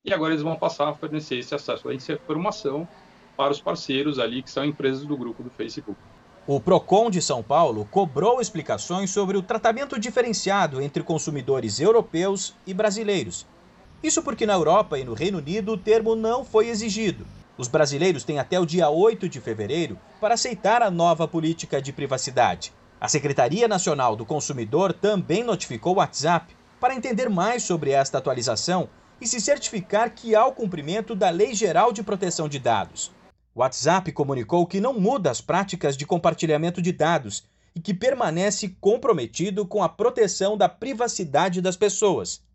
e 0.04 0.12
agora 0.12 0.34
eles 0.34 0.42
vão 0.42 0.54
passar 0.54 0.86
a 0.86 0.94
fornecer 0.94 1.38
esse 1.38 1.54
acesso 1.54 1.90
essa 1.90 2.12
informação 2.12 2.86
para 3.34 3.52
os 3.52 3.62
parceiros 3.62 4.18
ali, 4.18 4.42
que 4.42 4.50
são 4.50 4.66
empresas 4.66 5.06
do 5.06 5.16
grupo 5.16 5.42
do 5.42 5.48
Facebook. 5.48 5.98
O 6.46 6.60
Procon 6.60 7.08
de 7.08 7.22
São 7.22 7.42
Paulo 7.42 7.88
cobrou 7.90 8.38
explicações 8.38 9.08
sobre 9.10 9.38
o 9.38 9.42
tratamento 9.42 9.98
diferenciado 9.98 10.78
entre 10.82 11.02
consumidores 11.02 11.80
europeus 11.80 12.54
e 12.66 12.74
brasileiros. 12.74 13.46
Isso 14.06 14.22
porque 14.22 14.46
na 14.46 14.52
Europa 14.52 14.96
e 15.00 15.04
no 15.04 15.14
Reino 15.14 15.38
Unido 15.38 15.72
o 15.72 15.76
termo 15.76 16.14
não 16.14 16.44
foi 16.44 16.68
exigido. 16.68 17.26
Os 17.58 17.66
brasileiros 17.66 18.22
têm 18.22 18.38
até 18.38 18.56
o 18.60 18.64
dia 18.64 18.88
8 18.88 19.28
de 19.28 19.40
fevereiro 19.40 19.98
para 20.20 20.34
aceitar 20.34 20.80
a 20.80 20.92
nova 20.92 21.26
política 21.26 21.82
de 21.82 21.92
privacidade. 21.92 22.72
A 23.00 23.08
Secretaria 23.08 23.66
Nacional 23.66 24.14
do 24.14 24.24
Consumidor 24.24 24.92
também 24.92 25.42
notificou 25.42 25.94
o 25.94 25.96
WhatsApp 25.96 26.54
para 26.78 26.94
entender 26.94 27.28
mais 27.28 27.64
sobre 27.64 27.90
esta 27.90 28.18
atualização 28.18 28.88
e 29.20 29.26
se 29.26 29.40
certificar 29.40 30.14
que 30.14 30.36
há 30.36 30.46
o 30.46 30.52
cumprimento 30.52 31.16
da 31.16 31.28
Lei 31.28 31.52
Geral 31.52 31.92
de 31.92 32.04
Proteção 32.04 32.48
de 32.48 32.60
Dados. 32.60 33.10
O 33.56 33.58
WhatsApp 33.58 34.12
comunicou 34.12 34.68
que 34.68 34.80
não 34.80 34.94
muda 34.94 35.32
as 35.32 35.40
práticas 35.40 35.96
de 35.96 36.06
compartilhamento 36.06 36.80
de 36.80 36.92
dados 36.92 37.42
e 37.74 37.80
que 37.80 37.92
permanece 37.92 38.68
comprometido 38.80 39.66
com 39.66 39.82
a 39.82 39.88
proteção 39.88 40.56
da 40.56 40.68
privacidade 40.68 41.60
das 41.60 41.76
pessoas. 41.76 42.46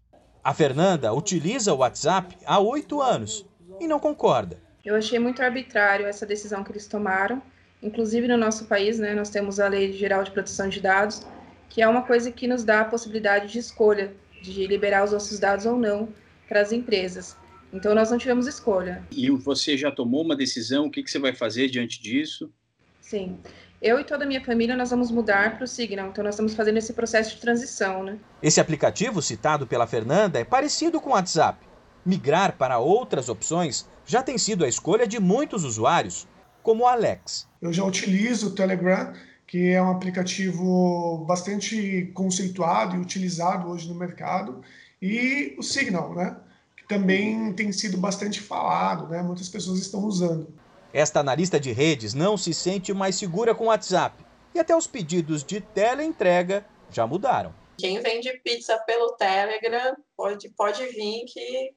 A 0.44 0.56
Fernanda 0.56 1.14
utiliza 1.14 1.72
o 1.72 1.78
WhatsApp 1.78 2.36
há 2.46 2.60
oito 2.60 3.00
anos 3.00 3.46
e 3.80 3.88
não 3.88 4.00
concorda. 4.00 4.58
Eu 4.84 4.96
achei 4.96 5.20
muito 5.20 5.40
arbitrário 5.44 6.08
essa 6.08 6.26
decisão 6.26 6.64
que 6.64 6.72
eles 6.72 6.88
tomaram. 6.88 7.40
Inclusive 7.82 8.28
no 8.28 8.38
nosso 8.38 8.66
país, 8.66 8.98
né, 8.98 9.14
nós 9.14 9.30
temos 9.30 9.60
a 9.60 9.68
Lei 9.68 9.94
Geral 9.94 10.24
de 10.24 10.32
Proteção 10.32 10.68
de 10.68 10.82
Dados, 10.82 11.22
que 11.70 11.80
é 11.80 11.88
uma 11.88 12.02
coisa 12.02 12.32
que 12.32 12.48
nos 12.48 12.64
dá 12.64 12.82
a 12.82 12.86
possibilidade 12.86 13.52
de 13.52 13.60
escolha 13.60 14.16
de 14.42 14.66
liberar 14.66 15.04
os 15.04 15.12
nossos 15.12 15.38
dados 15.38 15.68
ou 15.68 15.78
não 15.78 16.10
para 16.50 16.60
as 16.60 16.72
empresas. 16.72 17.38
Então 17.72 17.94
nós 17.94 18.10
não 18.10 18.18
tivemos 18.18 18.48
escolha. 18.48 19.04
E 19.12 19.30
você 19.30 19.78
já 19.78 19.92
tomou 19.92 20.24
uma 20.24 20.36
decisão? 20.36 20.88
O 20.88 20.92
que, 20.92 21.04
que 21.04 21.12
você 21.12 21.20
vai 21.20 21.36
fazer 21.36 21.70
diante 21.70 22.02
disso? 22.02 22.52
Sim. 23.00 23.38
Eu 23.82 24.00
e 24.00 24.04
toda 24.04 24.26
a 24.26 24.28
minha 24.28 24.46
família 24.46 24.78
nós 24.78 24.92
vamos 24.92 25.10
mudar 25.10 25.56
para 25.56 25.64
o 25.64 25.68
Signal, 25.68 26.10
então 26.10 26.24
nós 26.24 26.36
estamos 26.36 26.54
fazendo 26.54 26.78
esse 26.78 26.94
processo 26.94 27.34
de 27.34 27.42
transição, 27.42 28.04
né? 28.04 28.20
Esse 28.44 28.62
aplicativo 28.62 29.24
citado 29.24 29.66
pela 29.66 29.88
Fernanda 29.88 30.40
é 30.40 30.44
parecido 30.44 31.02
com 31.02 31.10
o 31.10 31.14
WhatsApp. 31.14 31.66
Migrar 32.06 32.56
para 32.58 32.78
outras 32.78 33.28
opções 33.28 33.88
já 34.06 34.22
tem 34.22 34.38
sido 34.38 34.64
a 34.64 34.68
escolha 34.68 35.08
de 35.08 35.20
muitos 35.20 35.64
usuários, 35.64 36.28
como 36.62 36.84
o 36.84 36.88
Alex. 36.88 37.48
Eu 37.60 37.74
já 37.74 37.84
utilizo 37.84 38.50
o 38.50 38.52
Telegram, 38.52 39.14
que 39.48 39.72
é 39.72 39.82
um 39.82 39.90
aplicativo 39.90 41.26
bastante 41.28 42.12
conceituado 42.14 42.96
e 42.96 43.00
utilizado 43.00 43.68
hoje 43.68 43.90
no 43.90 43.96
mercado, 43.96 44.62
e 45.02 45.56
o 45.58 45.64
Signal, 45.64 46.14
né? 46.14 46.38
que 46.78 46.88
também 46.88 47.52
tem 47.54 47.72
sido 47.72 47.98
bastante 47.98 48.42
falado, 48.42 49.08
né? 49.08 49.24
muitas 49.24 49.50
pessoas 49.50 49.80
estão 49.80 50.06
usando. 50.06 50.61
Esta 50.94 51.22
analista 51.22 51.60
de 51.60 51.72
redes 51.72 52.14
não 52.14 52.36
se 52.36 52.54
sente 52.54 52.94
mais 52.94 53.16
segura 53.16 53.56
com 53.56 53.66
o 53.66 53.68
WhatsApp 53.68 54.24
e 54.54 54.60
até 54.60 54.76
os 54.76 54.88
pedidos 54.88 55.44
de 55.44 55.62
teleentrega 55.62 56.66
já 56.90 57.08
mudaram. 57.08 57.54
Quem 57.78 58.00
vende 58.00 58.32
pizza 58.44 58.78
pelo 58.80 59.14
Telegram 59.14 59.96
pode, 60.16 60.50
pode 60.50 60.86
vir 60.88 61.26
que 61.26 61.74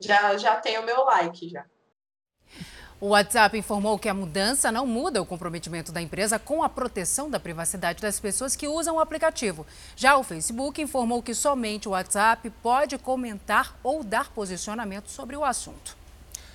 já, 0.00 0.36
já 0.36 0.56
tem 0.56 0.78
o 0.78 0.84
meu 0.84 1.04
like 1.04 1.48
já. 1.48 1.64
O 3.00 3.08
WhatsApp 3.08 3.56
informou 3.56 3.98
que 3.98 4.08
a 4.08 4.14
mudança 4.14 4.72
não 4.72 4.86
muda 4.86 5.20
o 5.20 5.26
comprometimento 5.26 5.92
da 5.92 6.00
empresa 6.00 6.38
com 6.38 6.62
a 6.62 6.68
proteção 6.68 7.28
da 7.28 7.38
privacidade 7.38 8.00
das 8.00 8.18
pessoas 8.18 8.56
que 8.56 8.66
usam 8.66 8.96
o 8.96 9.00
aplicativo. 9.00 9.66
Já 9.94 10.16
o 10.16 10.22
Facebook 10.22 10.80
informou 10.80 11.22
que 11.22 11.34
somente 11.34 11.88
o 11.88 11.92
WhatsApp 11.92 12.48
pode 12.62 12.96
comentar 12.98 13.78
ou 13.82 14.02
dar 14.02 14.30
posicionamento 14.32 15.08
sobre 15.08 15.36
o 15.36 15.44
assunto. 15.44 16.03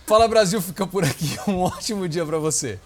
Fala 0.09 0.27
Brasil 0.27 0.59
fica 0.59 0.87
por 0.87 1.03
aqui. 1.03 1.37
Um 1.47 1.59
ótimo 1.59 2.07
dia 2.07 2.25
para 2.25 2.39
você. 2.39 2.79